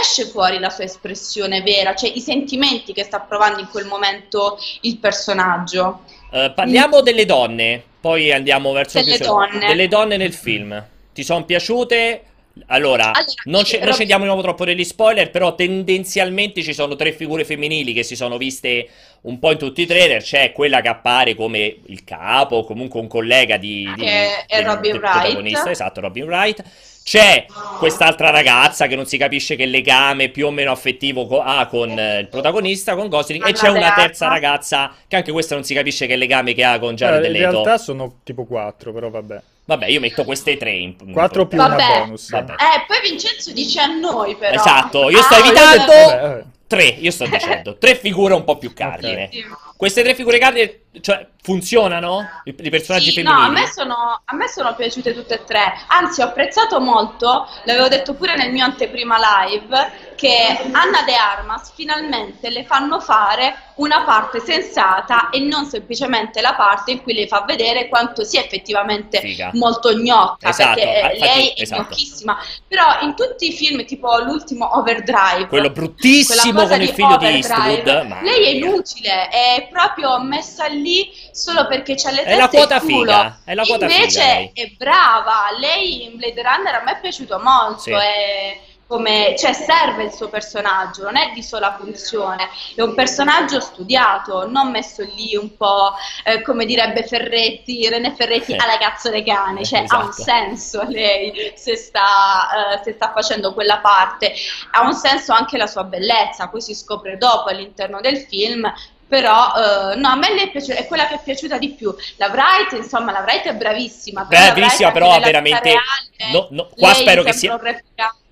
esce 0.00 0.26
fuori 0.26 0.58
la 0.58 0.70
sua 0.70 0.84
espressione 0.84 1.62
vera, 1.62 1.94
cioè 1.94 2.10
i 2.12 2.20
sentimenti 2.20 2.92
che 2.92 3.04
sta 3.04 3.20
provando 3.20 3.60
in 3.60 3.68
quel 3.68 3.86
momento 3.86 4.58
il 4.82 4.98
personaggio. 4.98 6.02
Uh, 6.30 6.52
parliamo 6.52 7.00
mm. 7.00 7.04
delle 7.04 7.24
donne, 7.24 7.82
poi 8.00 8.32
andiamo 8.32 8.72
verso 8.72 9.02
delle 9.02 9.18
donne. 9.18 9.66
delle 9.66 9.88
donne 9.88 10.16
nel 10.16 10.32
film. 10.32 10.84
Ti 11.12 11.24
sono 11.24 11.44
piaciute? 11.44 12.22
Allora, 12.68 13.12
allora 13.12 13.24
non, 13.44 13.64
c- 13.64 13.78
non 13.82 13.92
scendiamo 13.92 14.22
di 14.22 14.28
nuovo 14.28 14.42
troppo 14.42 14.64
negli 14.64 14.84
spoiler, 14.84 15.30
però 15.30 15.54
tendenzialmente 15.54 16.62
ci 16.62 16.72
sono 16.72 16.96
tre 16.96 17.12
figure 17.12 17.44
femminili 17.44 17.92
che 17.92 18.02
si 18.02 18.16
sono 18.16 18.38
viste 18.38 18.88
un 19.22 19.38
po' 19.38 19.52
in 19.52 19.58
tutti 19.58 19.82
i 19.82 19.86
trailer. 19.86 20.22
C'è 20.22 20.52
quella 20.52 20.80
che 20.80 20.88
appare 20.88 21.34
come 21.34 21.80
il 21.86 22.02
capo, 22.04 22.64
comunque 22.64 22.98
un 22.98 23.08
collega 23.08 23.58
di, 23.58 23.92
di, 23.94 24.02
che 24.02 24.46
è 24.46 24.58
di, 24.58 24.64
Robin 24.64 24.96
Wright. 24.96 25.20
protagonista, 25.20 25.70
esatto, 25.70 26.00
Robin 26.00 26.24
Wright. 26.24 26.64
C'è 27.08 27.46
quest'altra 27.78 28.30
ragazza 28.30 28.88
che 28.88 28.96
non 28.96 29.06
si 29.06 29.16
capisce 29.16 29.54
che 29.54 29.64
legame 29.64 30.28
più 30.28 30.48
o 30.48 30.50
meno 30.50 30.72
affettivo 30.72 31.40
ha 31.40 31.66
con 31.66 31.96
eh, 31.96 32.18
il 32.18 32.26
protagonista, 32.26 32.96
con 32.96 33.08
Gosling, 33.08 33.46
e 33.46 33.52
c'è 33.52 33.68
una 33.68 33.92
terza 33.94 34.26
ragazza 34.26 34.92
che 35.06 35.14
anche 35.14 35.30
questa 35.30 35.54
non 35.54 35.62
si 35.62 35.72
capisce 35.72 36.06
che 36.06 36.16
legame 36.16 36.52
che 36.52 36.64
ha 36.64 36.80
con 36.80 36.96
Jared 36.96 37.22
eh, 37.22 37.28
Leto. 37.28 37.44
In 37.44 37.50
realtà 37.52 37.78
sono 37.78 38.16
tipo 38.24 38.44
quattro, 38.44 38.92
però 38.92 39.08
vabbè. 39.08 39.40
Vabbè, 39.66 39.86
io 39.86 40.00
metto 40.00 40.24
queste 40.24 40.56
tre 40.56 40.72
in 40.72 40.96
4 41.12 41.46
più 41.46 41.56
vabbè. 41.56 41.74
una 41.74 41.98
bonus. 42.00 42.28
Vabbè. 42.28 42.52
Eh, 42.54 42.84
poi 42.88 43.08
Vincenzo 43.08 43.52
dice 43.52 43.80
a 43.82 43.86
noi 43.86 44.34
però. 44.34 44.56
Esatto, 44.56 45.08
io 45.08 45.22
sto 45.22 45.34
ah, 45.34 45.38
evitando 45.38 45.92
io 45.92 46.54
tre, 46.66 46.84
io 46.84 47.10
sto 47.10 47.26
dicendo, 47.26 47.76
tre 47.78 47.94
figure 47.94 48.34
un 48.34 48.44
po' 48.44 48.58
più 48.58 48.72
cardine. 48.72 49.24
Okay. 49.24 49.44
Queste 49.76 50.02
tre 50.02 50.14
figure 50.14 50.38
cardine, 50.38 50.80
cioè, 51.00 51.26
funzionano? 51.42 52.26
I, 52.44 52.54
i 52.58 52.70
personaggi 52.70 53.10
sì, 53.10 53.22
femminili? 53.22 53.40
No, 53.40 53.46
a 53.46 53.50
me, 53.50 53.66
sono, 53.66 54.22
a 54.24 54.34
me 54.34 54.48
sono 54.48 54.74
piaciute 54.74 55.14
tutte 55.14 55.34
e 55.34 55.44
tre. 55.44 55.74
Anzi, 55.88 56.22
ho 56.22 56.24
apprezzato 56.24 56.80
molto, 56.80 57.46
l'avevo 57.64 57.88
detto 57.88 58.14
pure 58.14 58.36
nel 58.36 58.52
mio 58.52 58.64
anteprima 58.64 59.16
live, 59.48 60.05
che 60.16 60.58
Anna 60.72 61.02
De 61.04 61.14
Armas 61.14 61.72
finalmente 61.74 62.50
le 62.50 62.64
fanno 62.64 62.98
fare 62.98 63.66
una 63.76 64.04
parte 64.04 64.40
sensata 64.40 65.28
e 65.28 65.38
non 65.40 65.66
semplicemente 65.66 66.40
la 66.40 66.54
parte 66.54 66.92
in 66.92 67.02
cui 67.02 67.12
le 67.12 67.26
fa 67.26 67.44
vedere 67.46 67.88
quanto 67.88 68.24
sia 68.24 68.40
effettivamente 68.40 69.20
Figa. 69.20 69.50
molto 69.52 69.94
gnocca, 69.94 70.48
esatto, 70.48 70.80
perché 70.80 70.98
infatti, 70.98 71.18
lei 71.18 71.48
è 71.48 71.62
esatto. 71.62 71.82
gnocchissima. 71.82 72.38
Però 72.66 73.00
in 73.02 73.14
tutti 73.14 73.48
i 73.48 73.52
film, 73.52 73.84
tipo 73.84 74.18
l'ultimo 74.18 74.76
Overdrive, 74.78 75.46
quello 75.48 75.70
bruttissimo 75.70 76.66
con 76.66 76.80
il 76.80 76.88
figlio 76.88 77.16
di 77.18 77.26
Eastwood, 77.26 78.22
lei 78.22 78.44
è 78.44 78.48
inutile, 78.48 79.28
è 79.28 79.68
proprio 79.70 80.18
messa 80.22 80.66
lì 80.66 81.10
solo 81.30 81.66
perché 81.66 81.94
c'ha 81.96 82.10
le 82.10 82.18
tette 82.18 82.30
È 82.30 82.36
la 82.36 82.48
quota 82.48 82.80
figa, 82.80 83.40
è 83.44 83.54
la 83.54 83.64
quota 83.64 83.84
Invece 83.84 84.50
figa, 84.54 84.62
è 84.62 84.72
brava, 84.78 85.44
lei 85.58 86.04
in 86.04 86.16
Blade 86.16 86.42
Runner 86.42 86.74
a 86.74 86.82
me 86.82 86.92
è 86.92 87.00
piaciuto 87.00 87.38
molto, 87.38 87.80
sì. 87.80 87.90
è 87.90 88.74
come, 88.86 89.34
cioè 89.36 89.52
serve 89.52 90.04
il 90.04 90.12
suo 90.12 90.28
personaggio, 90.28 91.02
non 91.02 91.16
è 91.16 91.32
di 91.32 91.42
sola 91.42 91.76
funzione, 91.76 92.48
è 92.74 92.82
un 92.82 92.94
personaggio 92.94 93.60
studiato, 93.60 94.48
non 94.48 94.70
messo 94.70 95.02
lì 95.02 95.34
un 95.34 95.56
po' 95.56 95.92
eh, 96.24 96.42
come 96.42 96.64
direbbe 96.64 97.02
Ferretti, 97.02 97.88
René 97.88 98.14
Ferretti 98.14 98.52
eh. 98.52 98.56
alla 98.56 98.78
cazzo 98.78 99.10
dei 99.10 99.24
cani, 99.24 99.64
cioè 99.64 99.82
esatto. 99.82 100.00
ha 100.00 100.04
un 100.04 100.10
esatto. 100.10 100.22
senso 100.22 100.82
lei 100.88 101.52
se 101.56 101.76
sta, 101.76 102.74
eh, 102.74 102.82
se 102.84 102.92
sta 102.92 103.12
facendo 103.12 103.52
quella 103.54 103.78
parte, 103.78 104.32
ha 104.70 104.82
un 104.82 104.94
senso 104.94 105.32
anche 105.32 105.56
la 105.56 105.66
sua 105.66 105.84
bellezza, 105.84 106.48
poi 106.48 106.60
si 106.60 106.74
scopre 106.74 107.16
dopo 107.16 107.48
all'interno 107.48 108.00
del 108.00 108.18
film 108.18 108.72
però 109.08 109.52
uh, 109.54 109.98
no, 109.98 110.08
a 110.08 110.16
me 110.16 110.34
lei 110.34 110.46
è, 110.46 110.50
piaciuta, 110.50 110.74
è 110.74 110.86
quella 110.86 111.06
che 111.06 111.14
è 111.14 111.20
piaciuta 111.22 111.58
di 111.58 111.70
più. 111.70 111.94
La 112.16 112.26
Wright, 112.26 112.72
insomma, 112.72 113.12
la 113.12 113.20
Wright 113.20 113.46
è 113.46 113.54
bravissima. 113.54 114.24
Bravissima, 114.24 114.90
però 114.90 115.18
veramente. 115.20 115.62
Reale, 115.62 116.32
no, 116.32 116.48
no, 116.50 116.68
qua 116.76 116.92
spero 116.92 117.22
che 117.22 117.32
sia. 117.32 117.58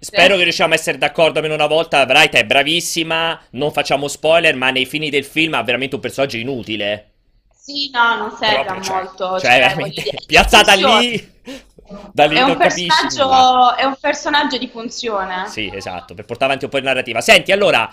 Spero 0.00 0.36
che 0.36 0.42
riusciamo 0.42 0.72
a 0.74 0.76
essere 0.76 0.98
d'accordo 0.98 1.38
almeno 1.38 1.54
una 1.54 1.66
volta. 1.66 1.98
La 1.98 2.12
Wright 2.12 2.34
è 2.34 2.44
bravissima. 2.44 3.40
Non 3.50 3.72
facciamo 3.72 4.08
spoiler, 4.08 4.56
ma 4.56 4.70
nei 4.70 4.84
fini 4.84 5.10
del 5.10 5.24
film 5.24 5.54
ha 5.54 5.62
veramente 5.62 5.94
un 5.94 6.00
personaggio 6.00 6.36
inutile. 6.36 7.10
Sì, 7.56 7.90
no, 7.92 8.16
non 8.16 8.36
serve 8.36 8.64
Proprio, 8.64 8.82
cioè, 8.82 8.94
molto. 8.94 9.38
Cioè, 9.38 9.40
cioè 9.40 9.58
veramente 9.58 10.10
piazzata 10.26 10.74
lì. 10.74 11.32
Da 12.12 12.24
lì 12.26 12.36
è, 12.36 12.42
un 12.42 12.56
personaggio, 12.56 13.76
è 13.76 13.84
un 13.84 13.96
personaggio 14.00 14.58
di 14.58 14.68
funzione. 14.68 15.46
Sì, 15.46 15.70
esatto, 15.72 16.14
per 16.14 16.24
portare 16.24 16.46
avanti 16.46 16.64
un 16.64 16.70
po' 16.70 16.80
di 16.80 16.86
narrativa. 16.86 17.20
Senti, 17.20 17.52
allora, 17.52 17.90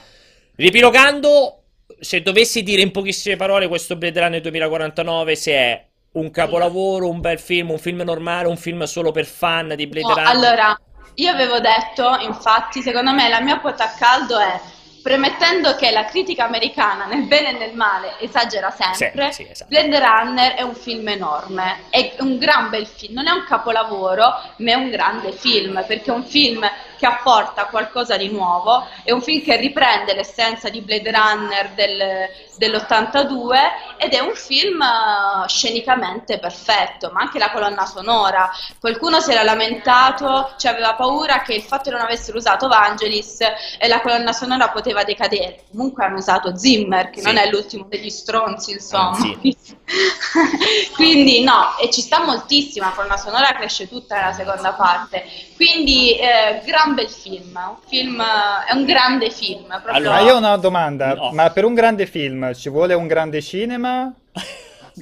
ripilogando 0.55 1.60
se 1.99 2.21
dovessi 2.21 2.63
dire 2.63 2.81
in 2.81 2.91
pochissime 2.91 3.35
parole 3.35 3.67
questo 3.67 3.95
Blade 3.95 4.19
Runner 4.19 4.41
2049, 4.41 5.35
se 5.35 5.51
è 5.53 5.85
un 6.13 6.29
capolavoro, 6.31 7.09
un 7.09 7.21
bel 7.21 7.39
film, 7.39 7.71
un 7.71 7.79
film 7.79 8.01
normale, 8.01 8.47
un 8.47 8.57
film 8.57 8.83
solo 8.83 9.11
per 9.11 9.25
fan 9.25 9.73
di 9.75 9.87
Blade 9.87 10.07
no, 10.07 10.13
Runner? 10.13 10.29
Allora, 10.29 10.79
io 11.15 11.31
avevo 11.31 11.59
detto, 11.59 12.17
infatti, 12.21 12.81
secondo 12.81 13.11
me 13.13 13.29
la 13.29 13.41
mia 13.41 13.59
quota 13.59 13.85
a 13.85 13.93
caldo 13.97 14.39
è 14.39 14.59
premettendo 15.01 15.75
che 15.75 15.91
la 15.91 16.05
critica 16.05 16.45
americana 16.45 17.05
nel 17.05 17.23
bene 17.23 17.49
e 17.49 17.57
nel 17.57 17.75
male 17.75 18.19
esagera 18.19 18.69
sempre, 18.71 19.31
sì, 19.31 19.43
sì, 19.43 19.49
esatto. 19.49 19.69
Blade 19.69 19.99
Runner 19.99 20.53
è 20.53 20.61
un 20.61 20.75
film 20.75 21.07
enorme, 21.07 21.83
è 21.89 22.15
un 22.19 22.37
gran 22.37 22.69
bel 22.69 22.85
film, 22.85 23.13
non 23.15 23.27
è 23.27 23.31
un 23.31 23.43
capolavoro, 23.47 24.31
ma 24.57 24.71
è 24.71 24.75
un 24.75 24.89
grande 24.89 25.31
film, 25.31 25.83
perché 25.87 26.11
è 26.11 26.13
un 26.13 26.23
film 26.23 26.63
che 27.01 27.07
apporta 27.07 27.65
qualcosa 27.65 28.15
di 28.15 28.29
nuovo, 28.29 28.85
è 29.03 29.11
un 29.11 29.23
film 29.23 29.43
che 29.43 29.55
riprende 29.55 30.13
l'essenza 30.13 30.69
di 30.69 30.81
Blade 30.81 31.09
Runner 31.09 31.69
del, 31.71 32.29
dell'82 32.57 33.57
ed 33.97 34.13
è 34.13 34.19
un 34.19 34.35
film 34.35 34.79
uh, 34.81 35.47
scenicamente 35.47 36.37
perfetto, 36.37 37.09
ma 37.11 37.21
anche 37.21 37.39
la 37.39 37.49
colonna 37.49 37.87
sonora. 37.87 38.51
Qualcuno 38.79 39.19
si 39.19 39.31
era 39.31 39.41
lamentato, 39.41 40.53
cioè 40.57 40.73
aveva 40.73 40.93
paura 40.93 41.41
che 41.41 41.55
il 41.55 41.63
fatto 41.63 41.89
che 41.89 41.95
non 41.95 42.05
avessero 42.05 42.37
usato 42.37 42.67
Vangelis 42.67 43.39
e 43.79 43.87
la 43.87 43.99
colonna 44.01 44.31
sonora 44.31 44.69
poteva 44.69 45.03
decadere. 45.03 45.63
Comunque 45.71 46.05
hanno 46.05 46.17
usato 46.17 46.55
Zimmer, 46.55 47.09
che 47.09 47.21
sì. 47.21 47.25
non 47.25 47.37
è 47.37 47.49
l'ultimo 47.49 47.87
degli 47.89 48.11
stronzi, 48.11 48.73
insomma. 48.73 49.15
Sì. 49.15 49.57
Quindi 50.93 51.43
no, 51.43 51.75
e 51.79 51.89
ci 51.89 52.01
sta 52.01 52.23
moltissimo, 52.23 52.85
la 52.85 52.91
colonna 52.91 53.17
sonora 53.17 53.53
cresce 53.53 53.87
tutta 53.87 54.17
nella 54.17 54.33
seconda 54.33 54.73
parte. 54.73 55.25
Quindi 55.55 56.17
eh, 56.17 56.61
gran 56.65 56.90
gran 56.91 56.95
bel 56.95 57.09
film, 57.09 57.55
un 57.55 57.75
film 57.87 58.21
è 58.21 58.73
un 58.73 58.85
grande 58.85 59.29
film. 59.29 59.67
Proprio... 59.67 59.93
Allora, 59.93 60.19
io 60.19 60.35
ho 60.35 60.37
una 60.37 60.57
domanda, 60.57 61.13
no. 61.13 61.31
ma 61.31 61.49
per 61.49 61.65
un 61.65 61.73
grande 61.73 62.05
film 62.05 62.53
ci 62.53 62.69
vuole 62.69 62.93
un 62.93 63.07
grande 63.07 63.41
cinema? 63.41 64.13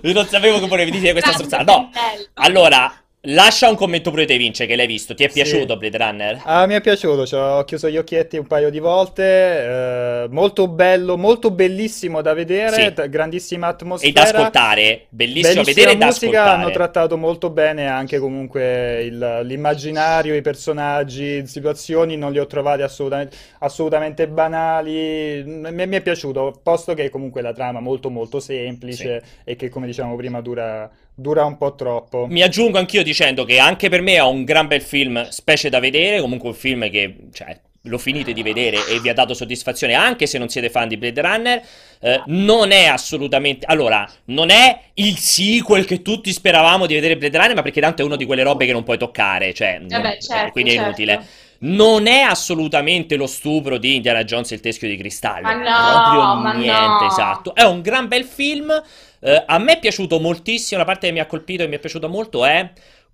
io 0.00 0.12
non 0.12 0.26
sapevo 0.26 0.60
che 0.60 0.66
volevi 0.66 0.90
dire 0.92 1.12
questa 1.12 1.32
stronzata. 1.32 1.64
No, 1.72 1.90
allora, 2.34 2.92
Lascia 3.24 3.68
un 3.68 3.76
commento 3.76 4.08
pure 4.08 4.24
te, 4.24 4.38
Vince, 4.38 4.64
che 4.64 4.74
l'hai 4.76 4.86
visto. 4.86 5.14
Ti 5.14 5.24
è 5.24 5.28
sì. 5.28 5.34
piaciuto 5.34 5.76
Blade 5.76 5.98
Runner? 5.98 6.40
Ah, 6.44 6.64
mi 6.64 6.72
è 6.72 6.80
piaciuto. 6.80 7.26
Cioè, 7.26 7.58
ho 7.58 7.64
chiuso 7.64 7.90
gli 7.90 7.98
occhietti 7.98 8.38
un 8.38 8.46
paio 8.46 8.70
di 8.70 8.78
volte. 8.78 10.22
Eh, 10.24 10.26
molto 10.30 10.68
bello, 10.68 11.18
molto 11.18 11.50
bellissimo 11.50 12.22
da 12.22 12.32
vedere. 12.32 12.94
Sì. 12.96 13.10
Grandissima 13.10 13.66
atmosfera. 13.66 14.10
E 14.10 14.12
da 14.14 14.22
ascoltare. 14.22 15.04
Bellissimo 15.10 15.62
Bellissima 15.62 15.62
vedere 15.62 15.90
e 15.92 15.96
da 15.98 16.06
ascoltare. 16.06 16.48
Hanno 16.48 16.70
trattato 16.70 17.18
molto 17.18 17.50
bene 17.50 17.88
anche 17.88 18.18
comunque 18.18 19.02
il, 19.02 19.40
l'immaginario, 19.44 20.34
i 20.34 20.40
personaggi, 20.40 21.46
situazioni. 21.46 22.16
Non 22.16 22.32
li 22.32 22.38
ho 22.38 22.46
trovati 22.46 22.80
assolutamente, 22.80 23.36
assolutamente 23.58 24.28
banali. 24.28 25.42
Mi, 25.44 25.86
mi, 25.86 25.96
è 25.96 26.00
piaciuto. 26.00 26.58
Posto 26.62 26.94
che 26.94 27.10
comunque 27.10 27.42
la 27.42 27.52
trama 27.52 27.80
è 27.80 27.82
molto, 27.82 28.08
molto 28.08 28.40
semplice 28.40 29.22
sì. 29.22 29.50
e 29.50 29.56
che, 29.56 29.68
come 29.68 29.84
dicevamo 29.84 30.16
prima, 30.16 30.40
dura 30.40 30.90
dura 31.20 31.44
un 31.44 31.56
po' 31.56 31.74
troppo. 31.74 32.26
Mi 32.28 32.42
aggiungo 32.42 32.78
anch'io 32.78 33.02
dicendo 33.02 33.44
che 33.44 33.58
anche 33.58 33.88
per 33.88 34.00
me 34.00 34.14
è 34.14 34.22
un 34.22 34.44
gran 34.44 34.66
bel 34.66 34.82
film, 34.82 35.28
specie 35.28 35.68
da 35.68 35.78
vedere, 35.78 36.20
comunque 36.20 36.48
un 36.48 36.54
film 36.54 36.90
che, 36.90 37.16
cioè, 37.32 37.58
lo 37.84 37.96
finite 37.96 38.34
di 38.34 38.42
vedere 38.42 38.76
e 38.88 39.00
vi 39.00 39.08
ha 39.08 39.14
dato 39.14 39.32
soddisfazione 39.32 39.94
anche 39.94 40.26
se 40.26 40.36
non 40.36 40.50
siete 40.50 40.68
fan 40.68 40.88
di 40.88 40.96
Blade 40.96 41.20
Runner. 41.20 41.62
Eh, 42.00 42.22
non 42.26 42.72
è 42.72 42.86
assolutamente. 42.86 43.66
Allora, 43.66 44.08
non 44.26 44.50
è 44.50 44.80
il 44.94 45.16
sequel 45.16 45.84
che 45.84 46.02
tutti 46.02 46.32
speravamo 46.32 46.86
di 46.86 46.94
vedere 46.94 47.16
Blade 47.16 47.38
Runner, 47.38 47.54
ma 47.54 47.62
perché 47.62 47.80
tanto 47.80 48.02
è 48.02 48.04
uno 48.04 48.16
di 48.16 48.24
quelle 48.24 48.42
robe 48.42 48.66
che 48.66 48.72
non 48.72 48.82
puoi 48.82 48.98
toccare, 48.98 49.54
cioè, 49.54 49.80
eh 49.86 50.00
beh, 50.00 50.18
certo, 50.20 50.52
quindi 50.52 50.70
è 50.70 50.74
certo. 50.74 50.88
inutile. 50.88 51.26
Non 51.62 52.06
è 52.06 52.20
assolutamente 52.20 53.16
lo 53.16 53.26
stupro 53.26 53.76
di 53.76 53.96
Indiana 53.96 54.24
Jones 54.24 54.50
e 54.50 54.54
il 54.54 54.60
teschio 54.62 54.88
di 54.88 54.96
cristallo. 54.96 55.42
Ma 55.42 55.52
no, 55.52 56.00
proprio 56.00 56.34
ma 56.40 56.52
niente, 56.54 57.04
no. 57.04 57.06
esatto. 57.06 57.54
È 57.54 57.64
un 57.64 57.82
gran 57.82 58.08
bel 58.08 58.24
film. 58.24 58.82
Eh, 59.20 59.44
a 59.46 59.58
me 59.58 59.72
è 59.72 59.78
piaciuto 59.78 60.18
moltissimo, 60.18 60.80
la 60.80 60.86
parte 60.86 61.06
che 61.06 61.12
mi 61.12 61.20
ha 61.20 61.26
colpito 61.26 61.62
e 61.62 61.66
mi 61.68 61.76
è 61.76 61.78
piaciuta 61.78 62.06
molto 62.06 62.44
è 62.44 62.70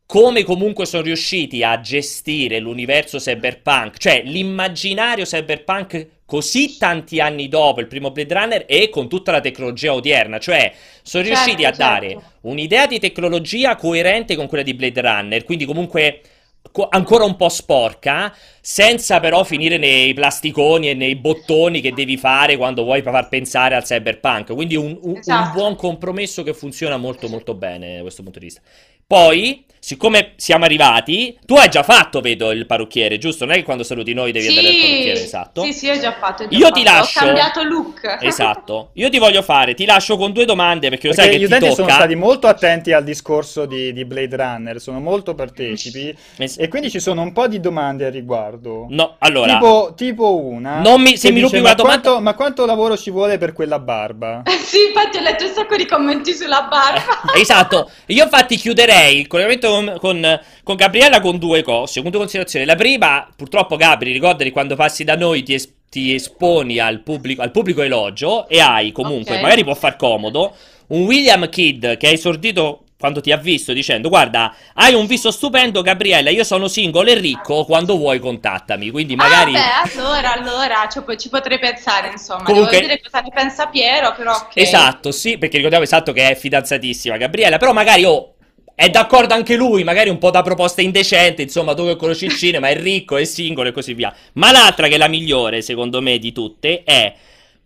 come 0.06 0.44
comunque 0.44 0.86
sono 0.86 1.02
riusciti 1.02 1.64
a 1.64 1.80
gestire 1.80 2.60
l'universo 2.60 3.18
cyberpunk, 3.18 3.98
cioè 3.98 4.22
l'immaginario 4.24 5.24
cyberpunk 5.24 6.08
così 6.24 6.78
tanti 6.78 7.20
anni 7.20 7.48
dopo 7.48 7.80
il 7.80 7.88
primo 7.88 8.12
Blade 8.12 8.34
Runner 8.34 8.64
e 8.68 8.88
con 8.88 9.08
tutta 9.08 9.32
la 9.32 9.40
tecnologia 9.40 9.92
odierna, 9.92 10.38
cioè 10.38 10.72
sono 11.02 11.24
certo, 11.24 11.40
riusciti 11.40 11.64
a 11.64 11.72
certo. 11.72 11.82
dare 11.82 12.18
un'idea 12.42 12.86
di 12.86 13.00
tecnologia 13.00 13.74
coerente 13.74 14.36
con 14.36 14.46
quella 14.46 14.62
di 14.62 14.74
Blade 14.74 15.00
Runner, 15.00 15.44
quindi 15.44 15.64
comunque 15.64 16.20
ancora 16.90 17.24
un 17.24 17.36
po' 17.36 17.48
sporca, 17.48 18.34
senza 18.60 19.20
però 19.20 19.44
finire 19.44 19.78
nei 19.78 20.14
plasticoni 20.14 20.90
e 20.90 20.94
nei 20.94 21.16
bottoni 21.16 21.80
che 21.80 21.92
devi 21.92 22.16
fare 22.16 22.56
quando 22.56 22.82
vuoi 22.84 23.02
far 23.02 23.28
pensare 23.28 23.74
al 23.74 23.84
cyberpunk. 23.84 24.54
Quindi 24.54 24.76
un, 24.76 24.98
un, 25.02 25.16
esatto. 25.16 25.48
un 25.48 25.52
buon 25.54 25.76
compromesso 25.76 26.42
che 26.42 26.54
funziona 26.54 26.96
molto 26.96 27.28
molto 27.28 27.54
bene 27.54 27.96
da 27.96 28.02
questo 28.02 28.22
punto 28.22 28.38
di 28.38 28.46
vista. 28.46 28.60
Poi, 29.06 29.64
siccome 29.86 30.32
siamo 30.34 30.64
arrivati, 30.64 31.38
tu 31.46 31.54
hai 31.54 31.68
già 31.68 31.84
fatto, 31.84 32.20
vedo, 32.20 32.50
il 32.50 32.66
parrucchiere, 32.66 33.18
giusto? 33.18 33.44
Non 33.44 33.54
è 33.54 33.58
che 33.58 33.62
quando 33.62 33.84
saluti 33.84 34.14
noi 34.14 34.32
devi 34.32 34.46
sì, 34.46 34.58
andare 34.58 34.74
al 34.74 34.80
parrucchiere, 34.80 35.22
esatto? 35.22 35.62
Sì, 35.62 35.72
sì, 35.72 35.88
ho 35.88 36.00
già 36.00 36.12
fatto. 36.12 36.42
Ho 36.42 36.48
già 36.48 36.56
io 36.56 36.64
fatto. 36.64 36.74
ti 36.74 36.82
lascio... 36.82 37.18
Ho 37.20 37.22
cambiato 37.22 37.62
look. 37.62 38.18
Esatto. 38.20 38.88
Io 38.94 39.08
ti 39.10 39.18
voglio 39.20 39.42
fare, 39.42 39.74
ti 39.74 39.84
lascio 39.84 40.16
con 40.16 40.32
due 40.32 40.44
domande, 40.44 40.88
perché, 40.88 41.06
perché 41.06 41.22
lo 41.22 41.28
sai 41.28 41.30
che 41.30 41.40
gli 41.40 41.44
utenti 41.44 41.72
sono 41.72 41.88
stati 41.88 42.16
molto 42.16 42.48
attenti 42.48 42.90
al 42.90 43.04
discorso 43.04 43.64
di, 43.64 43.92
di 43.92 44.04
Blade 44.04 44.34
Runner, 44.34 44.80
sono 44.80 44.98
molto 44.98 45.36
partecipi, 45.36 46.12
es- 46.36 46.58
e 46.58 46.66
quindi 46.66 46.90
ci 46.90 46.98
sono 46.98 47.22
un 47.22 47.32
po' 47.32 47.46
di 47.46 47.60
domande 47.60 48.06
a 48.06 48.10
riguardo. 48.10 48.86
No, 48.88 49.14
allora... 49.20 49.52
Tipo, 49.52 49.92
tipo 49.96 50.36
una... 50.36 50.80
Non 50.80 51.00
mi, 51.00 51.16
se 51.16 51.30
mi 51.30 51.38
rubi 51.38 51.58
una 51.58 51.74
domanda... 51.74 52.00
Quanto, 52.00 52.20
ma 52.20 52.34
quanto 52.34 52.66
lavoro 52.66 52.96
ci 52.96 53.12
vuole 53.12 53.38
per 53.38 53.52
quella 53.52 53.78
barba? 53.78 54.42
sì, 54.64 54.86
infatti 54.88 55.18
ho 55.18 55.20
letto 55.20 55.44
un 55.44 55.52
sacco 55.54 55.76
di 55.76 55.86
commenti 55.86 56.34
sulla 56.34 56.66
barba. 56.68 57.32
esatto. 57.38 57.88
Io 58.06 58.24
infatti 58.24 58.56
chiuderei 58.56 59.20
il 59.20 59.28
collegamento 59.28 59.74
con, 59.76 59.96
con, 59.98 60.40
con, 60.62 60.76
Gabriella 60.76 61.20
con 61.20 61.38
due 61.38 61.62
cose, 61.62 62.00
con 62.02 62.10
due 62.10 62.20
considerazioni. 62.20 62.64
La 62.64 62.74
prima, 62.74 63.28
purtroppo, 63.34 63.76
Gabri, 63.76 64.12
ricordati 64.12 64.50
quando 64.50 64.76
passi 64.76 65.04
da 65.04 65.16
noi 65.16 65.42
ti, 65.42 65.54
es- 65.54 65.72
ti 65.90 66.14
esponi 66.14 66.78
al 66.78 67.00
pubblico, 67.00 67.42
al 67.42 67.50
pubblico, 67.50 67.82
elogio 67.82 68.48
e 68.48 68.60
hai 68.60 68.92
comunque, 68.92 69.32
okay. 69.32 69.42
magari 69.42 69.64
può 69.64 69.74
far 69.74 69.96
comodo, 69.96 70.54
un 70.88 71.02
William 71.02 71.48
Kidd 71.48 71.94
che 71.96 72.06
ha 72.06 72.10
esordito 72.10 72.82
quando 72.98 73.20
ti 73.20 73.30
ha 73.30 73.36
visto 73.36 73.72
dicendo 73.72 74.08
guarda 74.08 74.54
hai 74.74 74.94
un 74.94 75.06
viso 75.06 75.30
stupendo 75.30 75.82
Gabriella 75.82 76.30
io 76.30 76.44
sono 76.44 76.66
single 76.66 77.12
e 77.12 77.14
ricco 77.14 77.64
quando 77.64 77.96
vuoi 77.96 78.18
contattami 78.18 78.90
quindi 78.90 79.14
magari 79.16 79.54
ah 79.54 79.82
beh 79.84 80.00
allora 80.00 80.32
allora 80.32 80.88
ci, 80.90 81.00
ci 81.18 81.28
potrei 81.28 81.58
pensare 81.58 82.10
insomma 82.10 82.44
Comunque... 82.44 82.70
devo 82.78 82.88
vedere 82.88 83.00
cosa 83.02 83.20
ne 83.20 83.30
pensa 83.34 83.66
Piero 83.66 84.14
però 84.16 84.32
okay. 84.32 84.62
esatto 84.62 85.12
sì 85.12 85.36
perché 85.36 85.56
ricordiamo 85.56 85.84
esatto 85.84 86.12
che 86.12 86.30
è 86.30 86.34
fidanzatissima 86.34 87.18
Gabriella 87.18 87.58
però 87.58 87.74
magari 87.74 88.04
oh 88.06 88.35
è 88.78 88.90
d'accordo 88.90 89.32
anche 89.32 89.56
lui, 89.56 89.84
magari 89.84 90.10
un 90.10 90.18
po' 90.18 90.30
da 90.30 90.42
proposta 90.42 90.82
indecente, 90.82 91.40
insomma, 91.40 91.72
tu 91.72 91.86
che 91.86 91.96
conosci 91.96 92.26
il 92.26 92.34
cinema, 92.34 92.68
è 92.68 92.78
ricco, 92.78 93.16
è 93.16 93.24
singolo 93.24 93.70
e 93.70 93.72
così 93.72 93.94
via. 93.94 94.14
Ma 94.34 94.52
l'altra 94.52 94.86
che 94.86 94.96
è 94.96 94.98
la 94.98 95.08
migliore, 95.08 95.62
secondo 95.62 96.02
me, 96.02 96.18
di 96.18 96.30
tutte 96.30 96.82
è... 96.84 97.14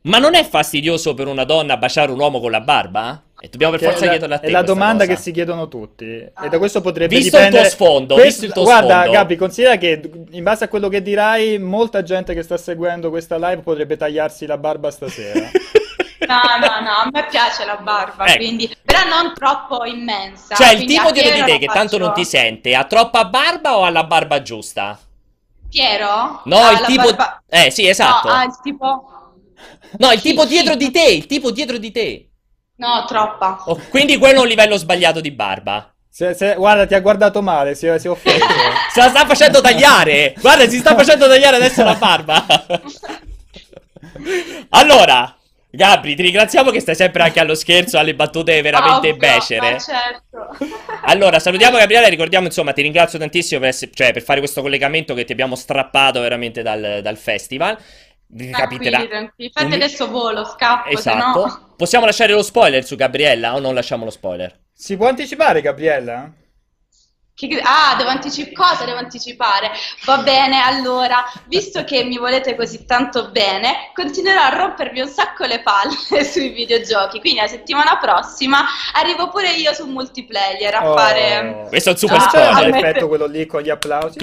Ma 0.02 0.18
non 0.18 0.36
è 0.36 0.44
fastidioso 0.44 1.12
per 1.14 1.26
una 1.26 1.42
donna 1.42 1.76
baciare 1.76 2.12
un 2.12 2.18
uomo 2.20 2.38
con 2.38 2.52
la 2.52 2.60
barba? 2.60 3.24
E 3.40 3.48
dobbiamo 3.48 3.76
per 3.76 3.90
forza 3.90 4.08
chiederla 4.08 4.36
a 4.36 4.38
te. 4.38 4.46
È 4.46 4.50
la 4.50 4.62
domanda 4.62 5.04
cosa. 5.04 5.16
che 5.16 5.20
si 5.20 5.32
chiedono 5.32 5.66
tutti. 5.66 6.04
E 6.04 6.48
da 6.48 6.58
questo 6.58 6.80
potrebbe 6.80 7.16
visto 7.16 7.36
dipendere. 7.36 7.64
Il 7.64 7.74
tuo 7.74 7.86
sfondo, 7.86 8.14
questo... 8.14 8.28
visto 8.28 8.44
il 8.46 8.52
tuo 8.52 8.62
Guarda, 8.62 8.94
sfondo. 9.00 9.10
Gabi, 9.10 9.36
considera 9.36 9.76
che 9.78 10.00
in 10.30 10.42
base 10.42 10.64
a 10.64 10.68
quello 10.68 10.88
che 10.88 11.02
dirai, 11.02 11.58
molta 11.58 12.02
gente 12.02 12.34
che 12.34 12.42
sta 12.42 12.56
seguendo 12.56 13.10
questa 13.10 13.36
live 13.36 13.62
potrebbe 13.62 13.96
tagliarsi 13.96 14.46
la 14.46 14.58
barba 14.58 14.90
stasera. 14.90 15.50
No, 16.30 16.40
no, 16.60 16.80
no, 16.80 16.90
a 16.90 17.08
me 17.10 17.26
piace 17.26 17.64
la 17.64 17.74
barba, 17.74 18.26
ecco. 18.26 18.36
quindi... 18.36 18.72
però 18.84 19.00
non 19.08 19.34
troppo 19.34 19.84
immensa. 19.84 20.54
Cioè, 20.54 20.74
il 20.74 20.84
tipo 20.84 21.10
di 21.10 21.20
di 21.20 21.42
te 21.42 21.58
che 21.58 21.66
tanto 21.66 21.98
non 21.98 22.14
ti 22.14 22.24
sente, 22.24 22.76
ha 22.76 22.84
troppa 22.84 23.24
barba 23.24 23.76
o 23.76 23.82
ha 23.82 23.90
la 23.90 24.04
barba 24.04 24.40
giusta? 24.40 24.96
Piero? 25.68 26.42
No, 26.44 26.58
ah, 26.58 26.70
il 26.70 26.80
tipo... 26.86 27.02
Barba... 27.02 27.42
Eh, 27.48 27.72
sì, 27.72 27.88
esatto. 27.88 28.28
No, 28.28 28.34
ah, 28.34 28.44
il 28.44 28.56
tipo... 28.62 29.10
No, 29.98 30.12
il 30.12 30.20
tipo 30.20 30.44
dietro 30.44 30.76
di 30.76 30.92
te, 30.92 31.02
il 31.02 31.26
tipo 31.26 31.50
dietro 31.50 31.78
di 31.78 31.90
te. 31.90 32.28
No, 32.76 33.04
troppa. 33.06 33.64
Oh, 33.66 33.80
quindi 33.88 34.16
quello 34.16 34.38
è 34.38 34.42
un 34.42 34.48
livello 34.48 34.76
sbagliato 34.76 35.20
di 35.20 35.32
barba. 35.32 35.92
Se, 36.08 36.34
se, 36.34 36.54
guarda, 36.54 36.86
ti 36.86 36.94
ha 36.94 37.00
guardato 37.00 37.42
male, 37.42 37.74
si, 37.74 37.92
si 37.98 38.06
è 38.06 38.10
offeso. 38.10 38.46
se 38.92 39.00
la 39.00 39.08
sta 39.08 39.26
facendo 39.26 39.60
tagliare. 39.60 40.34
Guarda, 40.40 40.68
si 40.68 40.78
sta 40.78 40.94
facendo 40.94 41.26
tagliare 41.26 41.56
adesso 41.56 41.82
la 41.82 41.94
barba. 41.94 42.46
allora, 44.70 45.34
Gabri, 45.72 46.16
ti 46.16 46.22
ringraziamo 46.22 46.70
che 46.70 46.80
stai 46.80 46.96
sempre 46.96 47.22
anche 47.22 47.38
allo 47.38 47.54
scherzo, 47.54 47.98
alle 47.98 48.14
battute 48.14 48.60
veramente 48.60 49.10
oh, 49.10 49.16
becere. 49.16 49.78
certo. 49.78 50.56
allora, 51.02 51.38
salutiamo 51.38 51.78
Gabriele, 51.78 52.08
ricordiamo, 52.08 52.46
insomma, 52.46 52.72
ti 52.72 52.82
ringrazio 52.82 53.18
tantissimo 53.18 53.60
per, 53.60 53.68
essere, 53.68 53.90
cioè, 53.94 54.12
per, 54.12 54.22
fare 54.22 54.40
questo 54.40 54.62
collegamento 54.62 55.14
che 55.14 55.24
ti 55.24 55.32
abbiamo 55.32 55.54
strappato 55.54 56.20
veramente 56.20 56.62
dal, 56.62 57.00
dal 57.02 57.16
festival. 57.16 57.78
Vi 58.32 58.50
capiterà. 58.50 58.98
Tranquilli, 58.98 59.50
Infatti 59.54 59.66
un... 59.66 59.72
adesso 59.72 60.08
volo, 60.08 60.44
scappo, 60.44 60.88
Esatto. 60.88 61.46
No... 61.46 61.74
Possiamo 61.76 62.04
lasciare 62.04 62.32
lo 62.32 62.42
spoiler 62.42 62.84
su 62.84 62.96
Gabriella 62.96 63.54
o 63.54 63.60
non 63.60 63.74
lasciamo 63.74 64.04
lo 64.04 64.10
spoiler? 64.10 64.56
Si 64.72 64.96
può 64.96 65.08
anticipare, 65.08 65.60
Gabriella? 65.60 66.30
Ah, 67.62 67.94
devo 67.96 68.10
anticipare. 68.10 68.54
Cosa 68.54 68.84
devo 68.84 68.98
anticipare? 68.98 69.70
Va 70.04 70.18
bene, 70.18 70.60
allora, 70.60 71.24
visto 71.46 71.84
che 71.84 72.04
mi 72.04 72.18
volete 72.18 72.54
così 72.54 72.84
tanto 72.84 73.30
bene, 73.30 73.90
continuerò 73.94 74.42
a 74.42 74.48
rompervi 74.50 75.00
un 75.00 75.08
sacco 75.08 75.46
le 75.46 75.60
palle 75.60 76.24
sui 76.24 76.50
videogiochi. 76.50 77.20
Quindi 77.20 77.40
la 77.40 77.48
settimana 77.48 77.98
prossima 77.98 78.64
arrivo 78.94 79.30
pure 79.30 79.52
io 79.52 79.72
su 79.72 79.86
multiplayer 79.86 80.74
a 80.74 80.90
oh. 80.90 80.96
fare. 80.96 81.66
Questo 81.68 81.90
è 81.90 81.92
un 81.92 81.98
super 81.98 82.18
ah, 82.18 82.28
spoiler. 82.28 82.70
L'effetto 82.70 83.08
quello 83.08 83.26
lì 83.26 83.46
con 83.46 83.62
gli 83.62 83.70
applausi. 83.70 84.18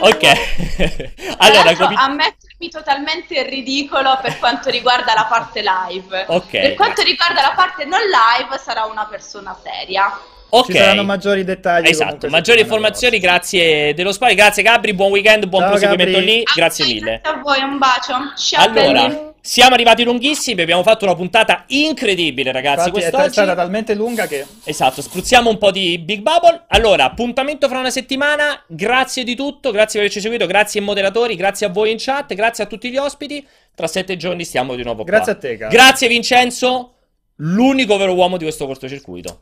ok. 0.00 1.14
allora, 1.38 1.74
comi- 1.74 1.96
ammettermi 1.96 2.68
totalmente 2.70 3.38
il 3.38 3.46
ridicolo 3.46 4.18
per 4.22 4.38
quanto 4.38 4.70
riguarda 4.70 5.14
la 5.14 5.24
parte 5.24 5.62
live. 5.62 6.24
Ok. 6.28 6.50
Per 6.50 6.74
quanto 6.74 7.02
riguarda 7.02 7.42
la 7.42 7.52
parte 7.54 7.84
non 7.84 8.00
live, 8.00 8.58
sarà 8.58 8.84
una 8.84 9.06
persona 9.06 9.56
seria. 9.62 10.34
Ok. 10.58 10.72
Ci 10.72 10.78
saranno 10.78 11.04
maggiori 11.04 11.44
dettagli. 11.44 11.88
Esatto, 11.88 12.28
maggiori 12.28 12.60
informazioni, 12.60 13.18
grazie 13.18 13.92
dello 13.94 14.12
spazio. 14.12 14.36
Grazie 14.36 14.62
Gabri, 14.62 14.94
buon 14.94 15.10
weekend, 15.10 15.46
buon 15.46 15.62
Ciao, 15.62 15.70
proseguimento 15.70 16.18
lì. 16.18 16.42
Grazie 16.54 16.84
a 16.84 16.86
mille. 16.86 17.20
Grazie 17.22 17.38
a 17.38 17.42
voi, 17.42 17.62
un 17.62 17.78
bacio. 17.78 18.14
Ciao. 18.36 18.64
Allora, 18.64 19.08
belli. 19.08 19.32
siamo 19.42 19.74
arrivati 19.74 20.02
lunghissimi, 20.02 20.62
abbiamo 20.62 20.82
fatto 20.82 21.04
una 21.04 21.14
puntata 21.14 21.64
incredibile, 21.68 22.52
ragazzi. 22.52 22.88
Infatti 22.88 23.04
è 23.04 23.30
stata 23.30 23.54
talmente 23.54 23.94
lunga 23.94 24.26
che 24.26 24.46
Esatto, 24.64 25.02
spruzziamo 25.02 25.50
un 25.50 25.58
po' 25.58 25.70
di 25.70 25.98
Big 25.98 26.20
Bubble. 26.20 26.64
Allora, 26.68 27.04
appuntamento 27.04 27.68
fra 27.68 27.78
una 27.78 27.90
settimana. 27.90 28.62
Grazie 28.66 29.24
di 29.24 29.34
tutto, 29.34 29.70
grazie 29.70 30.00
per 30.00 30.08
averci 30.08 30.20
seguito, 30.20 30.46
grazie 30.46 30.80
ai 30.80 30.86
moderatori, 30.86 31.36
grazie 31.36 31.66
a 31.66 31.68
voi 31.68 31.90
in 31.90 31.98
chat, 31.98 32.32
grazie 32.34 32.64
a 32.64 32.66
tutti 32.66 32.90
gli 32.90 32.96
ospiti. 32.96 33.46
Tra 33.74 33.86
sette 33.86 34.16
giorni 34.16 34.44
stiamo 34.44 34.74
di 34.74 34.82
nuovo 34.82 35.02
qua. 35.02 35.12
Grazie 35.12 35.32
a 35.32 35.36
te, 35.36 35.56
Gabri. 35.58 35.76
Grazie 35.76 36.08
Vincenzo, 36.08 36.94
l'unico 37.36 37.98
vero 37.98 38.14
uomo 38.14 38.38
di 38.38 38.44
questo 38.44 38.64
cortocircuito. 38.64 39.40